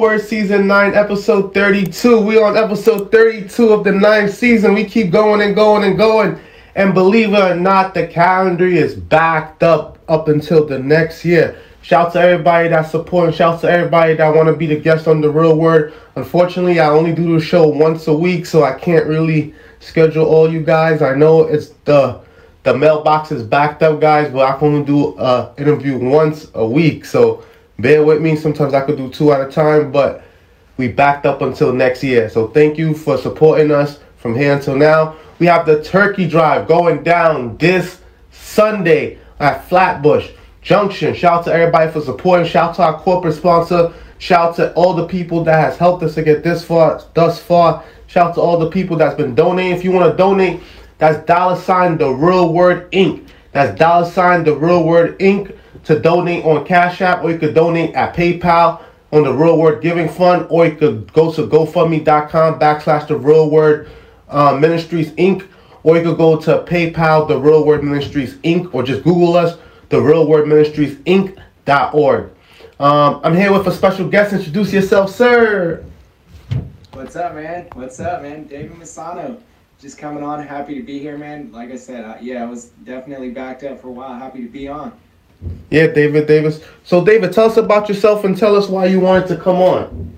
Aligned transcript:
Word 0.00 0.20
Season 0.20 0.66
9, 0.66 0.94
Episode 0.94 1.54
32. 1.54 2.20
We 2.20 2.38
on 2.38 2.56
episode 2.56 3.10
32 3.10 3.68
of 3.70 3.84
the 3.84 3.92
ninth 3.92 4.34
season. 4.34 4.74
We 4.74 4.84
keep 4.84 5.10
going 5.10 5.40
and 5.40 5.54
going 5.54 5.84
and 5.84 5.96
going. 5.96 6.38
And 6.74 6.92
believe 6.92 7.32
it 7.32 7.40
or 7.40 7.54
not, 7.54 7.94
the 7.94 8.06
calendar 8.06 8.66
is 8.66 8.94
backed 8.94 9.62
up 9.62 9.98
up 10.08 10.28
until 10.28 10.66
the 10.66 10.78
next 10.78 11.24
year. 11.24 11.58
Shout 11.80 12.08
out 12.08 12.12
to 12.12 12.20
everybody 12.20 12.68
that's 12.68 12.90
supporting. 12.90 13.34
Shout 13.34 13.54
out 13.54 13.60
to 13.62 13.70
everybody 13.70 14.14
that 14.14 14.34
want 14.34 14.48
to 14.48 14.54
be 14.54 14.66
the 14.66 14.76
guest 14.76 15.08
on 15.08 15.20
the 15.20 15.30
Real 15.30 15.56
Word. 15.56 15.94
Unfortunately, 16.16 16.78
I 16.78 16.88
only 16.90 17.14
do 17.14 17.38
the 17.38 17.44
show 17.44 17.66
once 17.66 18.06
a 18.08 18.14
week, 18.14 18.44
so 18.44 18.64
I 18.64 18.78
can't 18.78 19.06
really 19.06 19.54
schedule 19.80 20.26
all 20.26 20.52
you 20.52 20.60
guys. 20.60 21.00
I 21.00 21.14
know 21.14 21.42
it's 21.44 21.68
the 21.84 22.20
the 22.64 22.76
mailbox 22.76 23.30
is 23.30 23.44
backed 23.44 23.82
up, 23.82 24.00
guys, 24.00 24.30
but 24.32 24.40
I 24.40 24.58
can 24.58 24.68
only 24.68 24.84
do 24.84 25.16
a 25.18 25.54
interview 25.56 25.96
once 25.96 26.50
a 26.54 26.66
week. 26.66 27.04
So 27.04 27.44
bear 27.78 28.04
with 28.04 28.20
me. 28.22 28.36
Sometimes 28.36 28.74
I 28.74 28.80
could 28.82 28.96
do 28.96 29.10
two 29.10 29.32
at 29.32 29.46
a 29.46 29.50
time, 29.50 29.92
but 29.92 30.24
we 30.76 30.88
backed 30.88 31.26
up 31.26 31.42
until 31.42 31.72
next 31.72 32.02
year. 32.02 32.28
So 32.28 32.48
thank 32.48 32.78
you 32.78 32.94
for 32.94 33.16
supporting 33.18 33.70
us 33.70 34.00
from 34.16 34.34
here 34.34 34.54
until 34.54 34.76
now. 34.76 35.16
We 35.38 35.46
have 35.46 35.66
the 35.66 35.82
turkey 35.82 36.28
drive 36.28 36.66
going 36.66 37.02
down 37.02 37.56
this 37.58 38.00
Sunday 38.30 39.18
at 39.38 39.68
Flatbush 39.68 40.30
Junction. 40.62 41.14
Shout 41.14 41.40
out 41.40 41.44
to 41.44 41.52
everybody 41.52 41.90
for 41.90 42.00
supporting. 42.00 42.46
Shout 42.46 42.70
out 42.70 42.76
to 42.76 42.82
our 42.82 42.98
corporate 43.00 43.34
sponsor. 43.34 43.92
Shout 44.18 44.50
out 44.50 44.56
to 44.56 44.72
all 44.74 44.94
the 44.94 45.06
people 45.06 45.44
that 45.44 45.60
has 45.60 45.76
helped 45.76 46.02
us 46.02 46.14
to 46.14 46.22
get 46.22 46.42
this 46.42 46.64
far, 46.64 47.02
thus 47.14 47.40
far. 47.40 47.84
Shout 48.06 48.30
out 48.30 48.34
to 48.36 48.40
all 48.40 48.58
the 48.58 48.70
people 48.70 48.96
that's 48.96 49.14
been 49.14 49.34
donating. 49.34 49.76
If 49.76 49.84
you 49.84 49.92
want 49.92 50.10
to 50.10 50.16
donate, 50.16 50.60
that's 50.98 51.24
dollar 51.26 51.56
sign 51.60 51.98
the 51.98 52.08
real 52.08 52.52
word 52.52 52.90
Inc. 52.92 53.28
That's 53.52 53.78
dollar 53.78 54.10
sign 54.10 54.44
the 54.44 54.54
real 54.54 54.84
word 54.84 55.18
Inc. 55.18 55.56
to 55.86 55.98
donate 55.98 56.44
on 56.44 56.64
Cash 56.64 57.00
App, 57.00 57.22
or 57.22 57.30
you 57.30 57.38
could 57.38 57.54
donate 57.54 57.94
at 57.94 58.14
PayPal 58.14 58.82
on 59.12 59.22
the 59.22 59.32
Real 59.32 59.56
Word 59.56 59.82
Giving 59.82 60.08
Fund, 60.08 60.46
or 60.50 60.66
you 60.66 60.74
could 60.74 61.12
go 61.12 61.32
to 61.32 61.46
GoFundMe.com 61.46 62.58
backslash 62.58 63.06
the 63.06 63.16
Real 63.16 63.48
Word 63.48 63.88
uh, 64.28 64.56
Ministries 64.56 65.12
Inc. 65.12 65.46
Or 65.84 65.96
you 65.96 66.02
could 66.02 66.16
go 66.16 66.40
to 66.40 66.64
PayPal, 66.64 67.28
the 67.28 67.38
Real 67.38 67.64
Word 67.64 67.84
Ministries 67.84 68.34
Inc. 68.38 68.74
Or 68.74 68.82
just 68.82 69.04
Google 69.04 69.36
us, 69.36 69.58
the 69.88 70.00
Real 70.00 70.26
Word 70.26 70.48
Ministries 70.48 70.96
Inc.org. 71.06 72.30
Um, 72.80 73.20
I'm 73.22 73.36
here 73.36 73.52
with 73.52 73.68
a 73.68 73.72
special 73.72 74.08
guest. 74.08 74.32
Introduce 74.32 74.72
yourself, 74.72 75.10
sir. 75.10 75.84
What's 76.92 77.14
up, 77.14 77.36
man? 77.36 77.68
What's 77.74 78.00
up, 78.00 78.22
man? 78.22 78.48
David 78.48 78.72
Messano. 78.72 79.40
Just 79.78 79.98
coming 79.98 80.24
on. 80.24 80.44
Happy 80.44 80.74
to 80.74 80.82
be 80.82 80.98
here, 80.98 81.16
man. 81.16 81.52
Like 81.52 81.70
I 81.70 81.76
said, 81.76 82.20
yeah, 82.22 82.42
I 82.42 82.46
was 82.46 82.70
definitely 82.82 83.30
backed 83.30 83.62
up 83.62 83.80
for 83.80 83.88
a 83.88 83.92
while. 83.92 84.18
Happy 84.18 84.42
to 84.42 84.48
be 84.48 84.66
on. 84.66 84.92
Yeah, 85.70 85.88
David 85.88 86.26
Davis. 86.26 86.62
So, 86.84 87.04
David, 87.04 87.32
tell 87.32 87.46
us 87.46 87.56
about 87.56 87.88
yourself 87.88 88.24
and 88.24 88.36
tell 88.36 88.56
us 88.56 88.68
why 88.68 88.86
you 88.86 89.00
wanted 89.00 89.28
to 89.28 89.36
come 89.36 89.56
on. 89.56 90.12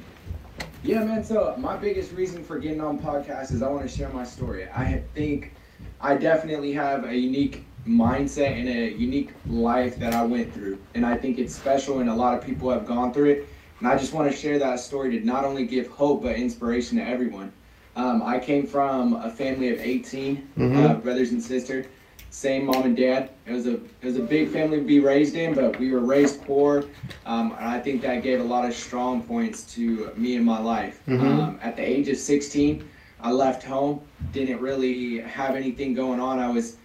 Yeah, 0.83 1.05
man. 1.05 1.23
So 1.25 1.55
my 1.59 1.77
biggest 1.77 2.13
reason 2.13 2.43
for 2.45 2.59
getting 2.59 2.81
on 2.81 2.99
podcast 2.99 3.53
is 3.53 3.63
I 3.63 3.69
want 3.69 3.83
to 3.83 3.95
share 3.95 4.09
my 4.11 4.25
story. 4.25 4.69
I 4.75 5.03
think 5.15 5.53
I 6.01 6.17
definitely 6.17 6.73
have 6.73 7.05
a 7.05 7.15
unique 7.15 7.65
mindset 7.87 8.53
and 8.53 8.69
a 8.69 8.93
unique 8.97 9.31
life 9.49 9.99
that 9.99 10.15
I 10.15 10.25
went 10.25 10.53
through, 10.55 10.79
and 10.95 11.05
I 11.05 11.17
think 11.17 11.39
it's 11.39 11.55
special, 11.55 11.99
and 12.01 12.09
a 12.09 12.15
lot 12.15 12.37
of 12.39 12.45
people 12.45 12.71
have 12.71 12.87
gone 12.87 13.13
through 13.13 13.31
it. 13.31 13.49
And 13.81 13.89
I 13.89 13.97
just 13.99 14.13
want 14.13 14.31
to 14.31 14.37
share 14.37 14.59
that 14.59 14.81
story 14.81 15.19
to 15.19 15.25
not 15.27 15.45
only 15.45 15.67
give 15.67 15.89
hope 15.89 16.23
but 16.23 16.37
inspiration 16.37 16.99
to 16.99 17.05
everyone. 17.05 17.53
Um, 17.97 18.23
I 18.23 18.39
came 18.39 18.67
from 18.67 19.15
a 19.15 19.31
family 19.31 19.71
of 19.71 19.81
18 19.81 20.49
uh, 20.57 20.61
Mhm. 20.61 21.03
brothers 21.03 21.33
and 21.33 21.43
sisters, 21.43 21.87
same 22.31 22.67
mom 22.67 22.83
and 22.85 22.97
dad. 22.97 23.31
It 23.47 23.53
was 23.53 23.67
a 23.67 23.75
it 23.75 24.05
was 24.05 24.17
a 24.17 24.23
big 24.23 24.49
family 24.51 24.79
to 24.79 24.85
be 24.85 25.01
raised 25.01 25.35
in, 25.35 25.55
but 25.55 25.79
we 25.79 25.91
were 25.91 26.01
raised 26.01 26.43
poor, 26.45 26.85
um, 27.27 27.55
and 27.59 27.69
I 27.69 27.81
think 27.81 28.03
that 28.03 28.23
gave 28.23 28.41
a 28.41 28.45
lot 28.45 28.65
of 28.69 28.75
strong 28.75 29.23
points 29.23 29.63
to 29.75 30.11
me 30.17 30.37
in 30.37 30.45
my 30.45 30.61
life. 30.61 31.01
Mhm. 31.09 31.21
Um, 31.21 31.59
at 31.63 31.77
the 31.77 31.83
age 31.83 32.09
of 32.09 32.17
16, 32.19 32.85
I 33.21 33.33
left 33.33 33.63
home. 33.65 34.01
Didn't 34.33 34.61
really 34.61 35.19
have 35.21 35.57
anything 35.57 35.95
going 35.95 36.21
on. 36.21 36.39
I 36.39 36.51
was 36.51 36.77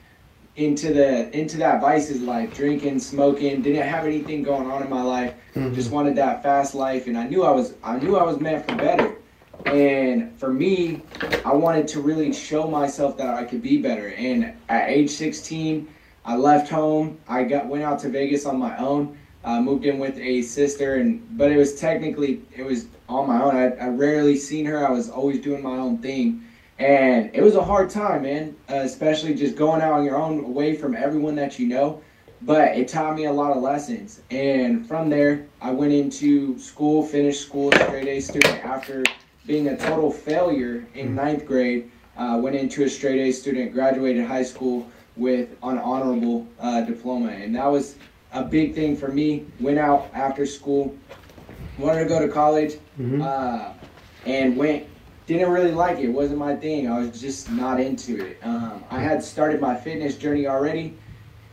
into 0.55 0.93
the 0.93 1.35
into 1.37 1.57
that 1.57 1.81
vices 1.81 2.21
life, 2.21 2.53
drinking, 2.55 2.99
smoking. 2.99 3.61
Didn't 3.61 3.87
have 3.87 4.05
anything 4.05 4.43
going 4.43 4.69
on 4.69 4.83
in 4.83 4.89
my 4.89 5.01
life. 5.01 5.33
Mhm. 5.55 5.73
Just 5.73 5.91
wanted 5.91 6.15
that 6.15 6.43
fast 6.43 6.73
life, 6.75 7.07
and 7.07 7.17
I 7.17 7.27
knew 7.27 7.43
I 7.43 7.51
was 7.51 7.73
I 7.83 7.97
knew 7.97 8.15
I 8.17 8.23
was 8.23 8.39
meant 8.39 8.65
for 8.67 8.75
better. 8.75 9.11
And 9.65 10.37
for 10.39 10.53
me, 10.53 11.01
I 11.45 11.53
wanted 11.53 11.87
to 11.89 12.01
really 12.01 12.33
show 12.33 12.67
myself 12.67 13.17
that 13.17 13.33
I 13.33 13.43
could 13.43 13.61
be 13.61 13.77
better. 13.77 14.09
And 14.09 14.53
at 14.69 14.89
age 14.89 15.09
16, 15.11 15.87
I 16.25 16.35
left 16.35 16.69
home. 16.69 17.19
I 17.27 17.43
got 17.43 17.67
went 17.67 17.83
out 17.83 17.99
to 17.99 18.09
Vegas 18.09 18.45
on 18.45 18.57
my 18.57 18.77
own. 18.77 19.17
Uh, 19.43 19.59
moved 19.59 19.83
in 19.83 19.99
with 19.99 20.17
a 20.19 20.41
sister, 20.41 20.95
and 20.95 21.37
but 21.37 21.51
it 21.51 21.57
was 21.57 21.77
technically 21.77 22.41
it 22.55 22.63
was 22.63 22.87
on 23.09 23.27
my 23.27 23.41
own. 23.41 23.53
I, 23.53 23.71
I 23.71 23.87
rarely 23.89 24.37
seen 24.37 24.65
her. 24.65 24.87
I 24.87 24.89
was 24.89 25.09
always 25.09 25.41
doing 25.41 25.61
my 25.61 25.77
own 25.77 25.97
thing, 25.97 26.45
and 26.79 27.29
it 27.33 27.41
was 27.41 27.55
a 27.55 27.63
hard 27.63 27.89
time, 27.89 28.21
man. 28.21 28.55
Uh, 28.69 28.75
especially 28.75 29.33
just 29.33 29.57
going 29.57 29.81
out 29.81 29.91
on 29.91 30.05
your 30.05 30.15
own, 30.15 30.45
away 30.45 30.77
from 30.77 30.95
everyone 30.95 31.35
that 31.35 31.59
you 31.59 31.67
know. 31.67 32.01
But 32.43 32.77
it 32.77 32.87
taught 32.87 33.17
me 33.17 33.25
a 33.25 33.33
lot 33.33 33.51
of 33.51 33.61
lessons, 33.61 34.21
and 34.31 34.87
from 34.87 35.09
there, 35.09 35.45
I 35.61 35.71
went 35.71 35.91
into 35.91 36.57
school, 36.57 37.05
finished 37.05 37.41
school, 37.41 37.69
straight 37.73 38.07
A 38.07 38.21
student. 38.21 38.63
After 38.63 39.03
being 39.45 39.67
a 39.67 39.77
total 39.77 40.11
failure 40.11 40.85
in 40.93 41.15
ninth 41.15 41.45
grade, 41.45 41.91
uh, 42.17 42.39
went 42.41 42.55
into 42.55 42.83
a 42.83 42.89
straight 42.89 43.19
A 43.19 43.31
student, 43.31 43.73
graduated 43.73 44.25
high 44.25 44.43
school 44.43 44.89
with 45.15 45.49
an 45.63 45.77
honorable 45.79 46.47
uh, 46.59 46.81
diploma, 46.81 47.27
and 47.29 47.55
that 47.55 47.65
was 47.71 47.95
a 48.33 48.43
big 48.43 48.73
thing 48.73 48.95
for 48.95 49.09
me. 49.09 49.45
Went 49.59 49.77
out 49.79 50.09
after 50.13 50.45
school, 50.45 50.95
wanted 51.77 52.03
to 52.03 52.09
go 52.09 52.19
to 52.25 52.31
college, 52.31 52.75
Mhm. 52.99 53.21
uh, 53.21 53.73
and 54.25 54.55
went. 54.57 54.85
Didn't 55.25 55.51
really 55.51 55.71
like 55.71 55.99
it. 55.99 56.09
wasn't 56.09 56.37
my 56.39 56.53
thing. 56.53 56.89
I 56.89 56.99
was 56.99 57.21
just 57.21 57.49
not 57.49 57.79
into 57.79 58.25
it. 58.25 58.37
Um, 58.43 58.83
I 58.91 58.99
had 58.99 59.23
started 59.23 59.61
my 59.61 59.73
fitness 59.73 60.17
journey 60.17 60.47
already, 60.47 60.95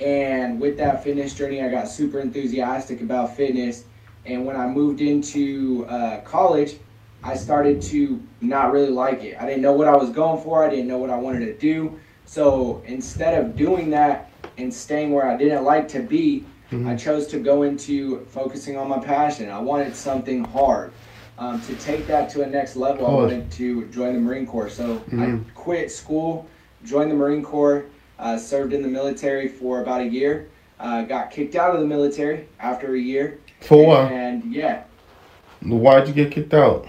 and 0.00 0.60
with 0.60 0.76
that 0.78 1.04
fitness 1.04 1.34
journey, 1.34 1.62
I 1.62 1.68
got 1.68 1.86
super 1.86 2.18
enthusiastic 2.18 3.00
about 3.00 3.36
fitness. 3.36 3.84
And 4.26 4.44
when 4.44 4.56
I 4.56 4.66
moved 4.66 5.00
into 5.00 5.86
uh, 5.88 6.18
college, 6.22 6.78
I 7.22 7.34
started 7.34 7.82
to 7.82 8.22
not 8.40 8.72
really 8.72 8.90
like 8.90 9.22
it. 9.24 9.36
I 9.38 9.46
didn't 9.46 9.62
know 9.62 9.72
what 9.72 9.88
I 9.88 9.96
was 9.96 10.10
going 10.10 10.42
for. 10.42 10.64
I 10.64 10.70
didn't 10.70 10.88
know 10.88 10.98
what 10.98 11.10
I 11.10 11.16
wanted 11.16 11.40
to 11.40 11.54
do. 11.54 11.98
So 12.24 12.82
instead 12.86 13.38
of 13.38 13.56
doing 13.56 13.90
that 13.90 14.30
and 14.56 14.72
staying 14.72 15.12
where 15.12 15.28
I 15.28 15.36
didn't 15.36 15.64
like 15.64 15.88
to 15.88 16.00
be, 16.00 16.44
I 16.86 16.94
chose 16.94 17.26
to 17.28 17.40
go 17.40 17.64
into 17.64 18.24
focusing 18.26 18.76
on 18.76 18.88
my 18.88 19.00
passion. 19.00 19.50
I 19.50 19.58
wanted 19.58 19.94
something 19.96 20.44
hard. 20.44 20.92
Um, 21.36 21.60
to 21.62 21.74
take 21.74 22.06
that 22.06 22.30
to 22.30 22.42
a 22.42 22.46
next 22.46 22.76
level, 22.76 23.06
I 23.06 23.10
wanted 23.14 23.50
to 23.52 23.86
join 23.86 24.14
the 24.14 24.20
Marine 24.20 24.46
Corps. 24.46 24.68
So 24.68 25.02
Mhm. 25.10 25.20
I 25.20 25.40
quit 25.54 25.90
school, 25.90 26.46
joined 26.84 27.10
the 27.10 27.16
Marine 27.16 27.42
Corps, 27.42 27.86
uh, 28.20 28.36
served 28.38 28.72
in 28.72 28.82
the 28.82 28.88
military 28.88 29.48
for 29.48 29.80
about 29.82 30.02
a 30.02 30.06
year. 30.06 30.46
Uh, 30.78 31.02
got 31.02 31.30
kicked 31.30 31.56
out 31.56 31.74
of 31.74 31.80
the 31.80 31.86
military 31.86 32.46
after 32.60 32.94
a 32.94 32.98
year. 32.98 33.38
For 33.60 33.84
what? 33.84 34.12
And 34.12 34.44
yeah, 34.54 34.82
Why'd 35.62 36.08
you 36.08 36.14
get 36.14 36.30
kicked 36.30 36.54
out? 36.54 36.86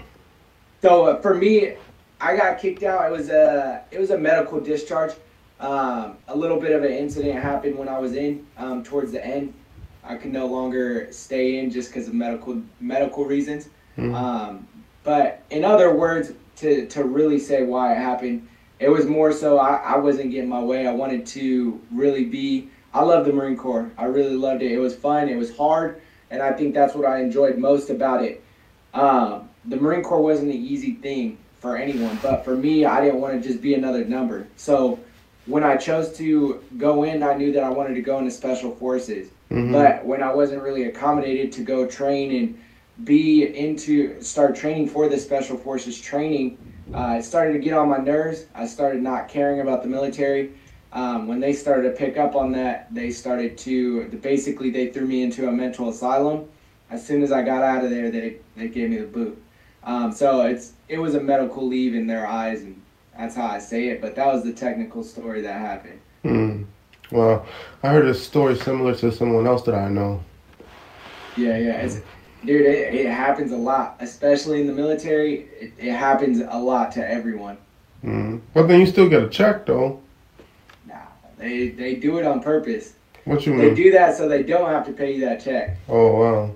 So 0.82 1.06
uh, 1.06 1.20
for 1.20 1.34
me, 1.34 1.74
I 2.20 2.36
got 2.36 2.58
kicked 2.58 2.82
out. 2.82 3.06
It 3.06 3.12
was 3.12 3.30
a 3.30 3.84
it 3.90 3.98
was 3.98 4.10
a 4.10 4.18
medical 4.18 4.60
discharge. 4.60 5.12
Um, 5.60 6.18
a 6.26 6.36
little 6.36 6.58
bit 6.60 6.72
of 6.72 6.82
an 6.82 6.92
incident 6.92 7.40
happened 7.40 7.78
when 7.78 7.88
I 7.88 7.98
was 7.98 8.14
in 8.14 8.44
um, 8.58 8.82
towards 8.82 9.12
the 9.12 9.24
end. 9.24 9.54
I 10.04 10.16
could 10.16 10.32
no 10.32 10.46
longer 10.46 11.06
stay 11.12 11.58
in 11.58 11.70
just 11.70 11.90
because 11.90 12.08
of 12.08 12.14
medical 12.14 12.60
medical 12.80 13.24
reasons. 13.24 13.68
Mhm. 13.96 14.14
Um, 14.14 14.66
but 15.04 15.42
in 15.50 15.64
other 15.64 15.94
words, 15.94 16.32
to 16.56 16.86
to 16.86 17.04
really 17.04 17.38
say 17.38 17.62
why 17.62 17.92
it 17.92 17.98
happened, 17.98 18.48
it 18.80 18.88
was 18.88 19.06
more 19.06 19.32
so 19.32 19.58
I, 19.58 19.76
I 19.76 19.96
wasn't 19.98 20.32
getting 20.32 20.48
my 20.48 20.62
way. 20.62 20.86
I 20.86 20.92
wanted 20.92 21.26
to 21.26 21.80
really 21.92 22.24
be. 22.24 22.68
I 22.92 23.02
love 23.02 23.24
the 23.24 23.32
Marine 23.32 23.56
Corps. 23.56 23.90
I 23.96 24.04
really 24.06 24.36
loved 24.36 24.62
it. 24.62 24.72
It 24.72 24.78
was 24.78 24.94
fun. 24.96 25.28
It 25.28 25.36
was 25.36 25.56
hard, 25.56 26.00
and 26.30 26.42
I 26.42 26.52
think 26.52 26.74
that's 26.74 26.94
what 26.94 27.06
I 27.06 27.20
enjoyed 27.20 27.56
most 27.56 27.88
about 27.88 28.24
it. 28.24 28.42
Um, 28.92 29.48
the 29.64 29.76
Marine 29.76 30.02
Corps 30.02 30.20
wasn't 30.20 30.50
an 30.50 30.56
easy 30.56 30.94
thing 30.94 31.38
for 31.60 31.76
anyone, 31.76 32.18
but 32.22 32.44
for 32.44 32.56
me, 32.56 32.84
I 32.84 33.04
didn't 33.04 33.20
want 33.20 33.40
to 33.40 33.48
just 33.48 33.62
be 33.62 33.74
another 33.74 34.04
number. 34.04 34.46
So 34.56 34.98
when 35.46 35.62
I 35.62 35.76
chose 35.76 36.16
to 36.18 36.62
go 36.78 37.04
in, 37.04 37.22
I 37.22 37.34
knew 37.34 37.52
that 37.52 37.62
I 37.62 37.70
wanted 37.70 37.94
to 37.94 38.00
go 38.02 38.18
into 38.18 38.30
Special 38.30 38.72
Forces. 38.72 39.28
Mhm. 39.50 39.72
But 39.72 40.04
when 40.04 40.22
I 40.22 40.34
wasn't 40.34 40.62
really 40.62 40.84
accommodated 40.84 41.52
to 41.52 41.62
go 41.62 41.86
train 41.86 42.34
and 42.34 42.58
be 43.04 43.44
into 43.56 44.20
start 44.20 44.54
training 44.56 44.88
for 44.88 45.08
the 45.08 45.18
Special 45.18 45.56
Forces 45.56 46.00
training, 46.00 46.58
uh, 46.92 47.16
it 47.18 47.24
started 47.24 47.52
to 47.52 47.58
get 47.58 47.74
on 47.74 47.88
my 47.88 47.98
nerves. 47.98 48.46
I 48.54 48.66
started 48.66 49.02
not 49.02 49.28
caring 49.28 49.60
about 49.60 49.82
the 49.82 49.88
military. 49.88 50.50
Um, 50.92 51.26
when 51.26 51.40
they 51.40 51.52
started 51.54 51.84
to 51.84 51.90
pick 51.90 52.18
up 52.18 52.36
on 52.36 52.52
that, 52.52 52.92
they 52.92 53.10
started 53.10 53.56
to 53.58 54.04
basically 54.20 54.70
they 54.70 54.88
threw 54.88 55.06
me 55.06 55.22
into 55.22 55.48
a 55.48 55.52
mental 55.52 55.88
asylum. 55.88 56.44
As 56.90 57.04
soon 57.06 57.22
as 57.22 57.32
I 57.32 57.42
got 57.42 57.62
out 57.62 57.82
of 57.84 57.90
there, 57.90 58.10
they 58.10 58.36
they 58.56 58.68
gave 58.68 58.90
me 58.90 58.98
the 58.98 59.06
boot. 59.06 59.40
Um, 59.84 60.12
so 60.12 60.42
it's 60.42 60.72
it 60.88 60.98
was 60.98 61.14
a 61.14 61.20
medical 61.20 61.66
leave 61.66 61.94
in 61.94 62.06
their 62.06 62.26
eyes, 62.26 62.62
and 62.62 62.80
that's 63.16 63.34
how 63.34 63.46
I 63.46 63.58
say 63.58 63.88
it. 63.88 64.00
But 64.00 64.14
that 64.16 64.26
was 64.26 64.44
the 64.44 64.52
technical 64.52 65.02
story 65.02 65.40
that 65.42 65.60
happened. 65.60 66.00
Hmm. 66.22 66.62
Well, 67.10 67.46
I 67.82 67.88
heard 67.88 68.06
a 68.06 68.14
story 68.14 68.56
similar 68.56 68.94
to 68.96 69.12
someone 69.12 69.46
else 69.46 69.62
that 69.62 69.74
I 69.74 69.88
know. 69.88 70.22
Yeah, 71.36 71.56
yeah, 71.58 71.82
it's 71.82 72.00
dude. 72.44 72.66
It, 72.66 72.94
it 72.94 73.10
happens 73.10 73.52
a 73.52 73.56
lot, 73.56 73.96
especially 74.00 74.60
in 74.60 74.66
the 74.66 74.72
military. 74.72 75.48
It, 75.60 75.72
it 75.78 75.92
happens 75.92 76.40
a 76.40 76.58
lot 76.58 76.92
to 76.92 77.08
everyone. 77.08 77.58
Hmm. 78.02 78.38
But 78.54 78.68
then 78.68 78.80
you 78.80 78.86
still 78.86 79.08
get 79.08 79.22
a 79.22 79.28
check 79.28 79.66
though. 79.66 80.00
Nah, 80.86 80.94
they 81.38 81.68
they 81.68 81.96
do 81.96 82.18
it 82.18 82.26
on 82.26 82.40
purpose. 82.40 82.94
What 83.24 83.46
you 83.46 83.54
mean? 83.54 83.68
They 83.68 83.74
do 83.74 83.92
that 83.92 84.16
so 84.16 84.28
they 84.28 84.42
don't 84.42 84.68
have 84.70 84.86
to 84.86 84.92
pay 84.92 85.14
you 85.14 85.20
that 85.20 85.42
check. 85.42 85.76
Oh 85.88 86.16
wow. 86.18 86.54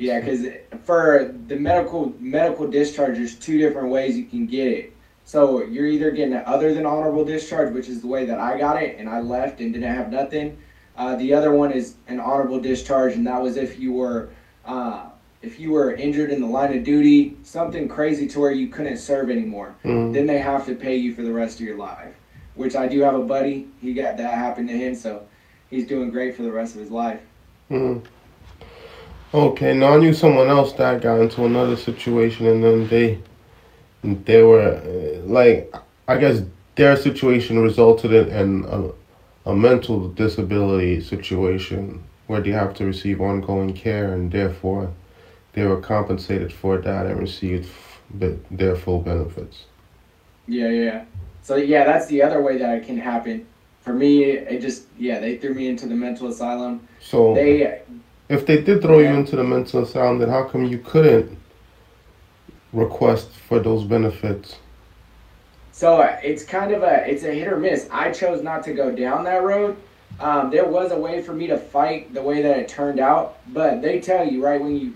Yeah, 0.00 0.18
because 0.18 0.46
for 0.84 1.34
the 1.46 1.56
medical 1.56 2.14
medical 2.18 2.66
discharge, 2.66 3.18
there's 3.18 3.34
two 3.34 3.58
different 3.58 3.90
ways 3.90 4.16
you 4.16 4.24
can 4.24 4.46
get 4.46 4.66
it. 4.66 4.96
So 5.26 5.62
you're 5.62 5.86
either 5.86 6.10
getting 6.10 6.32
an 6.32 6.42
other 6.46 6.72
than 6.72 6.86
honorable 6.86 7.22
discharge, 7.22 7.74
which 7.74 7.86
is 7.90 8.00
the 8.00 8.06
way 8.06 8.24
that 8.24 8.40
I 8.40 8.56
got 8.56 8.82
it, 8.82 8.96
and 8.98 9.10
I 9.10 9.20
left 9.20 9.60
and 9.60 9.74
didn't 9.74 9.94
have 9.94 10.10
nothing. 10.10 10.56
Uh, 10.96 11.16
the 11.16 11.34
other 11.34 11.52
one 11.52 11.70
is 11.70 11.96
an 12.08 12.18
honorable 12.18 12.58
discharge, 12.58 13.12
and 13.12 13.26
that 13.26 13.42
was 13.42 13.58
if 13.58 13.78
you 13.78 13.92
were 13.92 14.30
uh, 14.64 15.10
if 15.42 15.60
you 15.60 15.70
were 15.72 15.92
injured 15.92 16.30
in 16.30 16.40
the 16.40 16.46
line 16.46 16.74
of 16.76 16.82
duty, 16.82 17.36
something 17.42 17.86
crazy 17.86 18.26
to 18.28 18.40
where 18.40 18.52
you 18.52 18.68
couldn't 18.68 18.96
serve 18.96 19.28
anymore. 19.28 19.74
Hmm. 19.82 20.12
Then 20.12 20.26
they 20.26 20.38
have 20.38 20.64
to 20.64 20.74
pay 20.74 20.96
you 20.96 21.14
for 21.14 21.22
the 21.22 21.32
rest 21.32 21.60
of 21.60 21.66
your 21.66 21.76
life. 21.76 22.14
Which 22.54 22.74
I 22.74 22.88
do 22.88 23.00
have 23.00 23.14
a 23.14 23.22
buddy. 23.22 23.68
He 23.82 23.92
got 23.92 24.16
that 24.16 24.32
happened 24.32 24.68
to 24.68 24.78
him, 24.78 24.94
so 24.94 25.26
he's 25.68 25.86
doing 25.86 26.10
great 26.10 26.36
for 26.36 26.42
the 26.42 26.52
rest 26.52 26.74
of 26.74 26.80
his 26.80 26.90
life. 26.90 27.20
Hmm. 27.68 27.98
Okay, 29.32 29.74
now 29.74 29.94
I 29.94 29.98
knew 29.98 30.12
someone 30.12 30.48
else 30.48 30.72
that 30.72 31.02
got 31.02 31.20
into 31.20 31.44
another 31.44 31.76
situation, 31.76 32.46
and 32.46 32.64
then 32.64 32.88
they, 32.88 33.20
they 34.02 34.42
were 34.42 34.74
uh, 34.74 35.24
like, 35.24 35.72
I 36.08 36.16
guess 36.16 36.42
their 36.74 36.96
situation 36.96 37.60
resulted 37.60 38.12
in, 38.12 38.28
in 38.28 38.64
a, 38.64 39.50
a 39.50 39.54
mental 39.54 40.08
disability 40.08 41.00
situation 41.00 42.02
where 42.26 42.40
they 42.40 42.50
have 42.50 42.74
to 42.74 42.84
receive 42.84 43.20
ongoing 43.20 43.72
care, 43.72 44.12
and 44.14 44.32
therefore, 44.32 44.92
they 45.52 45.64
were 45.64 45.80
compensated 45.80 46.52
for 46.52 46.78
that 46.78 47.06
and 47.06 47.20
received 47.20 47.68
their 48.50 48.74
full 48.74 49.00
benefits. 49.00 49.66
Yeah, 50.48 50.68
yeah. 50.68 51.04
So 51.42 51.56
yeah, 51.56 51.84
that's 51.84 52.06
the 52.06 52.22
other 52.22 52.42
way 52.42 52.58
that 52.58 52.78
it 52.78 52.86
can 52.86 52.98
happen. 52.98 53.46
For 53.82 53.92
me, 53.92 54.24
it 54.24 54.60
just 54.60 54.86
yeah, 54.98 55.20
they 55.20 55.38
threw 55.38 55.54
me 55.54 55.68
into 55.68 55.86
the 55.86 55.94
mental 55.94 56.28
asylum. 56.28 56.86
So, 57.00 57.34
They 57.34 57.82
if 58.30 58.46
they 58.46 58.62
did 58.62 58.80
throw 58.80 59.00
you 59.00 59.08
into 59.08 59.36
the 59.36 59.44
mental 59.44 59.82
asylum, 59.82 60.18
then 60.18 60.30
how 60.30 60.44
come 60.44 60.64
you 60.64 60.78
couldn't 60.78 61.36
request 62.72 63.30
for 63.30 63.58
those 63.58 63.84
benefits? 63.84 64.56
so 65.80 66.02
it's 66.22 66.44
kind 66.44 66.72
of 66.72 66.82
a 66.82 67.10
it's 67.10 67.24
a 67.24 67.32
hit 67.32 67.48
or 67.48 67.56
miss. 67.56 67.88
I 67.90 68.10
chose 68.10 68.42
not 68.42 68.62
to 68.64 68.74
go 68.74 68.94
down 68.94 69.24
that 69.24 69.42
road. 69.42 69.78
Um, 70.18 70.50
there 70.50 70.66
was 70.66 70.92
a 70.92 70.98
way 70.98 71.22
for 71.22 71.32
me 71.32 71.46
to 71.46 71.56
fight 71.56 72.12
the 72.12 72.20
way 72.20 72.42
that 72.42 72.58
it 72.58 72.68
turned 72.68 73.00
out, 73.00 73.38
but 73.54 73.80
they 73.80 73.98
tell 73.98 74.26
you 74.26 74.44
right 74.44 74.60
when 74.60 74.76
you 74.76 74.90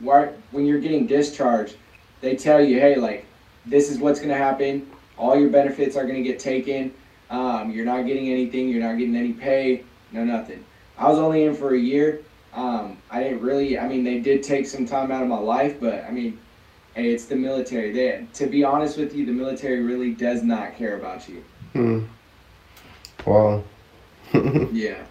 when 0.50 0.66
you're 0.66 0.80
getting 0.80 1.06
discharged, 1.06 1.76
they 2.20 2.36
tell 2.36 2.62
you, 2.62 2.78
hey, 2.80 2.96
like 2.96 3.24
this 3.64 3.90
is 3.90 3.98
what's 3.98 4.20
gonna 4.20 4.36
happen. 4.36 4.86
All 5.16 5.40
your 5.40 5.48
benefits 5.48 5.96
are 5.96 6.06
gonna 6.06 6.22
get 6.22 6.38
taken. 6.38 6.92
Um, 7.30 7.70
you're 7.70 7.86
not 7.86 8.04
getting 8.04 8.28
anything. 8.28 8.68
You're 8.68 8.82
not 8.82 8.98
getting 8.98 9.16
any 9.16 9.32
pay. 9.32 9.84
No 10.12 10.22
nothing. 10.22 10.62
I 10.98 11.08
was 11.08 11.18
only 11.18 11.44
in 11.44 11.54
for 11.54 11.74
a 11.74 11.78
year. 11.78 12.20
Um, 12.54 12.98
I 13.10 13.22
didn't 13.22 13.40
really. 13.40 13.78
I 13.78 13.88
mean, 13.88 14.04
they 14.04 14.20
did 14.20 14.42
take 14.42 14.66
some 14.66 14.86
time 14.86 15.10
out 15.10 15.22
of 15.22 15.28
my 15.28 15.38
life, 15.38 15.80
but 15.80 16.04
I 16.04 16.10
mean, 16.10 16.38
hey, 16.94 17.10
it's 17.10 17.26
the 17.26 17.36
military. 17.36 17.92
They, 17.92 18.26
to 18.34 18.46
be 18.46 18.62
honest 18.62 18.96
with 18.96 19.14
you, 19.14 19.26
the 19.26 19.32
military 19.32 19.82
really 19.82 20.12
does 20.12 20.42
not 20.42 20.76
care 20.76 20.96
about 20.96 21.28
you. 21.28 21.44
Hmm. 21.72 22.04
Wow. 23.26 23.64
Yeah, 24.72 25.04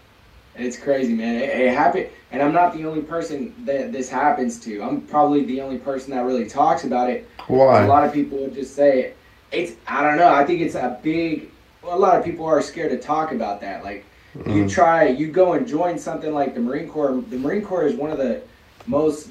it's 0.55 0.77
crazy, 0.77 1.13
man. 1.13 1.35
It, 1.35 1.49
it 1.49 1.73
happened, 1.73 2.09
and 2.31 2.41
I'm 2.41 2.51
not 2.51 2.73
the 2.73 2.85
only 2.85 3.01
person 3.01 3.55
that 3.65 3.93
this 3.93 4.09
happens 4.09 4.59
to. 4.61 4.81
I'm 4.81 5.01
probably 5.01 5.45
the 5.45 5.61
only 5.61 5.77
person 5.77 6.11
that 6.11 6.21
really 6.25 6.47
talks 6.47 6.83
about 6.83 7.09
it. 7.09 7.29
Why? 7.47 7.83
A 7.83 7.87
lot 7.87 8.03
of 8.03 8.13
people 8.13 8.37
would 8.39 8.53
just 8.53 8.75
say 8.75 9.01
it. 9.01 9.17
It's 9.51 9.73
I 9.87 10.01
don't 10.03 10.17
know. 10.17 10.33
I 10.33 10.43
think 10.43 10.59
it's 10.59 10.75
a 10.75 10.99
big. 11.01 11.49
Well, 11.81 11.97
a 11.97 11.99
lot 11.99 12.17
of 12.17 12.25
people 12.25 12.45
are 12.45 12.61
scared 12.61 12.91
to 12.91 12.97
talk 12.97 13.31
about 13.31 13.61
that. 13.61 13.83
Like 13.83 14.05
you 14.35 14.65
Mm. 14.65 14.69
try, 14.71 15.07
you 15.07 15.27
go 15.27 15.53
and 15.53 15.67
join 15.67 15.97
something 15.97 16.33
like 16.33 16.55
the 16.55 16.59
Marine 16.61 16.87
Corps. 16.87 17.21
The 17.29 17.37
Marine 17.37 17.61
Corps 17.61 17.83
is 17.85 17.95
one 17.95 18.11
of 18.11 18.17
the 18.17 18.41
most 18.87 19.29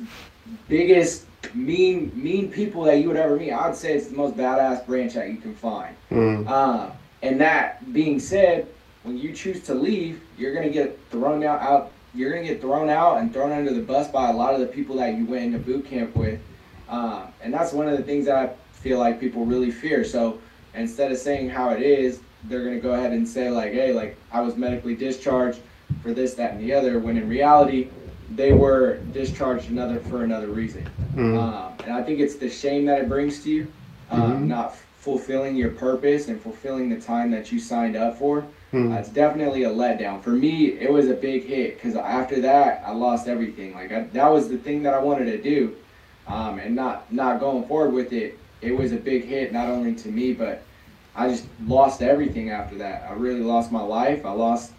biggest 0.69 1.27
mean 1.55 2.13
mean 2.15 2.51
people 2.51 2.85
that 2.85 2.99
you 2.99 3.09
would 3.09 3.17
ever 3.17 3.37
meet. 3.37 3.51
I 3.51 3.67
would 3.67 3.77
say 3.77 3.95
it's 3.95 4.07
the 4.07 4.17
most 4.17 4.37
badass 4.37 4.87
branch 4.87 5.15
that 5.15 5.29
you 5.29 5.37
can 5.37 5.55
find. 5.55 5.95
Mm. 6.11 6.49
Uh, 6.49 6.91
and 7.23 7.41
that 7.41 7.93
being 7.93 8.19
said, 8.21 8.67
when 9.03 9.19
you 9.19 9.33
choose 9.33 9.61
to 9.65 9.75
leave, 9.75 10.21
you're 10.39 10.55
gonna 10.55 10.71
get 10.71 10.99
thrown 11.11 11.43
out, 11.45 11.61
out. 11.61 11.91
You're 12.15 12.31
gonna 12.31 12.47
get 12.47 12.61
thrown 12.61 12.89
out 12.91 13.19
and 13.19 13.33
thrown 13.33 13.53
under 13.53 13.73
the 13.73 13.81
bus 13.81 14.09
by 14.09 14.31
a 14.31 14.33
lot 14.33 14.55
of 14.55 14.61
the 14.61 14.67
people 14.67 14.97
that 14.97 15.17
you 15.17 15.25
went 15.25 15.45
into 15.45 15.59
boot 15.59 15.85
camp 15.87 16.15
with, 16.15 16.39
uh, 16.89 17.27
and 17.43 17.53
that's 17.53 17.73
one 17.73 17.89
of 17.89 17.97
the 17.97 18.03
things 18.05 18.27
that 18.27 18.37
I 18.37 18.51
feel 18.73 18.99
like 18.99 19.19
people 19.19 19.45
really 19.45 19.71
fear. 19.71 20.05
So 20.05 20.39
instead 20.75 21.11
of 21.11 21.19
saying 21.19 21.51
how 21.51 21.71
it 21.71 21.83
is, 21.83 22.21
they're 22.45 22.65
gonna 22.65 22.81
go 22.81 22.93
ahead 22.95 23.13
and 23.13 23.27
say 23.27 23.51
like, 23.51 23.73
"Hey, 23.73 23.93
like 23.93 24.17
I 24.33 24.41
was 24.41 24.57
medically 24.57 24.95
discharged 24.95 25.61
for 26.03 26.13
this, 26.13 26.35
that, 26.35 26.53
and 26.55 26.61
the 26.61 26.73
other," 26.73 26.99
when 26.99 27.17
in 27.17 27.29
reality, 27.29 27.89
they 28.35 28.53
were 28.53 28.99
discharged 29.13 29.71
another 29.71 29.99
for 30.01 30.25
another 30.25 30.49
reason. 30.49 30.87
Mm. 31.15 31.39
Um, 31.39 31.73
and 31.85 31.93
I 31.93 32.03
think 32.03 32.21
it's 32.21 32.37
the 32.37 32.49
shame 32.49 32.87
that 32.87 33.01
it 33.01 33.09
brings 33.09 33.43
to 33.45 33.51
you, 33.51 33.67
um, 34.11 34.45
Mhm. 34.45 34.47
not 34.47 34.77
fulfilling 35.01 35.57
your 35.57 35.71
purpose 35.71 36.29
and 36.29 36.41
fulfilling 36.41 36.89
the 36.89 36.97
time 36.97 37.31
that 37.33 37.51
you 37.53 37.59
signed 37.59 37.97
up 37.97 38.19
for. 38.19 38.45
Mm. 38.73 38.95
Uh, 38.95 38.99
it's 39.01 39.09
definitely 39.11 39.65
a 39.65 39.71
letdown. 39.71 40.23
For 40.23 40.31
me, 40.31 40.79
it 40.81 40.91
was 40.91 41.09
a 41.11 41.15
big 41.15 41.45
hit 41.45 41.75
because 41.77 41.97
after 41.97 42.41
that, 42.41 42.83
I 42.87 42.93
lost 42.93 43.29
everything. 43.29 43.75
Like 43.75 43.93
I, 43.93 44.05
that 44.15 44.33
was 44.33 44.49
the 44.49 44.57
thing 44.57 44.83
that 44.85 44.95
I 44.95 44.99
wanted 44.99 45.27
to 45.27 45.39
do, 45.39 45.73
um, 46.27 46.59
and 46.59 46.75
not 46.75 47.13
not 47.13 47.39
going 47.41 47.65
forward 47.65 47.93
with 47.93 48.13
it. 48.13 48.39
It 48.63 48.77
was 48.79 48.93
a 48.93 48.97
big 48.97 49.25
hit, 49.25 49.53
not 49.53 49.69
only 49.69 49.93
to 49.97 50.09
me, 50.09 50.33
but 50.33 50.63
I 51.15 51.29
just 51.29 51.47
lost 51.67 52.03
everything 52.03 52.51
after 52.51 52.77
that. 52.79 53.07
I 53.09 53.13
really 53.13 53.41
lost 53.41 53.71
my 53.71 53.83
life. 53.83 54.25
I 54.25 54.33
lost 54.33 54.73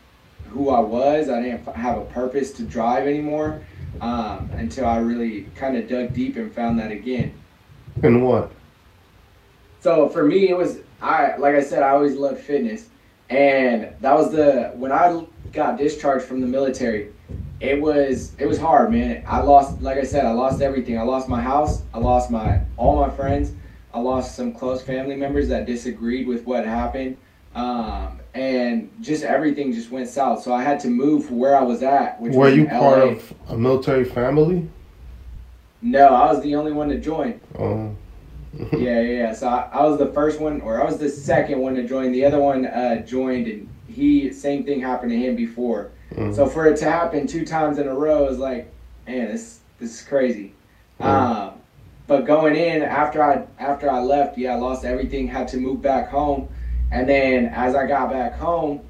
who 0.49 0.69
I 0.69 0.79
was. 0.79 1.29
I 1.29 1.41
didn't 1.41 1.65
have 1.75 1.97
a 1.97 2.05
purpose 2.05 2.51
to 2.53 2.63
drive 2.63 3.07
anymore 3.07 3.61
um, 4.01 4.49
until 4.53 4.85
I 4.85 4.97
really 4.97 5.43
kind 5.55 5.77
of 5.77 5.87
dug 5.87 6.13
deep 6.13 6.35
and 6.35 6.53
found 6.53 6.79
that 6.79 6.91
again. 6.91 7.33
And 8.01 8.25
what? 8.25 8.51
So 9.79 10.09
for 10.09 10.23
me, 10.23 10.49
it 10.49 10.57
was 10.57 10.79
I 11.01 11.35
like 11.37 11.55
I 11.55 11.61
said, 11.61 11.83
I 11.83 11.89
always 11.89 12.15
loved 12.15 12.39
fitness, 12.39 12.87
and 13.29 13.89
that 13.99 14.13
was 14.13 14.31
the 14.31 14.71
when 14.75 14.91
I 14.91 15.25
got 15.51 15.77
discharged 15.77 16.25
from 16.25 16.39
the 16.39 16.47
military. 16.47 17.11
It 17.59 17.81
was 17.81 18.33
it 18.39 18.47
was 18.47 18.57
hard, 18.57 18.91
man. 18.91 19.23
I 19.27 19.41
lost, 19.41 19.81
like 19.81 19.97
I 19.97 20.03
said, 20.03 20.25
I 20.25 20.31
lost 20.31 20.61
everything. 20.61 20.97
I 20.97 21.03
lost 21.03 21.27
my 21.27 21.41
house. 21.41 21.83
I 21.93 21.99
lost 21.99 22.31
my 22.31 22.61
all 22.77 22.95
my 22.95 23.09
friends. 23.09 23.51
I 23.93 23.99
lost 23.99 24.35
some 24.35 24.53
close 24.53 24.81
family 24.81 25.15
members 25.15 25.47
that 25.49 25.65
disagreed 25.65 26.27
with 26.27 26.45
what 26.45 26.65
happened, 26.65 27.17
um, 27.53 28.19
and 28.33 28.89
just 29.01 29.23
everything 29.23 29.71
just 29.71 29.91
went 29.91 30.09
south. 30.09 30.41
So 30.41 30.53
I 30.53 30.63
had 30.63 30.79
to 30.81 30.87
move 30.87 31.31
where 31.31 31.55
I 31.55 31.61
was 31.61 31.83
at. 31.83 32.19
Which 32.19 32.33
Were 32.33 32.45
was 32.45 32.55
you 32.55 32.63
in 32.63 32.69
part 32.69 32.99
LA. 32.99 33.05
of 33.11 33.33
a 33.49 33.57
military 33.57 34.05
family? 34.05 34.67
No, 35.81 36.07
I 36.07 36.31
was 36.31 36.41
the 36.41 36.55
only 36.55 36.71
one 36.71 36.89
to 36.89 36.99
join. 36.99 37.39
Oh. 37.59 37.95
yeah, 38.77 39.01
yeah. 39.01 39.33
So 39.33 39.47
I, 39.47 39.69
I 39.71 39.83
was 39.83 39.99
the 39.99 40.07
first 40.07 40.39
one, 40.39 40.61
or 40.61 40.81
I 40.81 40.85
was 40.85 40.97
the 40.97 41.09
second 41.09 41.59
one 41.59 41.75
to 41.75 41.87
join. 41.87 42.11
The 42.11 42.25
other 42.25 42.39
one 42.39 42.65
uh, 42.65 42.97
joined, 43.05 43.47
and 43.47 43.69
he 43.87 44.31
same 44.33 44.63
thing 44.63 44.81
happened 44.81 45.11
to 45.11 45.17
him 45.17 45.35
before. 45.35 45.91
Mm. 46.15 46.35
So 46.35 46.47
for 46.47 46.65
it 46.67 46.77
to 46.77 46.85
happen 46.85 47.27
two 47.27 47.45
times 47.45 47.77
in 47.77 47.87
a 47.87 47.93
row 47.93 48.27
is 48.27 48.39
like, 48.39 48.71
man, 49.05 49.27
this 49.27 49.59
this 49.79 50.01
is 50.01 50.07
crazy. 50.07 50.53
Mm. 50.99 51.05
Um, 51.05 51.53
but 52.07 52.25
going 52.25 52.55
in 52.55 52.81
after 52.81 53.23
I 53.23 53.45
after 53.59 53.89
I 53.89 53.99
left, 53.99 54.37
yeah, 54.37 54.53
I 54.53 54.55
lost 54.55 54.85
everything. 54.85 55.27
Had 55.27 55.47
to 55.49 55.57
move 55.57 55.81
back 55.81 56.09
home, 56.09 56.49
and 56.91 57.07
then 57.07 57.45
as 57.47 57.75
I 57.75 57.87
got 57.87 58.09
back 58.09 58.35
home, 58.35 58.81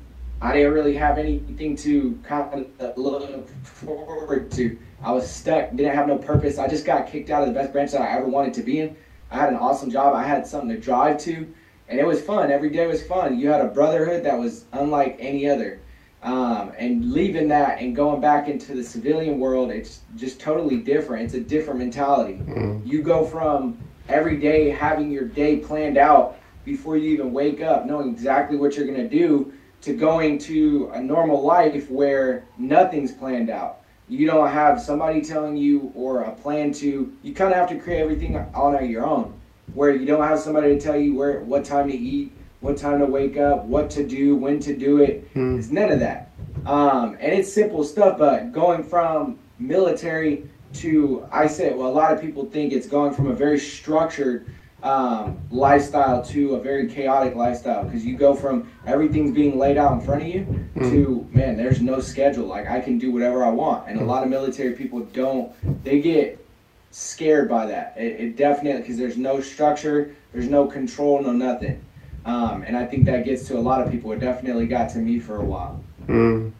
I 0.41 0.53
didn't 0.53 0.73
really 0.73 0.95
have 0.95 1.17
anything 1.17 1.75
to 1.77 2.19
kind 2.23 2.65
of 2.79 2.97
look 2.97 3.49
forward 3.63 4.51
to. 4.51 4.77
I 5.03 5.11
was 5.11 5.29
stuck, 5.29 5.71
didn't 5.71 5.95
have 5.95 6.07
no 6.07 6.17
purpose. 6.17 6.57
I 6.57 6.67
just 6.67 6.85
got 6.85 7.07
kicked 7.07 7.29
out 7.29 7.43
of 7.43 7.49
the 7.49 7.53
best 7.53 7.71
branch 7.71 7.91
that 7.91 8.01
I 8.01 8.17
ever 8.17 8.25
wanted 8.25 8.53
to 8.55 8.63
be 8.63 8.79
in. 8.79 8.95
I 9.29 9.37
had 9.37 9.49
an 9.49 9.55
awesome 9.55 9.91
job. 9.91 10.15
I 10.15 10.23
had 10.23 10.47
something 10.47 10.69
to 10.69 10.79
drive 10.79 11.17
to, 11.19 11.53
and 11.89 11.99
it 11.99 12.05
was 12.05 12.21
fun. 12.21 12.51
Every 12.51 12.69
day 12.69 12.87
was 12.87 13.05
fun. 13.05 13.37
You 13.37 13.49
had 13.49 13.61
a 13.61 13.67
brotherhood 13.67 14.23
that 14.23 14.37
was 14.39 14.65
unlike 14.71 15.17
any 15.19 15.47
other. 15.47 15.79
Um, 16.23 16.71
and 16.77 17.11
leaving 17.11 17.49
that 17.49 17.79
and 17.79 17.93
going 17.93 18.21
back 18.21 18.47
into 18.47 18.73
the 18.73 18.83
civilian 18.83 19.39
world, 19.39 19.71
it's 19.71 19.99
just 20.15 20.39
totally 20.39 20.77
different. 20.77 21.25
It's 21.25 21.33
a 21.33 21.41
different 21.41 21.79
mentality. 21.79 22.35
Mm. 22.35 22.87
You 22.87 23.01
go 23.01 23.25
from 23.25 23.77
every 24.07 24.37
day 24.37 24.69
having 24.69 25.11
your 25.11 25.25
day 25.25 25.57
planned 25.57 25.97
out 25.97 26.37
before 26.63 26.95
you 26.95 27.11
even 27.11 27.33
wake 27.33 27.61
up, 27.61 27.85
knowing 27.85 28.09
exactly 28.09 28.55
what 28.55 28.77
you're 28.77 28.87
going 28.87 28.97
to 28.97 29.09
do, 29.09 29.51
to 29.81 29.93
going 29.93 30.37
to 30.39 30.89
a 30.93 31.01
normal 31.01 31.43
life 31.43 31.91
where 31.91 32.45
nothing's 32.57 33.11
planned 33.11 33.49
out. 33.49 33.81
You 34.07 34.25
don't 34.25 34.49
have 34.49 34.81
somebody 34.81 35.21
telling 35.21 35.57
you 35.57 35.91
or 35.93 36.21
a 36.23 36.31
plan 36.31 36.71
to. 36.73 37.13
You 37.21 37.33
kind 37.33 37.51
of 37.51 37.57
have 37.57 37.69
to 37.69 37.77
create 37.77 37.99
everything 37.99 38.37
on 38.37 38.89
your 38.89 39.05
own, 39.05 39.33
where 39.73 39.93
you 39.93 40.05
don't 40.05 40.23
have 40.23 40.39
somebody 40.39 40.75
to 40.75 40.79
tell 40.79 40.97
you 40.97 41.15
where, 41.15 41.41
what 41.41 41.65
time 41.65 41.89
to 41.89 41.97
eat, 41.97 42.31
what 42.63 42.77
time 42.77 42.99
to 42.99 43.05
wake 43.05 43.35
up, 43.37 43.65
what 43.65 43.89
to 43.91 44.07
do, 44.07 44.37
when 44.37 44.57
to 44.61 44.75
do 44.75 45.01
it. 45.01 45.31
Mm. 45.33 45.59
It's 45.59 45.69
none 45.69 45.91
of 45.91 45.99
that. 45.99 46.31
Um, 46.65 47.17
and 47.19 47.33
it's 47.33 47.51
simple 47.51 47.83
stuff, 47.83 48.17
but 48.17 48.53
going 48.53 48.83
from 48.83 49.37
military 49.59 50.49
to, 50.75 51.27
I 51.29 51.47
say, 51.47 51.73
well, 51.73 51.89
a 51.89 51.91
lot 51.91 52.13
of 52.13 52.21
people 52.21 52.45
think 52.45 52.71
it's 52.71 52.87
going 52.87 53.13
from 53.13 53.27
a 53.27 53.33
very 53.33 53.59
structured 53.59 54.47
um, 54.81 55.39
lifestyle 55.51 56.23
to 56.25 56.55
a 56.55 56.61
very 56.61 56.87
chaotic 56.87 57.35
lifestyle 57.35 57.83
because 57.83 58.05
you 58.05 58.17
go 58.17 58.33
from 58.33 58.71
everything's 58.85 59.33
being 59.35 59.57
laid 59.57 59.77
out 59.77 59.91
in 59.93 60.01
front 60.01 60.21
of 60.21 60.27
you 60.27 60.45
to, 60.79 61.27
man, 61.31 61.57
there's 61.57 61.81
no 61.81 61.99
schedule. 61.99 62.45
Like, 62.45 62.69
I 62.69 62.79
can 62.79 62.97
do 62.97 63.11
whatever 63.11 63.43
I 63.43 63.49
want. 63.49 63.89
And 63.89 63.99
a 63.99 64.05
lot 64.05 64.23
of 64.23 64.29
military 64.29 64.73
people 64.73 65.01
don't, 65.01 65.53
they 65.83 65.99
get 65.99 66.45
scared 66.91 67.49
by 67.49 67.65
that. 67.65 67.95
It, 67.97 68.21
it 68.21 68.37
definitely, 68.37 68.81
because 68.81 68.97
there's 68.97 69.17
no 69.17 69.41
structure, 69.41 70.15
there's 70.31 70.47
no 70.47 70.65
control, 70.65 71.21
no 71.21 71.33
nothing. 71.33 71.83
Um, 72.25 72.63
and 72.63 72.77
I 72.77 72.85
think 72.85 73.05
that 73.05 73.25
gets 73.25 73.47
to 73.47 73.57
a 73.57 73.59
lot 73.59 73.81
of 73.81 73.91
people. 73.91 74.11
It 74.13 74.19
definitely 74.19 74.65
got 74.65 74.89
to 74.91 74.99
me 74.99 75.19
for 75.19 75.37
a 75.37 75.43
while. 75.43 75.83
Mm. 76.07 76.51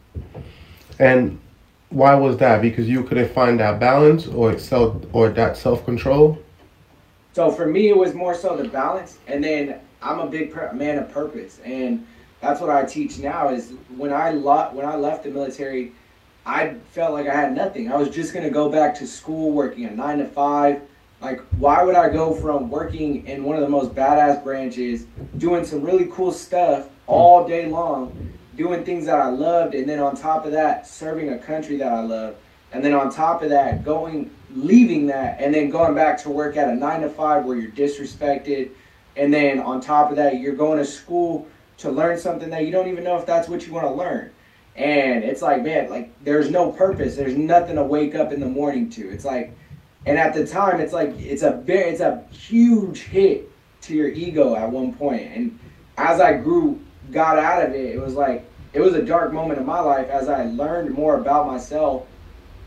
And 1.00 1.39
why 1.89 2.15
was 2.15 2.38
that? 2.38 2.62
Because 2.62 2.88
you 2.89 3.03
couldn't 3.03 3.32
find 3.34 3.60
that 3.60 3.79
balance 3.79 4.27
or 4.27 4.58
self 4.58 4.96
or 5.13 5.29
that 5.29 5.58
self 5.58 5.86
control. 5.86 6.38
So 7.34 7.50
for 7.51 7.65
me, 7.65 7.89
it 7.89 7.98
was 7.98 8.13
more 8.13 8.36
so 8.36 8.55
the 8.55 8.67
balance, 8.67 9.17
and 9.27 9.43
then 9.43 9.79
I'm 10.01 10.20
a 10.20 10.27
big 10.27 10.51
per- 10.51 10.72
man 10.74 11.00
of 11.00 11.12
purpose, 11.12 11.60
and 11.63 12.05
that's 12.41 12.62
what 12.62 12.70
I 12.70 12.84
teach 12.84 13.20
now. 13.20 13.50
Is 13.50 13.74
when 13.96 14.13
I 14.13 14.32
lo- 14.32 14.70
when 14.72 14.86
I 14.86 14.96
left 14.96 15.24
the 15.24 15.29
military, 15.29 15.93
I 16.46 16.75
felt 16.91 17.13
like 17.13 17.27
I 17.27 17.34
had 17.34 17.55
nothing. 17.55 17.91
I 17.91 17.96
was 17.96 18.10
just 18.10 18.34
gonna 18.34 18.50
go 18.50 18.70
back 18.70 18.93
to 18.96 19.08
school, 19.08 19.51
working 19.51 19.86
a 19.86 19.91
nine 19.91 20.20
to 20.20 20.25
five. 20.25 20.82
Like, 21.24 21.39
why 21.58 21.82
would 21.82 21.96
I 21.96 22.10
go 22.10 22.34
from 22.34 22.70
working 22.70 23.25
in 23.25 23.46
one 23.46 23.56
of 23.56 23.62
the 23.62 23.70
most 23.70 23.96
badass 23.96 24.44
branches, 24.44 25.06
doing 25.38 25.63
some 25.63 25.82
really 25.82 26.10
cool 26.12 26.34
stuff 26.34 26.89
all 27.08 27.48
day 27.48 27.65
long, 27.65 28.34
doing 28.58 28.84
things 28.84 29.06
that 29.06 29.18
I 29.18 29.30
loved, 29.30 29.74
and 29.74 29.88
then 29.88 30.00
on 30.00 30.18
top 30.18 30.46
of 30.46 30.51
that, 30.51 30.86
serving 30.86 31.30
a 31.30 31.38
country 31.38 31.77
that 31.77 31.94
I 31.94 32.01
love, 32.01 32.36
and 32.74 32.84
then 32.84 32.94
on 32.94 33.10
top 33.10 33.42
of 33.42 33.50
that, 33.51 33.86
going, 33.86 34.32
leaving 34.53 35.08
that, 35.08 35.39
and 35.39 35.53
then 35.53 35.70
going 35.70 35.96
back 35.96 36.22
to 36.24 36.30
work 36.30 36.58
at 36.58 36.68
a 36.68 36.75
nine 36.75 37.00
to 37.01 37.10
five 37.10 37.46
where 37.46 37.56
you're 37.56 37.72
disrespected, 37.72 38.72
and 39.15 39.34
then 39.34 39.62
on 39.62 39.80
top 39.80 40.10
of 40.10 40.18
that, 40.18 40.42
you're 40.42 40.56
going 40.56 40.77
to 40.77 40.86
school 40.86 41.48
to 41.77 41.89
learn 41.89 42.20
something 42.20 42.50
that 42.50 42.65
you 42.65 42.72
don't 42.72 42.89
even 42.89 43.06
know 43.06 43.18
if 43.18 43.25
that's 43.25 43.48
what 43.48 43.65
you 43.65 43.72
want 43.72 43.88
to 43.88 43.94
learn. 43.94 44.30
And 44.75 45.24
it's 45.24 45.42
like, 45.42 45.63
man, 45.63 45.89
like 45.89 46.12
there's 46.24 46.50
no 46.50 46.72
purpose. 46.72 47.15
There's 47.15 47.38
nothing 47.38 47.77
to 47.77 47.84
wake 47.84 48.13
up 48.13 48.34
in 48.34 48.39
the 48.42 48.50
morning 48.50 48.89
to. 48.92 49.10
It's 49.10 49.24
like, 49.24 49.56
and 50.05 50.17
at 50.17 50.33
the 50.33 50.45
time, 50.45 50.79
it's 50.79 50.93
like 50.93 51.17
it's 51.19 51.43
a 51.43 51.51
very, 51.51 51.89
it's 51.91 52.01
a 52.01 52.24
huge 52.31 53.03
hit 53.03 53.50
to 53.81 53.95
your 53.95 54.10
ego 54.10 54.55
at 54.55 54.69
one 54.69 54.93
point. 54.93 55.24
And 55.33 55.60
as 55.98 56.19
I 56.19 56.33
grew, 56.38 56.79
got 57.12 57.38
out 57.38 57.63
of 57.65 57.74
it, 57.74 57.95
it 57.95 58.01
was 58.01 58.15
like 58.15 58.45
it 58.74 58.81
was 58.81 58.93
a 58.95 59.01
dark 59.01 59.31
moment 59.31 59.60
in 59.60 59.65
my 59.65 59.79
life. 59.79 60.10
As 60.10 60.27
I 60.27 60.45
learned 60.45 60.91
more 60.91 61.19
about 61.19 61.48
myself, 61.48 62.05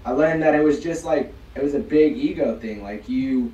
I 0.05 0.13
learned 0.13 0.43
that 0.43 0.55
it 0.55 0.63
was 0.63 0.81
just 0.81 1.05
like 1.05 1.33
it 1.55 1.63
was 1.63 1.75
a 1.75 1.81
big 1.81 2.17
ego 2.17 2.59
thing. 2.59 2.83
Like 2.83 3.09
you 3.09 3.53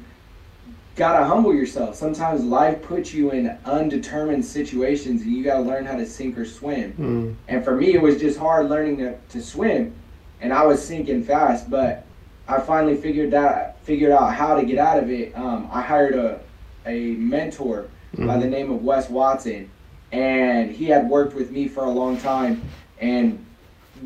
gotta 0.95 1.25
humble 1.25 1.55
yourself. 1.55 1.97
Sometimes 1.97 2.45
life 2.45 2.83
puts 2.83 3.13
you 3.13 3.31
in 3.31 3.57
undetermined 3.65 4.45
situations, 4.45 5.23
and 5.23 5.33
you 5.33 5.43
gotta 5.43 5.63
learn 5.63 5.87
how 5.87 5.97
to 5.97 6.07
sink 6.07 6.39
or 6.39 6.45
swim. 6.45 6.93
Mm. 6.93 7.37
And 7.49 7.65
for 7.65 7.75
me, 7.75 7.95
it 7.95 8.03
was 8.03 8.21
just 8.21 8.39
hard 8.39 8.69
learning 8.69 8.99
to, 8.99 9.19
to 9.31 9.43
swim, 9.43 9.95
and 10.41 10.53
I 10.53 10.65
was 10.65 10.85
sinking 10.85 11.25
fast. 11.25 11.71
But 11.71 12.07
I 12.49 12.61
finally 12.61 12.97
figured 12.97 13.31
that 13.33 13.79
figured 13.85 14.13
out 14.13 14.35
how 14.35 14.55
to 14.55 14.65
get 14.65 14.79
out 14.79 15.03
of 15.03 15.11
it. 15.11 15.33
Um, 15.37 15.69
I 15.73 15.81
hired 15.81 16.15
a 16.15 16.41
a 16.87 17.13
mentor 17.15 17.87
by 18.27 18.37
the 18.39 18.47
name 18.47 18.71
of 18.73 18.83
Wes 18.83 19.09
Watson, 19.09 19.71
and 20.11 20.71
he 20.71 20.87
had 20.87 21.09
worked 21.09 21.35
with 21.35 21.51
me 21.51 21.69
for 21.69 21.85
a 21.85 21.91
long 21.91 22.19
time, 22.19 22.63
and 22.99 23.45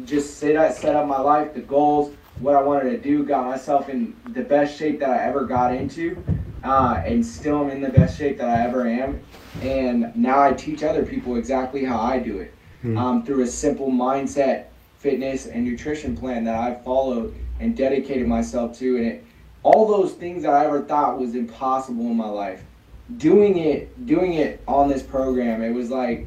just 0.05 0.39
set 0.39 0.57
up, 0.57 0.73
set 0.73 0.95
up 0.95 1.07
my 1.07 1.21
life, 1.21 1.55
the 1.55 1.61
goals, 1.61 2.15
what 2.39 2.55
I 2.55 2.63
wanted 2.63 2.91
to 2.91 2.99
do, 2.99 3.25
got 3.25 3.47
myself 3.47 3.89
in 3.89 4.15
the 4.33 4.43
best 4.43 4.79
shape 4.79 5.01
that 5.01 5.09
I 5.11 5.25
ever 5.25 5.45
got 5.47 5.75
into, 5.75 6.23
uh, 6.65 7.01
and 7.05 7.25
still 7.25 7.65
am 7.65 7.71
in 7.71 7.81
the 7.81 7.89
best 7.89 8.19
shape 8.19 8.37
that 8.39 8.49
I 8.49 8.63
ever 8.67 8.87
am. 8.87 9.21
And 9.63 10.15
now 10.15 10.43
I 10.43 10.53
teach 10.53 10.83
other 10.83 11.05
people 11.05 11.37
exactly 11.37 11.85
how 11.85 11.99
I 11.99 12.19
do 12.19 12.39
it 12.41 12.53
Hmm. 12.83 12.99
um, 12.99 13.25
through 13.25 13.43
a 13.43 13.47
simple 13.47 13.91
mindset, 13.91 14.67
fitness, 14.99 15.47
and 15.47 15.65
nutrition 15.65 16.15
plan 16.15 16.45
that 16.45 16.57
I've 16.57 16.85
followed 16.85 17.35
and 17.61 17.77
dedicated 17.77 18.27
myself 18.27 18.79
to. 18.79 18.97
And 18.97 19.07
it, 19.07 19.25
all 19.63 19.87
those 19.87 20.13
things 20.13 20.43
that 20.43 20.53
I 20.53 20.65
ever 20.67 20.83
thought 20.83 21.19
was 21.19 21.35
impossible 21.35 22.07
in 22.07 22.17
my 22.17 22.29
life, 22.29 22.63
doing 23.17 23.59
it, 23.59 24.07
doing 24.07 24.35
it 24.35 24.63
on 24.69 24.89
this 24.89 25.03
program, 25.03 25.63
it 25.63 25.73
was 25.73 25.91
like 25.91 26.27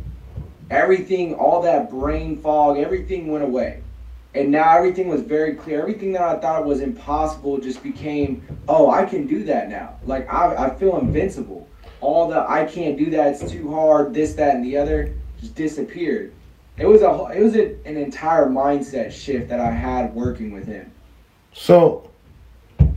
everything, 0.69 1.35
all 1.35 1.61
that 1.61 1.89
brain 1.89 2.37
fog, 2.37 2.77
everything 2.77 3.31
went 3.31 3.43
away. 3.43 3.81
And 4.35 4.51
now 4.51 4.77
everything 4.77 5.07
was 5.07 5.21
very 5.21 5.55
clear. 5.55 5.81
Everything 5.81 6.11
that 6.11 6.21
I 6.21 6.37
thought 6.37 6.63
was 6.65 6.81
impossible 6.81 7.59
just 7.59 7.81
became, 7.81 8.45
oh, 8.67 8.91
I 8.91 9.05
can 9.05 9.25
do 9.25 9.43
that 9.45 9.69
now. 9.69 9.95
Like 10.05 10.31
I, 10.31 10.67
I 10.67 10.75
feel 10.75 10.99
invincible. 10.99 11.67
All 11.99 12.29
the 12.29 12.39
I 12.47 12.65
can't 12.65 12.97
do 12.97 13.09
that. 13.09 13.41
It's 13.41 13.51
too 13.51 13.71
hard. 13.71 14.13
This, 14.13 14.33
that, 14.33 14.55
and 14.55 14.63
the 14.63 14.77
other 14.77 15.15
just 15.41 15.55
disappeared. 15.55 16.33
It 16.77 16.85
was 16.85 17.01
a, 17.01 17.09
it 17.35 17.43
was 17.43 17.55
a, 17.55 17.75
an 17.85 17.97
entire 17.97 18.45
mindset 18.45 19.11
shift 19.11 19.49
that 19.49 19.59
I 19.59 19.71
had 19.71 20.13
working 20.13 20.51
with 20.51 20.65
him. 20.65 20.91
So, 21.53 22.09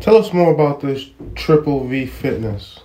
tell 0.01 0.17
us 0.17 0.33
more 0.33 0.53
about 0.53 0.81
this 0.81 1.11
Triple 1.35 1.87
V 1.87 2.07
Fitness. 2.07 2.81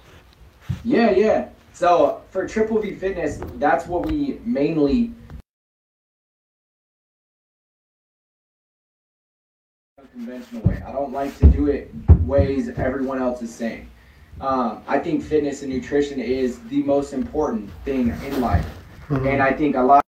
Yeah, 0.83 1.12
yeah. 1.12 1.50
So 1.74 2.21
for 2.31 2.47
Triple 2.47 2.81
V 2.81 2.95
Fitness, 2.95 3.39
that's 3.55 3.86
what 3.88 4.05
we 4.05 4.39
mainly 4.43 5.13
conventional 10.17 10.62
way. 10.63 10.81
I 10.86 10.91
don't 10.91 11.12
like 11.12 11.38
to 11.38 11.45
do 11.45 11.67
it 11.67 11.91
ways 12.24 12.69
everyone 12.69 13.21
else 13.21 13.41
is 13.43 13.53
saying. 13.53 13.88
Um, 14.41 14.81
I 14.88 14.97
think 14.97 15.24
fitness 15.24 15.62
and 15.62 15.71
nutrition 15.71 16.19
is 16.19 16.59
the 16.69 16.81
most 16.83 17.13
important 17.13 17.69
thing 17.86 18.09
in 18.25 18.41
life, 18.41 18.65
and 19.09 19.41
I 19.41 19.51
think 19.51 19.75
a 19.75 19.81
lot. 19.81 20.06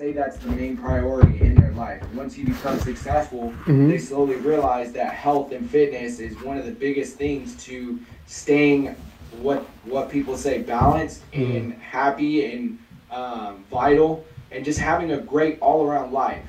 Say 0.00 0.12
that's 0.12 0.38
the 0.38 0.48
main 0.52 0.78
priority 0.78 1.42
in 1.42 1.54
their 1.56 1.72
life. 1.72 2.02
Once 2.14 2.34
you 2.38 2.46
become 2.46 2.80
successful, 2.80 3.50
mm-hmm. 3.50 3.86
they 3.86 3.98
slowly 3.98 4.36
realize 4.36 4.92
that 4.92 5.12
health 5.12 5.52
and 5.52 5.68
fitness 5.68 6.20
is 6.20 6.40
one 6.40 6.56
of 6.56 6.64
the 6.64 6.72
biggest 6.72 7.16
things 7.16 7.54
to 7.64 8.00
staying 8.24 8.96
what 9.42 9.60
what 9.84 10.08
people 10.08 10.38
say 10.38 10.62
balanced 10.62 11.30
mm-hmm. 11.32 11.54
and 11.54 11.72
happy 11.74 12.50
and 12.50 12.78
um, 13.10 13.62
vital 13.70 14.24
and 14.50 14.64
just 14.64 14.78
having 14.78 15.12
a 15.12 15.18
great 15.18 15.58
all 15.60 15.86
around 15.86 16.12
life. 16.12 16.46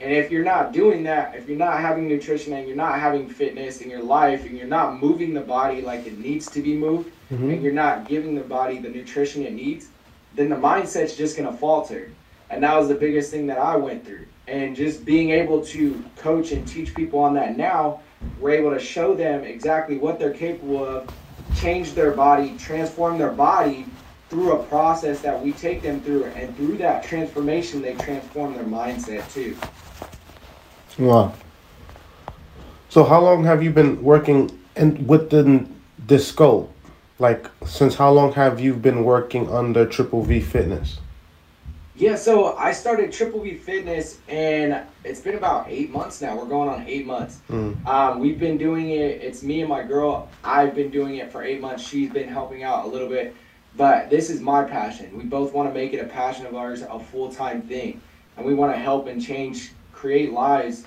And 0.00 0.12
if 0.12 0.32
you're 0.32 0.42
not 0.42 0.72
doing 0.72 1.04
that, 1.04 1.36
if 1.36 1.48
you're 1.48 1.56
not 1.56 1.78
having 1.78 2.08
nutrition 2.08 2.52
and 2.54 2.66
you're 2.66 2.76
not 2.76 2.98
having 2.98 3.28
fitness 3.28 3.80
in 3.80 3.88
your 3.88 4.02
life 4.02 4.44
and 4.44 4.58
you're 4.58 4.66
not 4.66 5.00
moving 5.00 5.34
the 5.34 5.40
body 5.40 5.82
like 5.82 6.04
it 6.08 6.18
needs 6.18 6.50
to 6.50 6.60
be 6.60 6.76
moved 6.76 7.12
mm-hmm. 7.30 7.48
and 7.48 7.62
you're 7.62 7.72
not 7.72 8.08
giving 8.08 8.34
the 8.34 8.40
body 8.40 8.80
the 8.80 8.88
nutrition 8.88 9.44
it 9.46 9.52
needs, 9.52 9.86
then 10.34 10.48
the 10.48 10.56
mindset's 10.56 11.16
just 11.16 11.36
gonna 11.36 11.56
falter. 11.56 12.10
And 12.50 12.62
that 12.62 12.76
was 12.76 12.88
the 12.88 12.94
biggest 12.94 13.30
thing 13.30 13.46
that 13.48 13.58
I 13.58 13.76
went 13.76 14.06
through. 14.06 14.26
And 14.46 14.74
just 14.74 15.04
being 15.04 15.30
able 15.30 15.64
to 15.66 16.02
coach 16.16 16.52
and 16.52 16.66
teach 16.66 16.94
people 16.94 17.20
on 17.20 17.34
that 17.34 17.56
now, 17.56 18.00
we're 18.40 18.52
able 18.52 18.70
to 18.70 18.80
show 18.80 19.14
them 19.14 19.44
exactly 19.44 19.98
what 19.98 20.18
they're 20.18 20.32
capable 20.32 20.84
of, 20.84 21.08
change 21.56 21.92
their 21.92 22.12
body, 22.12 22.56
transform 22.58 23.18
their 23.18 23.32
body 23.32 23.86
through 24.30 24.52
a 24.52 24.62
process 24.64 25.20
that 25.20 25.42
we 25.42 25.52
take 25.52 25.82
them 25.82 26.00
through. 26.00 26.24
And 26.24 26.56
through 26.56 26.78
that 26.78 27.04
transformation, 27.04 27.82
they 27.82 27.94
transform 27.94 28.54
their 28.54 28.64
mindset 28.64 29.30
too. 29.32 29.56
Wow. 30.98 31.34
So 32.88 33.04
how 33.04 33.20
long 33.20 33.44
have 33.44 33.62
you 33.62 33.70
been 33.70 34.02
working 34.02 34.58
in 34.76 35.06
within 35.06 35.74
this 35.98 36.26
scope? 36.26 36.72
Like 37.18 37.50
since 37.66 37.96
how 37.96 38.10
long 38.12 38.32
have 38.32 38.60
you 38.60 38.74
been 38.74 39.04
working 39.04 39.50
under 39.50 39.84
Triple 39.86 40.22
V 40.22 40.40
Fitness? 40.40 40.98
Yeah, 41.98 42.14
so 42.14 42.56
I 42.56 42.70
started 42.70 43.12
Triple 43.12 43.40
V 43.40 43.54
Fitness, 43.54 44.20
and 44.28 44.82
it's 45.02 45.18
been 45.18 45.34
about 45.34 45.66
eight 45.68 45.90
months 45.90 46.20
now. 46.20 46.36
We're 46.36 46.46
going 46.46 46.68
on 46.68 46.86
eight 46.86 47.04
months. 47.04 47.40
Mm. 47.50 47.84
Um, 47.88 48.20
we've 48.20 48.38
been 48.38 48.56
doing 48.56 48.90
it. 48.90 49.20
It's 49.20 49.42
me 49.42 49.62
and 49.62 49.68
my 49.68 49.82
girl. 49.82 50.28
I've 50.44 50.76
been 50.76 50.90
doing 50.90 51.16
it 51.16 51.32
for 51.32 51.42
eight 51.42 51.60
months. 51.60 51.82
She's 51.82 52.08
been 52.08 52.28
helping 52.28 52.62
out 52.62 52.84
a 52.84 52.88
little 52.88 53.08
bit, 53.08 53.34
but 53.76 54.10
this 54.10 54.30
is 54.30 54.40
my 54.40 54.62
passion. 54.62 55.18
We 55.18 55.24
both 55.24 55.52
want 55.52 55.68
to 55.70 55.74
make 55.74 55.92
it 55.92 55.98
a 55.98 56.04
passion 56.04 56.46
of 56.46 56.54
ours, 56.54 56.82
a 56.82 57.00
full 57.00 57.32
time 57.32 57.62
thing, 57.62 58.00
and 58.36 58.46
we 58.46 58.54
want 58.54 58.72
to 58.72 58.78
help 58.78 59.08
and 59.08 59.20
change, 59.20 59.72
create 59.92 60.32
lives 60.32 60.84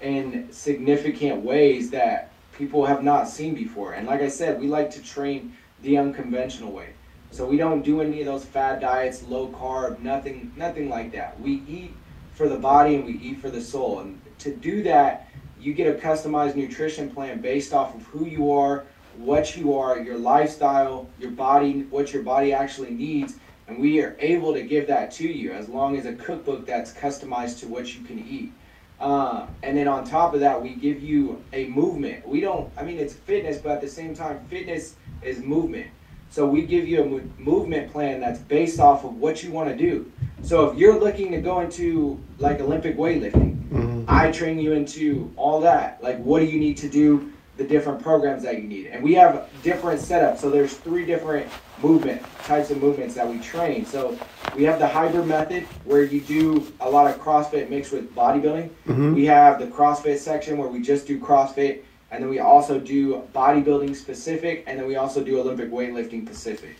in 0.00 0.50
significant 0.50 1.42
ways 1.42 1.90
that 1.90 2.32
people 2.56 2.86
have 2.86 3.04
not 3.04 3.28
seen 3.28 3.54
before. 3.54 3.92
And 3.92 4.06
like 4.06 4.22
I 4.22 4.28
said, 4.28 4.58
we 4.58 4.68
like 4.68 4.90
to 4.92 5.02
train 5.02 5.54
the 5.82 5.98
unconventional 5.98 6.72
way. 6.72 6.94
So 7.34 7.44
we 7.44 7.56
don't 7.56 7.82
do 7.82 8.00
any 8.00 8.20
of 8.20 8.26
those 8.26 8.44
fad 8.44 8.80
diets, 8.80 9.24
low 9.24 9.48
carb, 9.48 9.98
nothing, 9.98 10.52
nothing 10.54 10.88
like 10.88 11.10
that. 11.14 11.40
We 11.40 11.64
eat 11.66 11.92
for 12.32 12.48
the 12.48 12.56
body 12.56 12.94
and 12.94 13.04
we 13.04 13.14
eat 13.14 13.40
for 13.40 13.50
the 13.50 13.60
soul. 13.60 13.98
And 13.98 14.20
to 14.38 14.54
do 14.54 14.84
that, 14.84 15.28
you 15.58 15.74
get 15.74 15.92
a 15.92 15.98
customized 15.98 16.54
nutrition 16.54 17.10
plan 17.10 17.40
based 17.40 17.72
off 17.72 17.92
of 17.92 18.02
who 18.04 18.26
you 18.26 18.52
are, 18.52 18.84
what 19.16 19.56
you 19.56 19.76
are, 19.76 19.98
your 19.98 20.16
lifestyle, 20.16 21.08
your 21.18 21.32
body, 21.32 21.82
what 21.90 22.12
your 22.12 22.22
body 22.22 22.52
actually 22.52 22.90
needs, 22.90 23.34
and 23.66 23.80
we 23.80 24.00
are 24.00 24.14
able 24.20 24.54
to 24.54 24.62
give 24.62 24.86
that 24.86 25.10
to 25.14 25.26
you 25.26 25.50
as 25.50 25.68
long 25.68 25.96
as 25.98 26.06
a 26.06 26.12
cookbook 26.14 26.64
that's 26.64 26.92
customized 26.92 27.58
to 27.58 27.66
what 27.66 27.96
you 27.96 28.04
can 28.04 28.20
eat. 28.20 28.52
Uh, 29.00 29.48
and 29.64 29.76
then 29.76 29.88
on 29.88 30.04
top 30.04 30.34
of 30.34 30.40
that, 30.40 30.62
we 30.62 30.76
give 30.76 31.02
you 31.02 31.42
a 31.52 31.66
movement. 31.66 32.28
We 32.28 32.40
don't, 32.40 32.70
I 32.76 32.84
mean, 32.84 32.98
it's 32.98 33.14
fitness, 33.14 33.58
but 33.58 33.72
at 33.72 33.80
the 33.80 33.88
same 33.88 34.14
time, 34.14 34.46
fitness 34.48 34.94
is 35.20 35.40
movement. 35.40 35.90
So 36.34 36.44
we 36.44 36.62
give 36.62 36.88
you 36.88 37.00
a 37.00 37.40
movement 37.40 37.92
plan 37.92 38.18
that's 38.18 38.40
based 38.40 38.80
off 38.80 39.04
of 39.04 39.14
what 39.20 39.44
you 39.44 39.52
want 39.52 39.68
to 39.68 39.76
do. 39.76 40.10
So 40.42 40.68
if 40.68 40.76
you're 40.76 40.98
looking 40.98 41.30
to 41.30 41.40
go 41.40 41.60
into 41.60 42.18
like 42.40 42.60
Olympic 42.60 42.98
weightlifting, 42.98 43.54
Mhm. 43.70 44.04
I 44.08 44.32
train 44.32 44.58
you 44.58 44.72
into 44.72 45.30
all 45.36 45.60
that. 45.60 46.00
Like, 46.02 46.18
what 46.24 46.40
do 46.40 46.46
you 46.46 46.58
need 46.58 46.76
to 46.78 46.88
do? 46.88 47.30
The 47.56 47.62
different 47.62 48.02
programs 48.02 48.42
that 48.42 48.56
you 48.60 48.64
need, 48.64 48.88
and 48.88 49.00
we 49.00 49.14
have 49.14 49.48
different 49.62 50.00
setups. 50.00 50.38
So 50.38 50.50
there's 50.50 50.72
three 50.74 51.06
different 51.06 51.46
movement 51.80 52.20
types 52.44 52.72
of 52.72 52.82
movements 52.82 53.14
that 53.14 53.28
we 53.28 53.38
train. 53.38 53.86
So 53.86 54.16
we 54.56 54.64
have 54.64 54.80
the 54.80 54.88
hybrid 54.88 55.28
method 55.28 55.62
where 55.84 56.02
you 56.02 56.20
do 56.20 56.64
a 56.80 56.90
lot 56.90 57.08
of 57.08 57.22
CrossFit 57.22 57.70
mixed 57.70 57.92
with 57.92 58.12
bodybuilding. 58.12 58.70
Mhm. 58.88 59.14
We 59.14 59.26
have 59.26 59.60
the 59.60 59.66
CrossFit 59.68 60.18
section 60.18 60.58
where 60.58 60.66
we 60.68 60.80
just 60.82 61.06
do 61.06 61.16
CrossFit, 61.20 61.82
and 62.14 62.22
then 62.22 62.30
we 62.30 62.38
also 62.38 62.78
do 62.78 63.22
bodybuilding 63.34 63.96
specific, 63.96 64.62
and 64.68 64.78
then 64.78 64.86
we 64.86 64.94
also 64.94 65.22
do 65.22 65.40
Olympic 65.40 65.68
weightlifting 65.68 66.24
specific. 66.24 66.76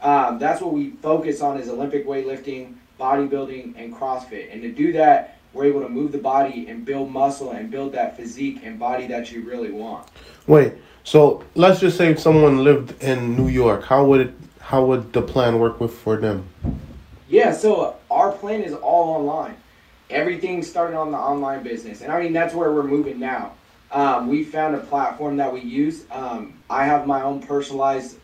Um, 0.00 0.38
that's 0.38 0.62
what 0.62 0.72
we 0.72 0.90
focus 1.02 1.42
on 1.42 1.60
is 1.60 1.68
Olympic 1.68 2.06
weightlifting, 2.06 2.74
bodybuilding, 2.98 3.74
and 3.76 3.94
CrossFit. 3.94 4.50
And 4.50 4.62
to 4.62 4.72
do 4.72 4.92
that, 4.92 5.38
we're 5.52 5.66
able 5.66 5.82
to 5.82 5.90
move 5.90 6.12
the 6.12 6.18
body 6.18 6.68
and 6.68 6.86
build 6.86 7.10
muscle 7.10 7.50
and 7.50 7.70
build 7.70 7.92
that 7.92 8.16
physique 8.16 8.60
and 8.64 8.78
body 8.78 9.06
that 9.08 9.30
you 9.30 9.42
really 9.42 9.70
want. 9.70 10.08
Wait. 10.46 10.72
So 11.04 11.44
let's 11.54 11.80
just 11.80 11.98
say 11.98 12.14
someone 12.16 12.64
lived 12.64 13.02
in 13.02 13.36
New 13.36 13.48
York. 13.48 13.84
How 13.84 14.04
would 14.06 14.20
it? 14.22 14.34
How 14.60 14.84
would 14.86 15.12
the 15.12 15.22
plan 15.22 15.58
work 15.58 15.80
with 15.80 15.92
for 15.92 16.16
them? 16.16 16.48
Yeah, 17.28 17.52
so 17.52 17.96
our 18.10 18.32
plan 18.32 18.62
is 18.62 18.72
all 18.72 19.10
online. 19.10 19.56
Everything 20.08 20.62
started 20.62 20.96
on 20.96 21.10
the 21.10 21.18
online 21.18 21.62
business, 21.62 22.00
and 22.00 22.10
I 22.10 22.20
mean 22.22 22.32
that's 22.32 22.54
where 22.54 22.72
we're 22.72 22.82
moving 22.82 23.20
now. 23.20 23.52
Um, 23.90 24.28
we 24.28 24.44
found 24.44 24.74
a 24.74 24.80
platform 24.80 25.36
that 25.38 25.52
we 25.52 25.60
use. 25.60 26.04
Um, 26.10 26.54
I 26.68 26.84
have 26.84 27.06
my 27.06 27.22
own 27.22 27.40
personalized 27.40 28.18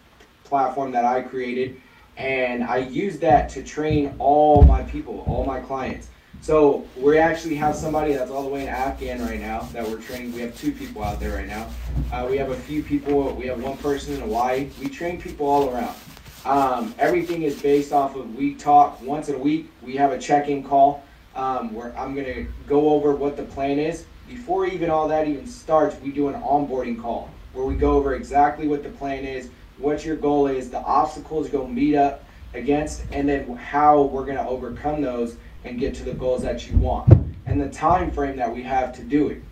platform 0.45 0.93
that 0.93 1.05
I 1.05 1.23
created, 1.23 1.81
and 2.17 2.63
I 2.63 2.79
use 2.79 3.19
that 3.21 3.49
to 3.51 3.63
train 3.63 4.15
all 4.19 4.63
my 4.63 4.83
people, 4.83 5.25
all 5.27 5.45
my 5.45 5.61
clients. 5.61 6.09
So 6.43 6.87
we 6.97 7.17
actually 7.17 7.55
have 7.55 7.75
somebody 7.75 8.13
that's 8.13 8.31
all 8.31 8.43
the 8.43 8.51
way 8.51 8.63
in 8.63 8.69
Afghan 8.69 9.23
right 9.23 9.41
now 9.41 9.61
that 9.73 9.89
we're 9.89 10.01
training. 10.01 10.35
We 10.35 10.43
have 10.43 10.55
two 10.55 10.73
people 10.73 11.03
out 11.03 11.19
there 11.19 11.37
right 11.37 11.47
now. 11.47 11.71
Uh, 12.13 12.27
we 12.29 12.37
have 12.37 12.51
a 12.51 12.57
few 12.57 12.83
people. 12.83 13.33
We 13.33 13.47
have 13.47 13.63
one 13.63 13.79
person 13.79 14.15
in 14.15 14.21
Hawaii. 14.21 14.69
We 14.79 14.89
train 14.89 15.19
people 15.21 15.47
all 15.47 15.71
around. 15.71 15.97
Um, 16.45 16.95
everything 16.99 17.43
is 17.45 17.63
based 17.63 17.93
off 17.93 18.15
of 18.17 18.35
we 18.35 18.55
talk 18.55 19.01
once 19.01 19.31
a 19.31 19.39
week. 19.39 19.71
We 19.83 19.97
have 19.97 20.13
a 20.13 20.19
check-in 20.19 20.63
call 20.63 21.03
um, 21.35 21.73
where 21.73 21.99
I'm 21.99 22.15
gonna 22.15 22.47
go 22.67 22.91
over 22.91 23.17
what 23.17 23.39
the 23.39 23.45
plan 23.45 23.79
is. 23.79 24.05
Before 24.29 24.67
even 24.67 24.91
all 24.91 25.09
that 25.09 25.29
even 25.29 25.47
starts, 25.47 26.01
we 26.01 26.11
do 26.11 26.29
an 26.29 26.41
onboarding 26.41 27.01
call 27.01 27.29
where 27.53 27.65
we 27.65 27.75
go 27.75 27.93
over 27.93 28.15
exactly 28.15 28.67
what 28.67 28.83
the 28.83 28.89
plan 28.89 29.25
is, 29.25 29.51
what 29.79 30.05
your 30.05 30.17
goal 30.17 30.47
is, 30.47 30.71
the 30.71 30.81
obstacles 30.81 31.49
gonna 31.49 31.69
meet 31.69 31.95
up 31.95 32.25
against, 32.55 33.05
and 33.13 33.29
then 33.29 33.55
how 33.57 34.03
we're 34.03 34.25
gonna 34.25 34.49
overcome 34.49 35.03
those 35.03 35.37
and 35.65 35.79
get 35.79 35.95
to 35.95 36.05
the 36.05 36.15
goals 36.15 36.43
that 36.43 36.69
you 36.69 36.77
want, 36.79 37.13
and 37.47 37.61
the 37.61 37.69
time 37.69 38.11
frame 38.11 38.37
that 38.37 38.53
we 38.53 38.63
have 38.63 38.95
to 38.95 39.03
do 39.03 39.29
it. 39.29 39.43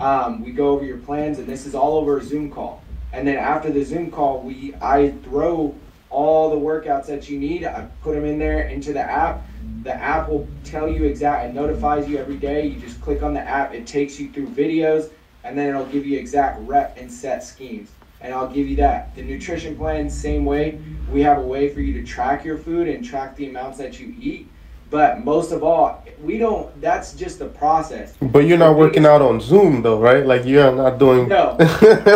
Um, 0.00 0.42
we 0.42 0.52
go 0.52 0.70
over 0.70 0.84
your 0.84 0.98
plans, 0.98 1.38
and 1.38 1.46
this 1.46 1.66
is 1.66 1.74
all 1.74 1.98
over 1.98 2.18
a 2.18 2.22
Zoom 2.22 2.50
call. 2.50 2.82
And 3.12 3.26
then 3.26 3.36
after 3.36 3.70
the 3.70 3.84
Zoom 3.84 4.10
call, 4.10 4.40
we 4.40 4.74
I 4.80 5.10
throw 5.24 5.74
all 6.08 6.50
the 6.50 6.56
workouts 6.56 7.06
that 7.06 7.28
you 7.28 7.38
need. 7.38 7.64
I 7.64 7.88
put 8.02 8.14
them 8.14 8.24
in 8.24 8.38
there 8.38 8.62
into 8.62 8.92
the 8.92 9.00
app. 9.00 9.42
The 9.82 9.94
app 9.94 10.28
will 10.28 10.46
tell 10.62 10.88
you 10.88 11.04
exact 11.04 11.46
and 11.46 11.54
notifies 11.54 12.08
you 12.08 12.18
every 12.18 12.36
day. 12.36 12.66
You 12.66 12.78
just 12.78 13.00
click 13.00 13.22
on 13.22 13.32
the 13.34 13.40
app. 13.40 13.74
It 13.74 13.86
takes 13.86 14.20
you 14.20 14.30
through 14.30 14.48
videos, 14.48 15.10
and 15.42 15.56
then 15.56 15.68
it'll 15.68 15.86
give 15.86 16.04
you 16.04 16.18
exact 16.18 16.60
rep 16.62 16.96
and 16.98 17.10
set 17.10 17.42
schemes. 17.42 17.90
And 18.20 18.34
I'll 18.34 18.48
give 18.48 18.68
you 18.68 18.76
that. 18.76 19.14
The 19.14 19.22
nutrition 19.22 19.76
plan, 19.76 20.10
same 20.10 20.44
way. 20.44 20.78
We 21.10 21.22
have 21.22 21.38
a 21.38 21.46
way 21.46 21.72
for 21.72 21.80
you 21.80 21.94
to 21.94 22.06
track 22.06 22.44
your 22.44 22.58
food 22.58 22.88
and 22.88 23.04
track 23.04 23.36
the 23.36 23.48
amounts 23.48 23.78
that 23.78 23.98
you 23.98 24.14
eat. 24.20 24.46
But 24.90 25.24
most 25.24 25.52
of 25.52 25.62
all, 25.62 26.04
we 26.22 26.36
don't. 26.36 26.78
That's 26.80 27.12
just 27.14 27.38
the 27.38 27.46
process. 27.46 28.12
But 28.20 28.40
you're 28.40 28.58
not 28.58 28.76
working 28.76 29.06
out 29.06 29.22
on 29.22 29.40
Zoom 29.40 29.82
though, 29.82 30.00
right? 30.00 30.26
Like 30.26 30.44
you're 30.44 30.72
not 30.72 30.98
doing 30.98 31.28
No. 31.28 31.56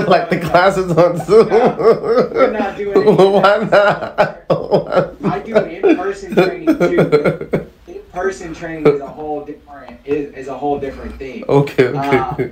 like 0.08 0.28
the 0.28 0.40
classes 0.42 0.90
on 0.90 1.24
Zoom. 1.24 1.48
we're 1.48 2.50
not 2.50 2.76
doing 2.76 3.16
Why 3.16 3.58
not? 3.58 5.24
I 5.24 5.38
do 5.38 5.56
in-person 5.56 6.34
training 6.34 6.78
too. 6.78 7.68
In-person 7.86 8.54
training 8.54 8.86
is 8.88 9.00
a 9.00 9.06
whole 9.06 9.44
different 9.44 10.00
is, 10.04 10.34
is 10.34 10.48
a 10.48 10.58
whole 10.58 10.78
different 10.80 11.16
thing. 11.16 11.44
Okay, 11.48 11.86
okay. 11.86 11.98
Uh, 12.18 12.48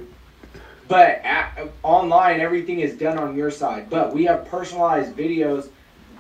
But 0.89 1.21
at, 1.25 1.69
online, 1.83 2.41
everything 2.41 2.81
is 2.81 2.97
done 2.97 3.19
on 3.19 3.37
your 3.37 3.51
side. 3.51 3.91
But 3.91 4.13
we 4.13 4.25
have 4.25 4.47
personalized 4.47 5.17
videos 5.17 5.69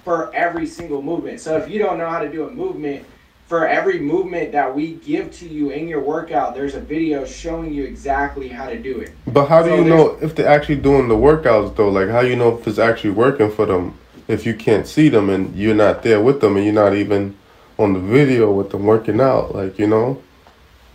for 0.04 0.34
every 0.34 0.66
single 0.66 1.02
movement. 1.02 1.40
So 1.40 1.56
if 1.56 1.68
you 1.68 1.78
don't 1.78 1.98
know 1.98 2.08
how 2.08 2.18
to 2.20 2.30
do 2.30 2.48
a 2.48 2.50
movement, 2.50 3.04
for 3.52 3.68
every 3.68 3.98
movement 3.98 4.50
that 4.50 4.74
we 4.74 4.92
give 5.04 5.30
to 5.30 5.46
you 5.46 5.68
in 5.72 5.86
your 5.86 6.00
workout, 6.00 6.54
there's 6.54 6.74
a 6.74 6.80
video 6.80 7.22
showing 7.26 7.70
you 7.70 7.84
exactly 7.84 8.48
how 8.48 8.66
to 8.66 8.78
do 8.78 8.98
it. 8.98 9.12
But 9.26 9.44
how 9.44 9.62
do 9.62 9.68
So 9.68 9.76
you 9.76 9.84
know 9.84 10.16
if 10.22 10.34
they're 10.34 10.48
actually 10.48 10.76
doing 10.76 11.06
the 11.06 11.14
workouts 11.14 11.76
though? 11.76 11.90
Like 11.90 12.08
how 12.08 12.20
you 12.20 12.34
know 12.34 12.56
if 12.56 12.66
it's 12.66 12.78
actually 12.78 13.10
working 13.10 13.50
for 13.50 13.66
them 13.66 13.98
if 14.26 14.46
you 14.46 14.54
can't 14.54 14.86
see 14.86 15.10
them 15.10 15.28
and 15.28 15.54
you're 15.54 15.74
not 15.74 16.02
there 16.02 16.22
with 16.22 16.40
them 16.40 16.56
and 16.56 16.64
you're 16.64 16.72
not 16.72 16.94
even 16.94 17.36
on 17.78 17.92
the 17.92 18.00
video 18.00 18.50
with 18.50 18.70
them 18.70 18.86
working 18.86 19.20
out, 19.20 19.54
like 19.54 19.78
you 19.78 19.86
know? 19.86 20.22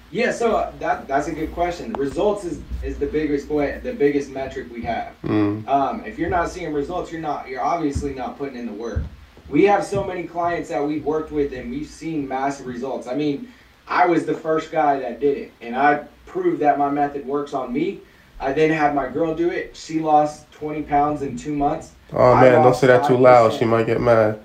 Yeah, 0.10 0.32
so 0.32 0.56
uh, 0.56 0.72
that 0.80 1.08
that's 1.08 1.28
a 1.28 1.34
good 1.34 1.54
question. 1.54 1.94
Results 1.94 2.44
is, 2.44 2.60
is 2.82 2.98
the 2.98 3.06
biggest 3.06 3.50
way, 3.50 3.80
the 3.84 3.94
biggest 3.94 4.32
metric 4.32 4.66
we 4.74 4.82
have. 4.82 5.14
Mm. 5.22 5.68
Um, 5.68 6.04
if 6.06 6.18
you're 6.18 6.32
not 6.32 6.50
seeing 6.50 6.74
results, 6.74 7.12
you're 7.12 7.22
not 7.22 7.48
you're 7.48 7.64
obviously 7.64 8.16
not 8.16 8.36
putting 8.40 8.58
in 8.58 8.66
the 8.66 8.74
work. 8.74 9.04
We 9.50 9.64
have 9.64 9.86
so 9.86 10.04
many 10.04 10.24
clients 10.24 10.70
that 10.70 10.86
we've 10.86 11.06
worked 11.06 11.32
with 11.32 11.54
and 11.54 11.72
we've 11.72 11.88
seen 11.88 12.28
massive 12.28 12.66
results. 12.66 13.08
I 13.08 13.16
mean, 13.16 13.52
I 13.88 14.06
was 14.06 14.26
the 14.26 14.34
first 14.34 14.72
guy 14.72 15.00
that 15.00 15.22
did 15.22 15.38
it, 15.38 15.52
and 15.62 15.76
I 15.76 16.04
proved 16.26 16.60
that 16.62 16.78
my 16.78 16.90
method 16.90 17.26
works 17.26 17.54
on 17.54 17.72
me. 17.72 18.02
I 18.40 18.52
then 18.52 18.70
had 18.70 18.94
my 18.94 19.08
girl 19.08 19.34
do 19.34 19.50
it. 19.50 19.76
She 19.76 20.00
lost 20.00 20.52
20 20.52 20.84
pounds 20.84 21.22
in 21.22 21.38
two 21.38 21.56
months. 21.56 21.94
Oh 22.12 22.36
man, 22.36 22.62
don't 22.62 22.76
say 22.76 22.88
that 22.88 23.08
too 23.08 23.18
loud. 23.18 23.54
She 23.54 23.66
might 23.66 23.86
get 23.86 24.02
mad. 24.02 24.40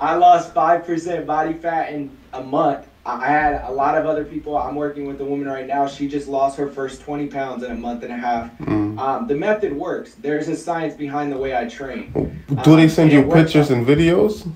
I 0.00 0.14
lost 0.16 0.54
five 0.54 0.86
percent 0.86 1.26
body 1.26 1.52
fat 1.54 1.92
in 1.92 2.10
a 2.32 2.42
month. 2.42 2.86
I 3.04 3.26
had 3.26 3.64
a 3.64 3.72
lot 3.72 3.98
of 3.98 4.06
other 4.06 4.24
people. 4.24 4.56
I'm 4.56 4.76
working 4.76 5.06
with 5.06 5.20
a 5.20 5.24
woman 5.24 5.48
right 5.48 5.66
now. 5.66 5.88
She 5.88 6.06
just 6.06 6.28
lost 6.28 6.56
her 6.56 6.68
first 6.70 7.02
20 7.02 7.26
pounds 7.26 7.64
in 7.64 7.72
a 7.72 7.74
month 7.74 8.04
and 8.04 8.12
a 8.12 8.16
half. 8.16 8.56
Mm. 8.58 8.96
Um, 8.98 9.26
the 9.26 9.34
method 9.34 9.72
works. 9.72 10.14
There's 10.14 10.46
a 10.46 10.56
science 10.56 10.94
behind 10.94 11.32
the 11.32 11.36
way 11.36 11.56
I 11.56 11.68
train. 11.68 12.12
Do 12.62 12.76
they 12.76 12.84
Um, 12.84 12.88
send 12.88 13.12
and 13.12 13.26
you 13.26 13.32
pictures 13.34 13.70
and 13.70 13.84
videos? 13.84 14.48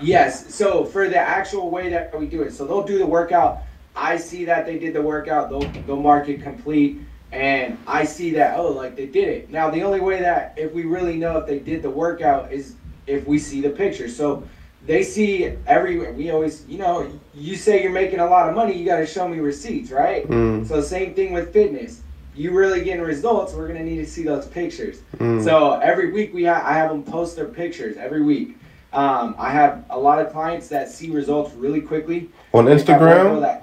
Yes. 0.00 0.54
So 0.54 0.84
for 0.84 1.08
the 1.08 1.18
actual 1.18 1.70
way 1.70 1.88
that 1.90 2.16
we 2.16 2.26
do 2.26 2.42
it, 2.42 2.52
so 2.52 2.64
they'll 2.64 2.84
do 2.84 2.98
the 2.98 3.06
workout. 3.06 3.62
I 3.96 4.16
see 4.16 4.44
that 4.44 4.64
they 4.64 4.78
did 4.78 4.94
the 4.94 5.02
workout. 5.02 5.50
They'll 5.50 5.68
they'll 5.86 6.00
mark 6.00 6.28
it 6.28 6.42
complete, 6.42 7.00
and 7.30 7.76
I 7.86 8.04
see 8.04 8.30
that 8.32 8.58
oh 8.58 8.68
like 8.68 8.96
they 8.96 9.06
did 9.06 9.28
it. 9.28 9.50
Now 9.50 9.68
the 9.70 9.82
only 9.82 10.00
way 10.00 10.20
that 10.20 10.54
if 10.56 10.72
we 10.72 10.84
really 10.84 11.16
know 11.18 11.38
if 11.38 11.46
they 11.46 11.58
did 11.58 11.82
the 11.82 11.90
workout 11.90 12.52
is 12.52 12.74
if 13.06 13.26
we 13.26 13.38
see 13.38 13.60
the 13.60 13.70
picture. 13.70 14.08
So 14.08 14.44
they 14.86 15.02
see 15.02 15.54
every 15.66 16.10
we 16.12 16.30
always 16.30 16.64
you 16.68 16.78
know 16.78 17.08
you 17.34 17.56
say 17.56 17.82
you're 17.82 17.92
making 17.92 18.18
a 18.20 18.26
lot 18.26 18.48
of 18.48 18.54
money, 18.54 18.76
you 18.76 18.84
got 18.84 18.98
to 18.98 19.06
show 19.06 19.28
me 19.28 19.38
receipts, 19.38 19.90
right? 19.90 20.26
Mm. 20.28 20.66
So 20.66 20.80
same 20.80 21.14
thing 21.14 21.32
with 21.32 21.52
fitness. 21.52 22.00
You 22.34 22.52
really 22.52 22.82
getting 22.82 23.02
results, 23.02 23.52
we're 23.52 23.68
gonna 23.68 23.84
need 23.84 23.98
to 23.98 24.06
see 24.06 24.22
those 24.22 24.46
pictures. 24.46 25.00
Mm. 25.18 25.44
So 25.44 25.74
every 25.80 26.10
week 26.12 26.32
we 26.34 26.44
ha- 26.44 26.62
I 26.64 26.74
have 26.74 26.90
them 26.90 27.02
post 27.02 27.36
their 27.36 27.46
pictures 27.46 27.96
every 27.96 28.22
week. 28.22 28.56
Um, 28.92 29.34
I 29.38 29.50
have 29.50 29.84
a 29.90 29.98
lot 29.98 30.18
of 30.24 30.32
clients 30.32 30.68
that 30.68 30.90
see 30.90 31.10
results 31.10 31.54
really 31.54 31.80
quickly. 31.80 32.28
On 32.52 32.66
I 32.66 32.70
have 32.72 32.88
one 32.88 32.98
girl 32.98 33.36
Instagram? 33.36 33.40
that- 33.42 33.58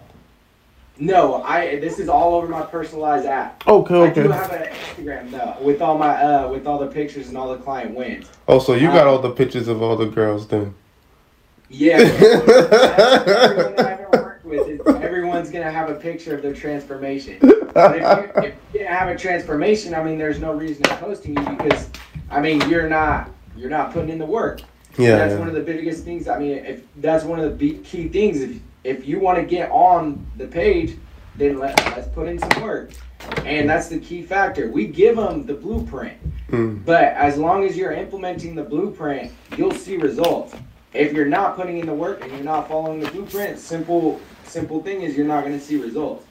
no, 1.01 1.41
I. 1.43 1.79
This 1.79 1.97
is 1.97 2.10
all 2.10 2.36
over 2.36 2.45
my 2.47 2.62
personalized 2.62 3.25
app. 3.25 3.65
Okay, 3.65 3.95
okay. 3.95 4.19
I 4.19 4.23
do 4.25 4.29
have 4.32 4.51
an 4.51 4.63
Instagram 4.67 5.32
though, 5.32 5.55
with 5.62 5.82
all 5.82 5.97
my 5.97 6.10
uh, 6.21 6.49
with 6.49 6.67
all 6.67 6.77
the 6.77 6.88
pictures 6.88 7.29
and 7.29 7.38
all 7.38 7.49
the 7.55 7.58
client 7.63 7.95
wins. 7.95 8.27
Oh, 8.49 8.60
so 8.60 8.73
you 8.73 8.88
got 8.88 9.08
Uh, 9.08 9.12
all 9.12 9.19
the 9.19 9.32
pictures 9.32 9.69
of 9.69 9.82
all 9.82 9.95
the 9.95 10.08
girls 10.08 10.47
then? 10.47 10.75
Yeah. 11.69 11.97
everyone 11.97 13.79
I've 13.79 13.99
ever 13.99 14.10
worked 14.12 14.45
with, 14.45 14.67
is, 14.67 14.82
everyone's 14.88 15.51
gonna 15.51 15.71
have 15.71 15.89
a 15.89 15.95
picture 15.95 16.36
of 16.36 16.41
their 16.41 16.53
transformation. 16.53 17.39
But 17.73 17.97
if 17.97 18.01
you, 18.01 18.41
if 18.43 18.55
you 18.73 18.86
have 18.86 19.10
a 19.10 19.15
transformation, 19.15 19.93
I 19.93 20.03
mean, 20.03 20.17
there's 20.17 20.39
no 20.39 20.53
reason 20.53 20.84
in 20.89 20.97
posting 20.97 21.38
you 21.38 21.49
because, 21.55 21.89
I 22.32 22.39
mean, 22.41 22.67
you're 22.69 22.89
not 22.89 23.29
you're 23.55 23.69
not 23.69 23.93
putting 23.93 24.10
in 24.10 24.17
the 24.17 24.25
work. 24.25 24.62
Yeah. 24.97 25.17
that's 25.17 25.34
yeah. 25.34 25.39
one 25.39 25.47
of 25.47 25.53
the 25.53 25.62
biggest 25.62 26.03
things. 26.03 26.27
I 26.27 26.39
mean, 26.39 26.58
if 26.58 26.84
that's 26.97 27.23
one 27.23 27.39
of 27.39 27.58
the 27.58 27.73
key 27.79 28.08
things. 28.08 28.41
If 28.41 28.60
if 28.84 29.05
you 29.08 29.19
want 29.19 29.38
to 29.38 29.43
get 29.43 29.69
on 29.71 30.25
the 30.38 30.47
page, 30.47 30.97
then 31.36 31.60
let 31.60 31.77
let's 31.86 32.08
put 32.08 32.27
in 32.27 32.39
some 32.39 32.63
work, 32.63 32.91
and 33.45 33.69
that's 33.69 33.88
the 33.89 33.99
key 33.99 34.23
factor. 34.23 34.71
We 34.71 34.88
give 34.88 35.17
them 35.17 35.45
the 35.45 35.53
blueprint, 35.53 36.17
Mm. 36.49 36.84
but 36.84 37.03
as 37.03 37.38
long 37.38 37.63
as 37.63 37.77
you're 37.77 37.91
implementing 37.91 38.55
the 38.55 38.63
blueprint, 38.63 39.32
you'll 39.55 39.71
see 39.71 39.97
results. 39.97 40.55
If 40.93 41.13
you're 41.13 41.25
not 41.25 41.56
putting 41.56 41.78
in 41.78 41.86
the 41.86 41.93
work 41.93 42.23
and 42.23 42.32
you're 42.32 42.43
not 42.43 42.67
following 42.67 42.99
the 42.99 43.12
blueprint, 43.12 43.60
simple 43.60 44.19
simple 44.43 44.82
thing 44.82 45.04
is 45.04 45.15
you're 45.15 45.28
not 45.28 45.43
going 45.43 45.58
to 45.58 45.63
see 45.63 45.78
results, 45.78 46.25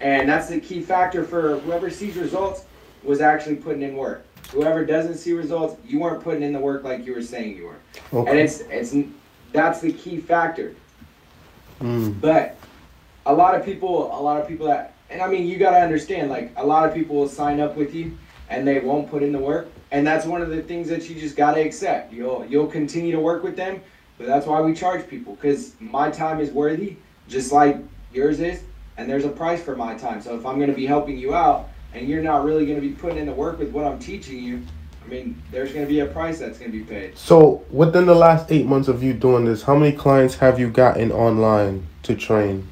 and 0.00 0.28
that's 0.28 0.48
the 0.48 0.60
key 0.60 0.80
factor 0.80 1.24
for 1.24 1.58
whoever 1.60 1.90
sees 1.90 2.16
results 2.16 2.64
was 3.02 3.20
actually 3.20 3.56
putting 3.56 3.82
in 3.82 3.96
work. 3.96 4.24
Whoever 4.50 4.84
doesn't 4.84 5.16
see 5.18 5.32
results, 5.32 5.76
you 5.84 6.00
weren't 6.00 6.22
putting 6.22 6.42
in 6.42 6.54
the 6.54 6.58
work 6.58 6.84
like 6.84 7.04
you 7.04 7.14
were 7.14 7.22
saying 7.22 7.56
you 7.56 7.66
were 7.66 7.76
and 8.12 8.38
it's 8.38 8.60
it's 8.70 8.94
that's 9.52 9.80
the 9.80 9.92
key 9.92 10.18
factor. 10.18 10.74
Mm. 11.80 12.20
But 12.20 12.56
a 13.26 13.32
lot 13.32 13.54
of 13.54 13.64
people, 13.64 14.06
a 14.06 14.20
lot 14.20 14.40
of 14.40 14.48
people 14.48 14.66
that, 14.66 14.94
and 15.10 15.22
I 15.22 15.28
mean, 15.28 15.46
you 15.46 15.58
got 15.58 15.70
to 15.70 15.78
understand, 15.78 16.30
like 16.30 16.52
a 16.56 16.64
lot 16.64 16.88
of 16.88 16.94
people 16.94 17.16
will 17.16 17.28
sign 17.28 17.60
up 17.60 17.76
with 17.76 17.94
you 17.94 18.16
and 18.50 18.66
they 18.66 18.80
won't 18.80 19.10
put 19.10 19.22
in 19.22 19.32
the 19.32 19.38
work, 19.38 19.68
and 19.90 20.06
that's 20.06 20.24
one 20.24 20.40
of 20.40 20.48
the 20.48 20.62
things 20.62 20.88
that 20.88 21.08
you 21.08 21.20
just 21.20 21.36
got 21.36 21.54
to 21.54 21.60
accept. 21.60 22.12
You'll 22.12 22.46
you'll 22.46 22.66
continue 22.66 23.12
to 23.12 23.20
work 23.20 23.42
with 23.42 23.56
them, 23.56 23.80
but 24.18 24.26
that's 24.26 24.46
why 24.46 24.60
we 24.60 24.74
charge 24.74 25.08
people 25.08 25.36
because 25.36 25.74
my 25.80 26.10
time 26.10 26.40
is 26.40 26.50
worthy, 26.50 26.96
just 27.28 27.52
like 27.52 27.78
yours 28.12 28.40
is, 28.40 28.62
and 28.96 29.08
there's 29.08 29.24
a 29.24 29.30
price 29.30 29.62
for 29.62 29.76
my 29.76 29.94
time. 29.94 30.20
So 30.20 30.36
if 30.36 30.44
I'm 30.44 30.56
going 30.56 30.70
to 30.70 30.76
be 30.76 30.86
helping 30.86 31.16
you 31.16 31.34
out 31.34 31.68
and 31.94 32.08
you're 32.08 32.22
not 32.22 32.44
really 32.44 32.66
going 32.66 32.80
to 32.80 32.86
be 32.86 32.92
putting 32.92 33.18
in 33.18 33.26
the 33.26 33.32
work 33.32 33.58
with 33.58 33.70
what 33.70 33.84
I'm 33.84 33.98
teaching 33.98 34.42
you, 34.42 34.62
I 35.04 35.08
mean, 35.08 35.40
there's 35.50 35.72
going 35.72 35.86
to 35.86 35.88
be 35.88 36.00
a 36.00 36.06
price 36.06 36.38
that's 36.38 36.58
going 36.58 36.70
to 36.70 36.78
be 36.78 36.84
paid. 36.84 37.16
So 37.16 37.64
within 37.70 38.04
the 38.04 38.14
last 38.14 38.52
eight 38.52 38.66
months 38.66 38.88
of 38.88 39.02
you 39.02 39.14
doing 39.14 39.44
this, 39.46 39.62
how 39.62 39.76
many 39.76 39.96
clients 39.96 40.34
have 40.36 40.58
you 40.58 40.68
gotten 40.68 41.12
online 41.12 41.86
to 42.02 42.14
train 42.14 42.68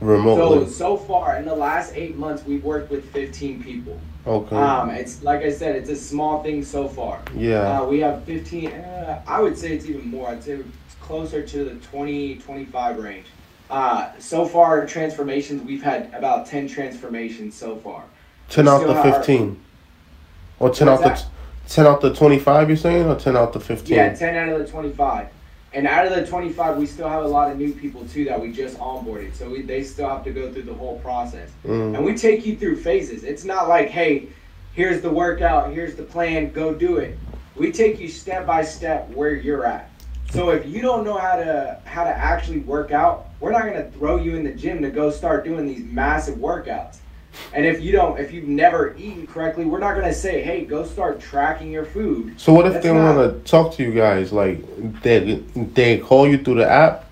remotely? 0.00 0.66
so 0.66 0.70
so 0.70 0.96
far 0.96 1.36
in 1.36 1.44
the 1.44 1.54
last 1.54 1.94
eight 1.94 2.16
months, 2.16 2.44
we've 2.44 2.64
worked 2.64 2.90
with 2.90 3.10
15 3.12 3.62
people. 3.62 3.98
okay. 4.26 4.56
Um, 4.56 4.90
it's 4.90 5.22
like 5.22 5.42
I 5.42 5.50
said, 5.50 5.76
it's 5.76 5.90
a 5.90 5.96
small 5.96 6.42
thing 6.42 6.64
so 6.64 6.88
far. 6.88 7.20
yeah. 7.34 7.80
Uh, 7.80 7.86
we 7.86 8.00
have 8.00 8.24
15. 8.24 8.70
Uh, 8.72 9.22
I 9.26 9.40
would 9.40 9.56
say 9.56 9.72
it's 9.72 9.86
even 9.86 10.08
more. 10.08 10.28
I'd 10.28 10.42
say 10.42 10.52
it's 10.52 10.94
closer 11.00 11.42
to 11.46 11.64
the 11.64 11.74
20, 11.86 12.36
25 12.36 12.98
range. 12.98 13.26
Uh, 13.70 14.10
so 14.18 14.46
far, 14.46 14.86
transformations 14.86 15.62
we've 15.62 15.82
had 15.82 16.12
about 16.14 16.46
10 16.46 16.68
transformations 16.68 17.54
so 17.54 17.76
far. 17.76 18.04
ten 18.48 18.64
we 18.64 18.70
out 18.70 18.86
the 18.86 18.94
have- 18.94 19.16
fifteen. 19.16 19.60
Or 20.58 20.70
ten 20.70 20.88
out 20.88 21.00
What's 21.02 21.22
the 21.22 21.28
ten 21.68 21.86
out 21.86 22.00
the 22.00 22.12
twenty 22.14 22.38
five. 22.38 22.68
You're 22.68 22.76
saying, 22.76 23.06
or 23.06 23.14
ten 23.14 23.36
out 23.36 23.52
the 23.52 23.60
fifteen? 23.60 23.96
Yeah, 23.96 24.12
10 24.14 24.34
out 24.34 24.48
of 24.48 24.58
the 24.58 24.66
25. 24.66 25.28
And 25.72 25.86
out 25.86 26.06
of 26.06 26.14
the 26.14 26.26
25, 26.26 26.78
we 26.78 26.86
still 26.86 27.08
have 27.08 27.24
a 27.24 27.28
lot 27.28 27.50
of 27.50 27.58
new 27.58 27.72
people 27.72 28.06
too 28.06 28.24
that 28.24 28.40
we 28.40 28.52
just 28.52 28.78
onboarded. 28.78 29.34
So 29.34 29.50
we, 29.50 29.62
they 29.62 29.84
still 29.84 30.08
have 30.08 30.24
to 30.24 30.32
go 30.32 30.50
through 30.52 30.62
the 30.62 30.74
whole 30.74 30.98
process. 31.00 31.50
Mm. 31.64 31.96
And 31.96 32.04
we 32.04 32.16
take 32.16 32.46
you 32.46 32.56
through 32.56 32.76
phases. 32.76 33.22
It's 33.22 33.44
not 33.44 33.68
like, 33.68 33.88
hey, 33.88 34.28
here's 34.72 35.02
the 35.02 35.10
workout, 35.10 35.72
here's 35.72 35.94
the 35.94 36.04
plan, 36.04 36.52
go 36.52 36.72
do 36.72 36.96
it. 36.96 37.18
We 37.54 37.72
take 37.72 37.98
you 38.00 38.08
step 38.08 38.46
by 38.46 38.62
step 38.62 39.10
where 39.10 39.34
you're 39.34 39.66
at. 39.66 39.90
So 40.30 40.50
if 40.50 40.66
you 40.66 40.80
don't 40.80 41.04
know 41.04 41.16
how 41.16 41.36
to 41.36 41.80
how 41.84 42.04
to 42.04 42.10
actually 42.10 42.60
work 42.60 42.90
out, 42.92 43.28
we're 43.40 43.50
not 43.50 43.64
gonna 43.64 43.90
throw 43.90 44.16
you 44.16 44.36
in 44.36 44.44
the 44.44 44.52
gym 44.52 44.82
to 44.82 44.90
go 44.90 45.10
start 45.10 45.44
doing 45.44 45.66
these 45.66 45.82
massive 45.82 46.36
workouts. 46.36 46.98
And 47.52 47.64
if 47.64 47.80
you 47.80 47.92
don't, 47.92 48.18
if 48.18 48.32
you've 48.32 48.48
never 48.48 48.94
eaten 48.98 49.26
correctly, 49.26 49.64
we're 49.64 49.78
not 49.78 49.94
gonna 49.94 50.12
say, 50.14 50.42
hey, 50.42 50.64
go 50.64 50.84
start 50.84 51.20
tracking 51.20 51.70
your 51.70 51.84
food. 51.84 52.38
So 52.40 52.52
what 52.52 52.66
if 52.66 52.74
That's 52.74 52.84
they 52.86 52.92
not- 52.92 53.16
want 53.16 53.44
to 53.44 53.50
talk 53.50 53.72
to 53.74 53.82
you 53.82 53.92
guys? 53.92 54.32
Like 54.32 54.60
they 55.02 55.36
they 55.54 55.98
call 55.98 56.28
you 56.28 56.38
through 56.38 56.56
the 56.56 56.68
app, 56.70 57.06